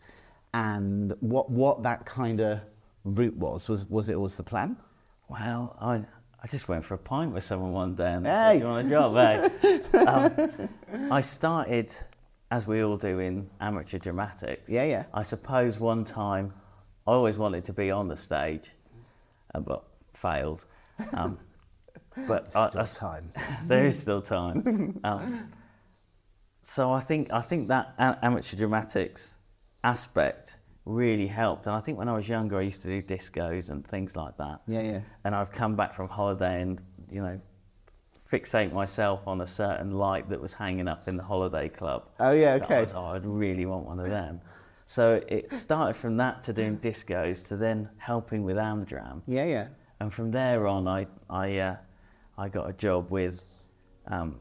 and 0.53 1.15
what, 1.21 1.51
what 1.51 1.83
that 1.83 2.05
kind 2.05 2.41
of 2.41 2.61
route 3.05 3.37
was. 3.37 3.69
Was, 3.69 3.87
was 3.89 4.09
it 4.11 4.15
always 4.15 4.35
the 4.35 4.43
plan? 4.45 4.77
Well, 5.29 5.77
I, 5.81 6.05
I 6.45 6.47
just 6.47 6.69
went 6.69 6.85
for 6.85 6.93
a 6.93 6.99
pint 6.99 7.33
with 7.33 7.43
someone 7.43 7.73
one 7.73 7.95
day 7.95 8.13
and 8.13 8.27
they 8.27 8.29
Hey. 8.31 8.37
said, 8.37 8.53
Do 8.53 8.59
you 8.59 8.65
want 8.67 8.87
a 8.87 8.91
job? 8.91 9.51
Hey. 9.63 9.99
um, 11.01 11.11
I 11.11 11.23
started, 11.23 11.97
as 12.51 12.67
we 12.67 12.85
all 12.85 12.99
do 12.99 13.19
in 13.19 13.49
amateur 13.63 13.97
dramatics. 13.99 14.69
Yeah, 14.69 14.85
yeah. 14.85 15.05
I 15.15 15.23
suppose 15.23 15.81
one 15.81 16.05
time 16.05 16.53
I 17.07 17.13
always 17.13 17.39
wanted 17.39 17.65
to 17.65 17.73
be 17.73 17.91
on 17.91 18.09
the 18.09 18.17
stage, 18.19 18.69
uh, 19.55 19.61
but 19.61 19.85
failed. 20.13 20.67
Um, 21.15 21.39
but 22.29 22.55
I, 22.55 22.69
Still 22.69 22.83
I, 22.83 22.85
time. 22.85 23.33
there 23.67 23.87
is 23.87 23.99
still 23.99 24.21
time. 24.21 25.01
Um, 25.03 25.51
so 26.61 26.93
I 26.93 27.01
think 27.01 27.33
I 27.33 27.41
think 27.41 27.69
that 27.69 27.95
a- 27.99 28.19
amateur 28.23 28.59
dramatics 28.59 29.39
aspect 29.83 30.59
really 30.85 31.27
helped. 31.27 31.67
And 31.67 31.75
I 31.75 31.81
think 31.81 31.99
when 31.99 32.09
I 32.09 32.15
was 32.15 32.29
younger, 32.29 32.59
I 32.59 32.63
used 32.63 32.83
to 32.83 32.89
do 32.89 33.03
discos 33.03 33.71
and 33.71 33.87
things 33.87 34.17
like 34.17 34.37
that. 34.39 34.61
Yeah, 34.67 34.83
yeah. 34.83 35.01
And 35.25 35.35
I've 35.35 35.51
come 35.53 35.77
back 35.77 35.95
from 35.95 36.09
holiday 36.09 36.63
and 36.63 36.81
you 37.11 37.23
know 37.23 37.41
fixate 38.31 38.73
myself 38.73 39.21
on 39.27 39.43
a 39.43 39.47
certain 39.47 39.93
light 39.93 40.29
that 40.29 40.41
was 40.41 40.53
hanging 40.53 40.89
up 40.89 41.09
in 41.09 41.17
the 41.17 41.23
holiday 41.23 41.69
club. 41.69 42.09
Oh, 42.19 42.33
yeah, 42.33 42.59
That 42.59 42.63
I 42.63 42.65
okay. 42.65 42.83
was, 42.83 42.93
oh, 42.95 43.05
I'd 43.07 43.27
really 43.27 43.67
want 43.67 43.87
one 43.87 44.01
of 44.01 44.09
them. 44.09 44.41
So 44.87 45.23
it 45.29 45.53
started 45.53 45.95
from 45.95 46.17
that 46.19 46.43
to 46.45 46.53
doing 46.53 46.79
discos 46.79 47.47
to 47.49 47.57
then 47.57 47.89
helping 47.97 48.43
with 48.43 48.57
Amdram. 48.57 49.23
Yeah, 49.27 49.45
yeah. 49.45 49.69
And 50.01 50.13
from 50.13 50.31
there 50.31 50.67
on, 50.67 50.87
I 50.87 51.07
I 51.31 51.59
uh, 51.59 51.77
I 52.37 52.49
got 52.49 52.69
a 52.69 52.73
job 52.73 53.11
with 53.11 53.45
um, 54.09 54.41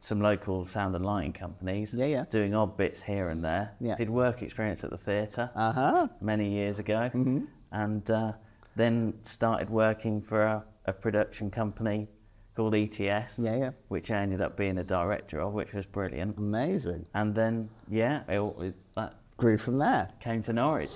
some 0.00 0.20
local 0.20 0.66
sound 0.66 0.94
and 0.94 1.04
lighting 1.04 1.32
companies. 1.32 1.92
Yeah, 1.94 2.06
yeah. 2.06 2.24
Doing 2.30 2.54
odd 2.54 2.76
bits 2.76 3.02
here 3.02 3.28
and 3.28 3.42
there. 3.44 3.72
Yeah. 3.80 3.96
Did 3.96 4.10
work 4.10 4.42
experience 4.42 4.84
at 4.84 4.90
the 4.90 4.98
theatre 4.98 5.50
Uh 5.54 5.72
huh. 5.72 6.08
many 6.20 6.50
years 6.50 6.78
ago, 6.78 7.10
Mm-hmm. 7.14 7.44
and 7.72 8.10
uh, 8.10 8.32
then 8.76 9.14
started 9.22 9.70
working 9.70 10.20
for 10.20 10.42
a, 10.44 10.64
a 10.86 10.92
production 10.92 11.50
company 11.50 12.08
called 12.54 12.74
ETS. 12.74 13.38
Yeah, 13.38 13.56
yeah. 13.56 13.70
Which 13.88 14.10
I 14.10 14.18
ended 14.20 14.40
up 14.40 14.56
being 14.56 14.78
a 14.78 14.84
director 14.84 15.40
of, 15.40 15.52
which 15.52 15.72
was 15.72 15.84
brilliant. 15.86 16.38
Amazing. 16.38 17.04
And 17.14 17.34
then 17.34 17.68
yeah, 17.88 18.22
it, 18.28 18.40
it, 18.60 18.74
that 18.94 19.14
Grew 19.36 19.58
from 19.58 19.76
there. 19.78 20.08
came 20.20 20.42
to 20.44 20.52
Norwich, 20.54 20.88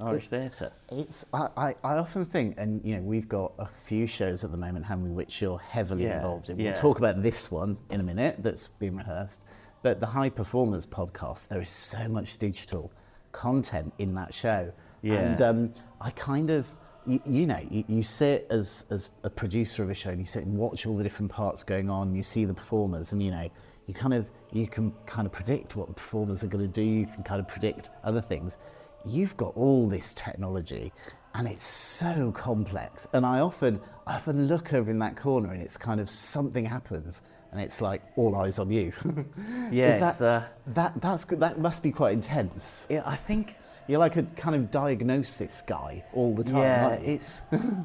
Norwich 0.00 0.26
Theatre. 0.26 0.72
It's 0.90 1.26
I, 1.32 1.48
I, 1.56 1.74
I 1.84 1.96
often 1.96 2.24
think, 2.24 2.56
and 2.58 2.84
you 2.84 2.96
know, 2.96 3.02
we've 3.02 3.28
got 3.28 3.52
a 3.58 3.66
few 3.66 4.06
shows 4.06 4.44
at 4.44 4.50
the 4.50 4.58
moment, 4.58 4.84
haven't 4.84 5.04
we, 5.04 5.10
which 5.10 5.40
you're 5.40 5.58
heavily 5.58 6.04
Yeah, 6.04 6.16
involved 6.16 6.50
in. 6.50 6.56
We'll 6.58 6.72
talk 6.74 6.98
about 6.98 7.22
this 7.22 7.50
one 7.50 7.78
in 7.90 8.00
a 8.00 8.02
minute 8.02 8.36
that's 8.40 8.68
been 8.68 8.96
rehearsed. 8.96 9.42
But 9.82 10.00
the 10.00 10.06
High 10.06 10.30
Performance 10.30 10.84
podcast, 10.86 11.48
there 11.48 11.60
is 11.60 11.70
so 11.70 12.08
much 12.08 12.38
digital 12.38 12.92
content 13.32 13.92
in 13.98 14.14
that 14.14 14.34
show. 14.34 14.72
Yeah. 15.02 15.14
And 15.14 15.42
um, 15.42 15.74
I 16.00 16.10
kind 16.10 16.50
of, 16.50 16.68
you, 17.06 17.20
you 17.24 17.46
know, 17.46 17.60
you, 17.70 17.84
you 17.86 18.02
sit 18.02 18.46
as, 18.50 18.86
as 18.90 19.10
a 19.22 19.30
producer 19.30 19.82
of 19.84 19.90
a 19.90 19.94
show 19.94 20.10
and 20.10 20.18
you 20.18 20.26
sit 20.26 20.44
and 20.44 20.56
watch 20.56 20.86
all 20.86 20.96
the 20.96 21.04
different 21.04 21.30
parts 21.30 21.62
going 21.62 21.88
on, 21.88 22.16
you 22.16 22.22
see 22.22 22.44
the 22.44 22.54
performers, 22.54 23.12
and 23.12 23.22
you 23.22 23.30
know, 23.30 23.48
you 23.86 23.94
kind 23.94 24.14
of, 24.14 24.32
you 24.52 24.66
can 24.66 24.92
kind 25.06 25.26
of 25.26 25.32
predict 25.32 25.76
what 25.76 25.86
the 25.86 25.94
performers 25.94 26.42
are 26.42 26.48
going 26.48 26.64
to 26.64 26.72
do, 26.72 26.82
you 26.82 27.06
can 27.06 27.22
kind 27.22 27.38
of 27.38 27.46
predict 27.46 27.90
other 28.02 28.20
things. 28.20 28.58
You've 29.06 29.36
got 29.36 29.56
all 29.56 29.88
this 29.88 30.14
technology 30.14 30.92
and 31.34 31.46
it's 31.46 31.62
so 31.62 32.32
complex. 32.32 33.06
And 33.12 33.24
I 33.24 33.40
often, 33.40 33.80
I 34.06 34.14
often 34.16 34.48
look 34.48 34.72
over 34.74 34.90
in 34.90 34.98
that 35.00 35.16
corner 35.16 35.52
and 35.52 35.62
it's 35.62 35.76
kind 35.76 36.00
of 36.00 36.08
something 36.08 36.64
happens 36.64 37.22
and 37.52 37.60
it's 37.60 37.80
like 37.80 38.02
all 38.16 38.36
eyes 38.36 38.58
on 38.58 38.70
you. 38.70 38.92
yes, 39.70 40.18
that, 40.18 40.26
uh, 40.26 40.46
that, 40.68 41.00
that's, 41.00 41.24
that 41.26 41.58
must 41.58 41.82
be 41.82 41.90
quite 41.90 42.12
intense. 42.12 42.86
Yeah, 42.90 43.02
I 43.06 43.16
think 43.16 43.54
You're 43.88 44.00
like 44.00 44.16
a 44.16 44.24
kind 44.24 44.56
of 44.56 44.70
diagnosis 44.70 45.62
guy 45.62 46.04
all 46.12 46.34
the 46.34 46.44
time. 46.44 46.56
Yeah, 46.56 46.94
it's 46.94 47.40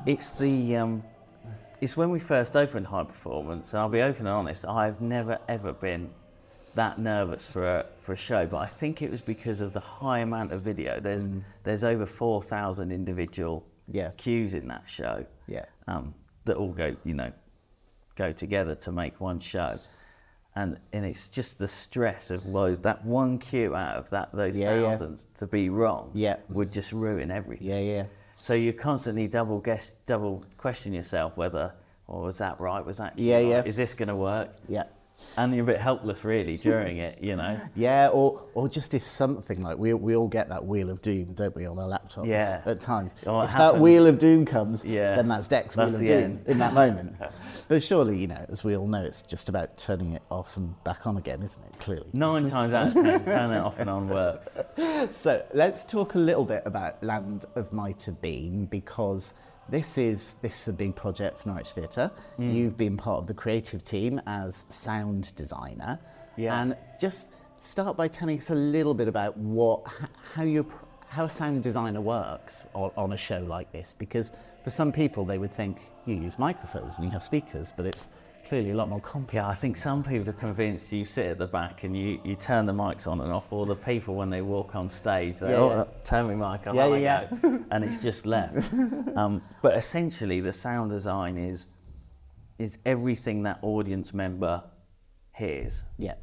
it's 0.05 0.31
the 0.31 0.77
um, 0.77 1.03
it's 1.79 1.95
when 1.95 2.09
we 2.09 2.19
first 2.19 2.55
opened 2.55 2.87
High 2.87 3.03
Performance, 3.03 3.73
and 3.73 3.79
I'll 3.79 3.89
be 3.89 4.01
open 4.01 4.25
and 4.25 4.35
honest. 4.35 4.65
I've 4.65 4.99
never 4.99 5.37
ever 5.47 5.73
been 5.73 6.09
that 6.75 6.99
nervous 6.99 7.49
for 7.49 7.67
a 7.67 7.85
for 8.01 8.13
a 8.13 8.17
show, 8.17 8.45
but 8.45 8.57
I 8.57 8.65
think 8.65 9.01
it 9.01 9.11
was 9.11 9.21
because 9.21 9.61
of 9.61 9.73
the 9.73 9.79
high 9.79 10.19
amount 10.19 10.51
of 10.51 10.61
video. 10.61 10.99
There's 10.99 11.27
there's 11.63 11.83
over 11.83 12.05
four 12.05 12.41
thousand 12.41 12.91
individual 12.91 13.61
Mm. 13.89 13.95
Yeah. 13.95 14.11
cues 14.15 14.53
in 14.53 14.67
that 14.69 14.83
show. 14.87 15.25
Yeah. 15.47 15.65
um, 15.87 16.13
that 16.45 16.55
all 16.55 16.71
go 16.71 16.95
you 17.03 17.13
know 17.13 17.31
go 18.15 18.31
together 18.31 18.75
to 18.75 18.91
make 18.91 19.19
one 19.19 19.39
show. 19.39 19.77
And, 20.55 20.77
and 20.91 21.05
it's 21.05 21.29
just 21.29 21.59
the 21.59 21.67
stress 21.67 22.29
of 22.29 22.45
loads, 22.45 22.79
that 22.81 23.05
one 23.05 23.37
cue 23.37 23.73
out 23.73 23.95
of 23.97 24.09
that 24.09 24.31
those 24.33 24.57
Yeah, 24.57 24.75
yeah. 24.75 24.89
thousands 24.91 25.27
to 25.39 25.47
be 25.47 25.69
wrong 25.69 26.11
Yeah. 26.13 26.37
would 26.49 26.71
just 26.73 26.91
ruin 26.91 27.31
everything. 27.31 27.67
yeah, 27.67 27.79
yeah. 27.79 28.03
So 28.35 28.53
you 28.53 28.73
constantly 28.73 29.27
double 29.29 29.59
guess, 29.59 29.95
double 30.05 30.43
question 30.57 30.91
yourself 30.93 31.37
whether, 31.37 31.73
well, 32.07 32.21
was 32.21 32.37
that 32.39 32.59
right? 32.59 32.85
Was 32.85 32.97
that 32.97 33.17
Yeah, 33.17 33.35
right? 33.37 33.45
yeah. 33.47 33.63
Is 33.63 33.77
this 33.77 33.93
going 33.93 34.09
to 34.09 34.15
work? 34.15 34.49
Yeah. 34.67 34.83
And 35.37 35.53
you're 35.55 35.63
a 35.63 35.67
bit 35.67 35.79
helpless, 35.79 36.23
really, 36.23 36.57
during 36.57 36.97
it. 36.97 37.23
You 37.23 37.35
know. 37.35 37.59
Yeah, 37.75 38.09
or, 38.09 38.43
or 38.53 38.67
just 38.67 38.93
if 38.93 39.01
something 39.03 39.61
like 39.63 39.77
we, 39.77 39.93
we 39.93 40.15
all 40.15 40.27
get 40.27 40.49
that 40.49 40.65
wheel 40.65 40.89
of 40.89 41.01
doom, 41.01 41.33
don't 41.33 41.55
we, 41.55 41.65
on 41.65 41.79
our 41.79 41.87
laptops 41.87 42.27
Yeah. 42.27 42.61
at 42.65 42.81
times. 42.81 43.15
Oh, 43.25 43.41
if 43.41 43.51
that 43.53 43.79
wheel 43.79 44.07
of 44.07 44.17
doom 44.17 44.45
comes, 44.45 44.83
Yeah. 44.85 45.15
then 45.15 45.27
that's 45.29 45.47
Dec's 45.47 45.75
That's 45.75 45.93
wheel 45.93 46.01
of 46.01 46.07
doom 46.07 46.23
end. 46.23 46.43
in 46.47 46.57
that 46.59 46.73
moment. 46.81 47.15
but 47.67 47.81
surely, 47.81 48.17
you 48.17 48.27
know, 48.27 48.45
as 48.49 48.63
we 48.63 48.75
all 48.75 48.87
know, 48.87 49.03
it's 49.03 49.21
just 49.21 49.47
about 49.49 49.77
turning 49.77 50.13
it 50.13 50.21
off 50.29 50.57
and 50.57 50.75
back 50.83 51.07
on 51.07 51.17
again, 51.17 51.41
isn't 51.41 51.63
it? 51.63 51.79
Clearly. 51.79 52.09
Nine 52.13 52.49
times 52.49 52.73
out 52.73 52.87
of 52.87 52.93
ten, 52.93 53.23
turn 53.25 53.51
it 53.51 53.59
off 53.59 53.79
and 53.79 53.89
on 53.89 54.07
works. 54.09 54.49
So 55.13 55.43
let's 55.53 55.83
talk 55.85 56.15
a 56.15 56.19
little 56.19 56.45
bit 56.45 56.63
about 56.65 57.01
Land 57.03 57.45
of 57.55 57.71
Might 57.73 58.03
Have 58.03 58.21
Been 58.21 58.65
because 58.65 59.33
this 59.69 59.97
is 59.97 60.33
this 60.41 60.61
is 60.61 60.67
a 60.67 60.73
big 60.73 60.95
project 60.95 61.37
for 61.37 61.49
Norwich 61.49 61.69
Theatre. 61.69 62.11
Mm. 62.39 62.53
You've 62.53 62.77
been 62.77 62.97
part 62.97 63.19
of 63.19 63.27
the 63.27 63.33
creative 63.33 63.83
team 63.83 64.21
as 64.27 64.65
sound 64.69 65.33
designer, 65.35 65.99
Yeah. 66.35 66.61
and 66.61 66.75
just 66.99 67.29
start 67.57 67.95
by 67.95 68.07
telling 68.07 68.37
us 68.37 68.49
a 68.49 68.55
little 68.55 68.93
bit 68.93 69.07
about 69.07 69.37
what 69.37 69.85
how 70.35 70.43
you 70.43 70.65
how 71.07 71.25
a 71.25 71.29
sound 71.29 71.61
designer 71.61 72.01
works 72.01 72.65
on, 72.73 72.89
on 72.97 73.11
a 73.13 73.17
show 73.17 73.39
like 73.39 73.71
this 73.71 73.93
because 73.93 74.31
for 74.63 74.69
some 74.69 74.91
people 74.91 75.25
they 75.25 75.37
would 75.37 75.51
think 75.51 75.91
you 76.05 76.15
use 76.15 76.39
microphones 76.39 76.97
and 76.97 77.05
you 77.05 77.11
have 77.11 77.21
speakers 77.21 77.73
but 77.75 77.85
it's 77.85 78.07
clearly 78.51 78.71
a 78.71 78.75
lot 78.75 78.89
more 78.89 79.01
Yeah, 79.31 79.47
I 79.47 79.53
think 79.53 79.77
some 79.77 80.03
people 80.03 80.27
are 80.29 80.33
convinced 80.33 80.91
you 80.91 81.05
sit 81.05 81.25
at 81.27 81.37
the 81.37 81.47
back 81.47 81.85
and 81.85 81.95
you, 81.95 82.19
you 82.25 82.35
turn 82.35 82.65
the 82.65 82.73
mics 82.73 83.07
on 83.07 83.21
and 83.21 83.31
off, 83.31 83.45
or 83.49 83.65
the 83.65 83.77
people 83.77 84.15
when 84.15 84.29
they 84.29 84.41
walk 84.41 84.75
on 84.75 84.89
stage, 84.89 85.39
they 85.39 85.51
Yeah, 85.51 85.55
oh, 85.55 85.69
yeah. 85.69 85.83
turn 86.03 86.37
my 86.37 86.57
mic 86.57 86.67
on, 86.67 86.75
Yeah, 86.75 86.87
have 86.89 87.39
yeah, 87.41 87.59
and 87.71 87.85
it's 87.85 88.03
just 88.03 88.25
left. 88.25 88.73
um, 89.15 89.41
but 89.61 89.77
essentially, 89.77 90.41
the 90.41 90.51
sound 90.51 90.89
design 90.91 91.37
is 91.37 91.67
is 92.59 92.77
everything 92.85 93.43
that 93.43 93.57
audience 93.61 94.13
member 94.13 94.61
hears. 95.33 95.83
yeah 95.97 96.15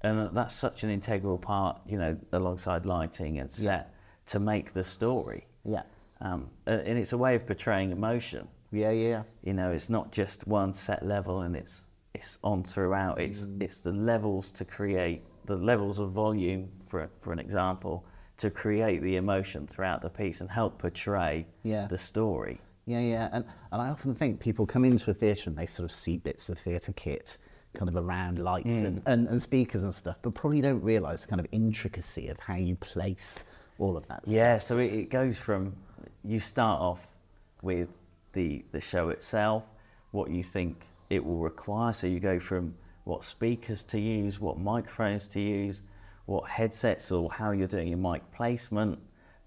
and 0.00 0.34
that's 0.34 0.54
such 0.54 0.84
an 0.84 0.90
integral 0.90 1.36
part, 1.36 1.80
you 1.86 1.98
know, 1.98 2.16
alongside 2.32 2.86
lighting 2.86 3.40
and 3.40 3.50
set 3.50 3.62
Yeah. 3.62 3.84
to 4.32 4.40
make 4.40 4.72
the 4.72 4.84
story. 4.84 5.46
yeah 5.66 5.82
Um, 6.22 6.48
and 6.64 6.98
it's 6.98 7.12
a 7.12 7.18
way 7.18 7.34
of 7.34 7.46
portraying 7.46 7.90
emotion. 7.90 8.48
Yeah 8.74 8.90
yeah 8.90 9.22
You 9.42 9.54
know, 9.54 9.70
it's 9.72 9.88
not 9.88 10.12
just 10.12 10.46
one 10.46 10.72
set 10.74 11.04
level 11.06 11.42
and 11.42 11.54
it's 11.56 11.84
it's 12.14 12.38
on 12.44 12.62
throughout. 12.62 13.20
It's 13.20 13.40
Mm. 13.42 13.62
it's 13.62 13.80
the 13.80 13.92
levels 13.92 14.52
to 14.52 14.64
create 14.64 15.22
the 15.46 15.56
levels 15.56 15.98
of 15.98 16.10
volume, 16.12 16.68
for 16.88 17.08
for 17.20 17.32
an 17.32 17.38
example, 17.38 18.04
to 18.38 18.50
create 18.50 19.00
the 19.02 19.16
emotion 19.16 19.66
throughout 19.66 20.00
the 20.02 20.10
piece 20.10 20.40
and 20.40 20.50
help 20.50 20.78
portray 20.78 21.46
Yeah. 21.62 21.86
the 21.86 21.98
story. 21.98 22.60
Yeah, 22.86 23.00
yeah, 23.00 23.28
and, 23.32 23.44
and 23.72 23.80
I 23.80 23.88
often 23.88 24.14
think 24.14 24.40
people 24.40 24.66
come 24.66 24.84
into 24.84 25.10
a 25.10 25.14
theatre 25.14 25.48
and 25.50 25.56
they 25.58 25.66
sort 25.66 25.84
of 25.84 25.92
see 25.92 26.18
bits 26.18 26.48
of 26.50 26.58
theatre 26.58 26.92
kit 26.92 27.38
kind 27.72 27.88
of 27.88 27.96
around 27.96 28.38
lights 28.38 28.76
Mm. 28.76 28.84
and, 28.86 29.02
and, 29.06 29.28
and 29.28 29.42
speakers 29.42 29.82
and 29.82 29.92
stuff, 29.94 30.16
but 30.22 30.34
probably 30.34 30.60
don't 30.60 30.82
realise 30.82 31.22
the 31.22 31.28
kind 31.28 31.40
of 31.40 31.46
intricacy 31.50 32.28
of 32.28 32.38
how 32.38 32.54
you 32.54 32.76
place 32.76 33.44
all 33.78 33.96
of 33.96 34.06
that 34.08 34.22
Yeah, 34.26 34.58
so 34.58 34.78
it, 34.78 34.92
it 34.92 35.10
goes 35.10 35.36
from 35.38 35.74
you 36.22 36.38
start 36.38 36.80
off 36.80 37.08
with 37.62 37.88
the 38.34 38.64
the 38.70 38.80
show 38.80 39.08
itself, 39.08 39.64
what 40.10 40.30
you 40.30 40.42
think 40.42 40.84
it 41.10 41.24
will 41.24 41.38
require. 41.38 41.92
So 41.92 42.06
you 42.06 42.20
go 42.20 42.38
from 42.38 42.74
what 43.04 43.24
speakers 43.24 43.82
to 43.84 44.00
use, 44.00 44.40
what 44.40 44.58
microphones 44.58 45.28
to 45.28 45.40
use, 45.40 45.82
what 46.26 46.48
headsets 46.48 47.10
or 47.12 47.30
how 47.30 47.50
you're 47.52 47.68
doing 47.68 47.88
your 47.88 47.98
mic 47.98 48.22
placement, 48.32 48.98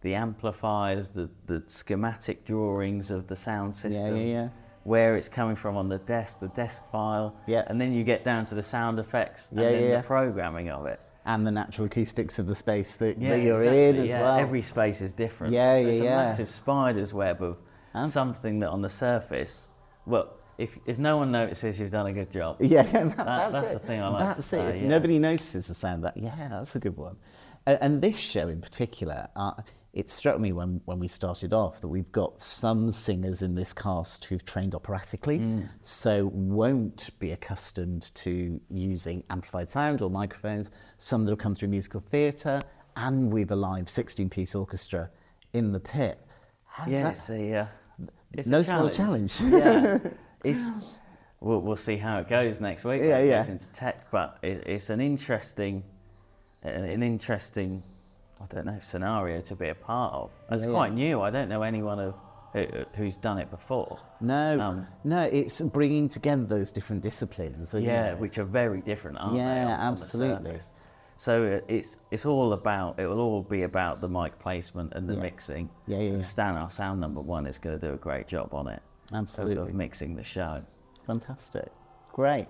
the 0.02 0.14
amplifiers, 0.14 1.10
the, 1.10 1.30
the 1.48 1.64
schematic 1.68 2.46
drawings 2.46 3.10
of 3.12 3.28
the 3.28 3.36
sound 3.36 3.74
system. 3.76 4.16
yeah, 4.18 4.24
yeah. 4.24 4.50
Where 4.84 5.18
it's 5.18 5.28
coming 5.28 5.56
from 5.58 5.76
on 5.76 5.90
the 5.90 5.98
desk, 5.98 6.40
the 6.40 6.48
desk 6.50 6.82
file, 6.92 7.36
Yeah. 7.48 7.64
and 7.68 7.82
then 7.82 7.92
you 7.94 8.04
get 8.06 8.24
down 8.24 8.46
to 8.46 8.56
the 8.56 8.64
sound 8.64 9.00
effects 9.00 9.50
and 9.52 9.60
Yeah, 9.60 9.72
then 9.72 9.84
yeah, 9.84 9.90
yeah. 9.90 9.98
the 10.02 10.08
programming 10.08 10.70
of 10.70 10.86
it. 10.86 11.02
And 11.26 11.46
the 11.46 11.52
natural 11.52 11.88
acoustics 11.88 12.40
of 12.40 12.48
the 12.48 12.56
space 12.56 12.96
that, 12.98 13.18
Yeah, 13.20 13.32
that 13.32 13.42
you're 13.42 13.58
exactly, 13.58 13.86
in 13.90 13.96
as 13.98 14.08
yeah. 14.10 14.22
well. 14.22 14.40
Every 14.40 14.62
space 14.62 15.02
is 15.02 15.12
different. 15.12 15.52
Yeah, 15.54 15.76
so 15.76 15.82
yeah, 15.82 15.88
it's 15.88 16.00
yeah. 16.04 16.22
a 16.24 16.28
massive 16.28 16.48
spider's 16.50 17.14
web 17.14 17.42
of 17.42 17.58
Abs- 18.04 18.14
something 18.14 18.60
that 18.60 18.70
on 18.70 18.82
the 18.82 18.90
surface, 18.90 19.68
well, 20.06 20.34
if, 20.58 20.78
if 20.86 20.98
no 20.98 21.18
one 21.18 21.32
notices, 21.32 21.80
you've 21.80 21.92
done 21.92 22.08
a 22.08 22.14
good 22.14 22.32
job. 22.32 22.58
Yeah, 22.62 22.84
that, 22.84 23.18
that's, 23.18 23.52
that's 23.54 23.74
the 23.74 23.80
thing 23.80 24.02
I 24.02 24.08
like 24.10 24.20
to 24.22 24.36
That's 24.36 24.46
say, 24.48 24.60
it. 24.62 24.76
If 24.78 24.82
yeah. 24.84 24.88
nobody 24.88 25.20
notices 25.20 25.68
the 25.68 25.74
sound, 25.76 26.04
that 26.04 26.18
yeah, 26.18 26.48
that's 26.50 26.76
a 26.76 26.80
good 26.80 26.98
one. 26.98 27.18
And, 27.66 27.78
and 27.82 28.02
this 28.02 28.18
show 28.18 28.48
in 28.48 28.62
particular, 28.62 29.28
uh, 29.36 29.52
it 29.94 30.10
struck 30.10 30.40
me 30.40 30.52
when, 30.54 30.82
when 30.86 31.00
we 31.00 31.08
started 31.08 31.54
off 31.54 31.82
that 31.82 31.88
we've 31.88 32.12
got 32.12 32.40
some 32.40 32.92
singers 32.92 33.42
in 33.42 33.56
this 33.56 33.74
cast 33.74 34.26
who've 34.26 34.46
trained 34.46 34.74
operatically, 34.76 35.40
Mm. 35.40 35.70
so 35.82 36.30
won't 36.34 37.10
be 37.20 37.32
accustomed 37.32 38.14
to 38.16 38.60
using 38.70 39.24
amplified 39.30 39.70
sound 39.70 40.02
or 40.02 40.10
microphones. 40.10 40.72
Some 40.98 41.26
that 41.26 41.32
have 41.32 41.40
come 41.40 41.54
through 41.56 41.70
musical 41.70 42.00
theatre, 42.00 42.62
and 42.96 43.32
we've 43.32 43.52
a 43.52 43.56
live 43.56 43.86
16-piece 43.86 44.56
orchestra 44.56 45.10
in 45.54 45.72
the 45.72 45.80
pit. 45.80 46.20
How's 46.66 46.92
Yeah, 46.92 47.04
that- 47.04 47.12
it's 47.12 47.30
a, 47.30 47.54
uh, 47.56 47.66
it's 48.34 48.48
a 48.48 48.52
no 48.52 48.62
small 48.62 48.90
challenge. 48.90 49.40
yeah, 49.42 50.00
it's, 50.44 50.66
we'll, 51.40 51.62
we'll 51.62 51.76
see 51.76 51.98
how 51.98 52.20
it 52.20 52.30
goes 52.30 52.60
next 52.62 52.84
week. 52.86 53.02
Yeah, 53.02 53.18
it 53.20 53.30
yeah. 53.30 53.42
goes 53.42 53.50
into 53.50 53.68
tech, 53.72 54.10
but 54.12 54.38
it, 54.42 54.64
it's 54.66 54.90
an 54.90 55.02
interesting, 55.02 55.84
an, 56.64 57.04
interesting, 57.04 57.84
I 58.42 58.46
don't 58.48 58.66
know, 58.66 58.80
scenario 58.82 59.42
to 59.42 59.56
be 59.56 59.70
a 59.70 59.76
part 59.76 60.14
of. 60.14 60.32
It's 60.52 60.62
Yeah, 60.62 60.68
yeah. 60.68 60.74
quite 60.74 60.94
new. 60.94 61.22
I 61.22 61.30
don't 61.30 61.50
know 61.50 61.62
anyone 61.64 62.00
of, 62.00 62.16
who, 62.54 62.66
who's 62.96 63.18
done 63.18 63.38
it 63.40 63.50
before. 63.50 64.00
No, 64.22 64.60
Um, 64.60 64.88
no, 65.04 65.24
it's 65.24 65.60
bringing 65.62 66.10
together 66.10 66.44
those 66.46 66.72
different 66.72 67.04
disciplines. 67.04 67.74
Yeah, 67.74 68.12
know. 68.12 68.16
which 68.18 68.38
are 68.38 68.46
very 68.46 68.82
different, 68.82 69.18
aren't 69.20 69.34
they? 69.34 69.40
Yeah, 69.40 69.66
on- 69.66 69.72
on 69.72 69.78
the 69.78 69.84
absolutely. 70.02 70.52
surface? 70.52 70.72
So 71.18 71.62
it's 71.68 71.98
it's 72.12 72.26
all 72.26 72.54
about 72.54 73.00
it 73.00 73.08
will 73.08 73.20
all 73.20 73.42
be 73.42 73.64
about 73.64 74.02
the 74.02 74.08
mic 74.08 74.38
placement 74.40 74.94
and 74.94 75.10
the 75.10 75.16
Yeah. 75.16 75.22
mixing. 75.22 75.70
Yeah, 75.88 75.98
yeah, 75.98 76.16
yeah. 76.18 76.22
Stan, 76.22 76.56
our 76.56 76.70
sound 76.72 77.02
number 77.02 77.22
one, 77.22 77.48
is 77.48 77.58
going 77.58 77.80
to 77.80 77.88
do 77.88 77.94
a 77.94 77.98
great 77.98 78.28
job 78.28 78.54
on 78.54 78.68
it. 78.68 78.82
Absolutely. 79.12 79.70
Of 79.70 79.74
mixing 79.74 80.16
the 80.16 80.24
show. 80.24 80.62
Fantastic. 81.06 81.70
Great. 82.14 82.48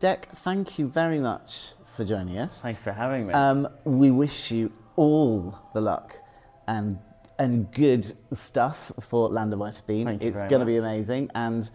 Dec, 0.00 0.24
thank 0.36 0.78
you 0.78 0.86
very 0.88 1.18
much 1.18 1.72
for 1.84 2.04
joining 2.04 2.38
us. 2.38 2.62
Thanks 2.62 2.82
for 2.82 2.92
having 2.92 3.26
me. 3.26 3.34
Um, 3.34 3.68
we 3.84 4.10
wish 4.10 4.50
you 4.50 4.72
all 4.96 5.58
the 5.74 5.80
luck 5.80 6.16
and 6.68 6.98
and 7.38 7.70
good 7.72 8.10
stuff 8.32 8.90
for 9.00 9.28
Land 9.28 9.52
of 9.52 9.58
Might 9.58 9.76
Have 9.76 9.86
Been. 9.86 10.06
Thank 10.06 10.22
you 10.22 10.30
it's 10.30 10.44
going 10.44 10.60
to 10.60 10.64
be 10.64 10.76
amazing. 10.78 11.30
And 11.34 11.68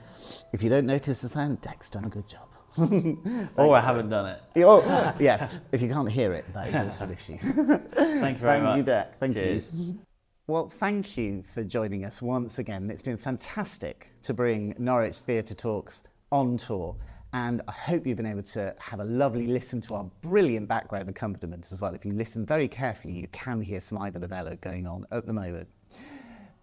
if 0.54 0.64
you 0.64 0.70
don't 0.70 0.88
notice 0.88 1.22
the 1.22 1.30
sound, 1.30 1.62
Dec's 1.62 1.90
done 1.92 2.06
a 2.06 2.10
good 2.10 2.28
job. 2.28 2.48
oh, 3.58 3.72
I 3.72 3.82
haven't 3.82 4.10
done 4.10 4.28
it. 4.28 4.42
oh, 4.64 5.14
yeah. 5.20 5.50
If 5.72 5.82
you 5.82 5.90
can't 5.90 6.10
hear 6.10 6.34
it, 6.34 6.46
that 6.54 6.70
is 6.70 6.82
also 6.82 7.06
an 7.06 7.12
issue. 7.14 7.38
Thank 7.38 8.38
you 8.38 8.42
very 8.42 8.60
Thank 8.60 8.64
much. 8.64 8.78
you, 8.78 8.84
Dec. 8.84 9.08
Thank 9.20 9.36
you. 9.36 10.00
Well, 10.48 10.70
thank 10.70 11.18
you 11.18 11.44
for 11.44 11.64
joining 11.64 12.06
us 12.06 12.22
once 12.22 12.60
again. 12.60 12.90
It's 12.90 13.02
been 13.02 13.18
fantastic 13.18 14.12
to 14.24 14.34
bring 14.34 14.76
Norwich 14.78 15.18
Theatre 15.18 15.54
Talks 15.54 16.04
on 16.32 16.58
tour. 16.58 16.96
And 17.34 17.62
I 17.68 17.72
hope 17.72 18.06
you've 18.06 18.18
been 18.18 18.26
able 18.26 18.44
to 18.44 18.76
have 18.80 19.00
a 19.00 19.06
lovely 19.06 19.48
listen 19.48 19.80
to 19.82 19.96
our 19.96 20.04
brilliant 20.22 20.68
background 20.68 21.08
accompaniment 21.08 21.72
as 21.72 21.80
well. 21.80 21.94
If 21.94 22.06
you 22.06 22.12
listen 22.12 22.46
very 22.46 22.68
carefully, 22.68 23.14
you 23.14 23.28
can 23.30 23.62
hear 23.62 23.80
some 23.80 23.98
Ivor 23.98 24.20
Novello 24.20 24.58
going 24.60 24.86
on 24.86 25.06
at 25.12 25.26
the 25.26 25.34
moment. 25.34 25.70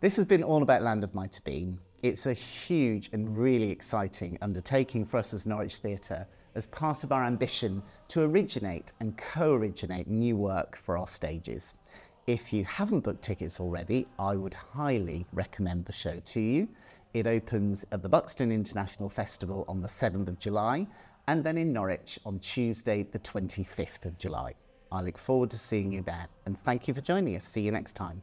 This 0.00 0.16
has 0.16 0.26
been 0.26 0.42
all 0.42 0.62
about 0.62 0.82
Land 0.82 1.04
of 1.04 1.14
Might 1.14 1.36
Have 1.36 1.44
Been. 1.44 1.78
It's 2.02 2.26
a 2.26 2.32
huge 2.32 3.10
and 3.12 3.36
really 3.36 3.70
exciting 3.70 4.38
undertaking 4.40 5.04
for 5.04 5.18
us 5.18 5.34
as 5.34 5.46
Norwich 5.46 5.76
Theatre 5.76 6.28
as 6.54 6.66
part 6.66 7.02
of 7.02 7.10
our 7.10 7.24
ambition 7.24 7.82
to 8.08 8.22
originate 8.22 8.92
and 9.00 9.16
co 9.16 9.54
originate 9.54 10.06
new 10.06 10.36
work 10.36 10.76
for 10.76 10.96
our 10.96 11.08
stages. 11.08 11.74
If 12.28 12.52
you 12.52 12.64
haven't 12.64 13.00
booked 13.00 13.22
tickets 13.22 13.58
already, 13.58 14.06
I 14.18 14.36
would 14.36 14.54
highly 14.54 15.26
recommend 15.32 15.86
the 15.86 15.92
show 15.92 16.20
to 16.24 16.40
you. 16.40 16.68
It 17.14 17.26
opens 17.26 17.84
at 17.90 18.02
the 18.02 18.08
Buxton 18.08 18.52
International 18.52 19.08
Festival 19.08 19.64
on 19.66 19.80
the 19.80 19.88
7th 19.88 20.28
of 20.28 20.38
July 20.38 20.86
and 21.26 21.42
then 21.42 21.58
in 21.58 21.72
Norwich 21.72 22.18
on 22.24 22.38
Tuesday, 22.38 23.02
the 23.02 23.18
25th 23.18 24.04
of 24.04 24.18
July. 24.18 24.54
I 24.92 25.02
look 25.02 25.18
forward 25.18 25.50
to 25.50 25.58
seeing 25.58 25.92
you 25.92 26.02
there 26.02 26.28
and 26.46 26.56
thank 26.60 26.86
you 26.86 26.94
for 26.94 27.00
joining 27.00 27.34
us. 27.34 27.44
See 27.44 27.62
you 27.62 27.72
next 27.72 27.94
time. 27.94 28.22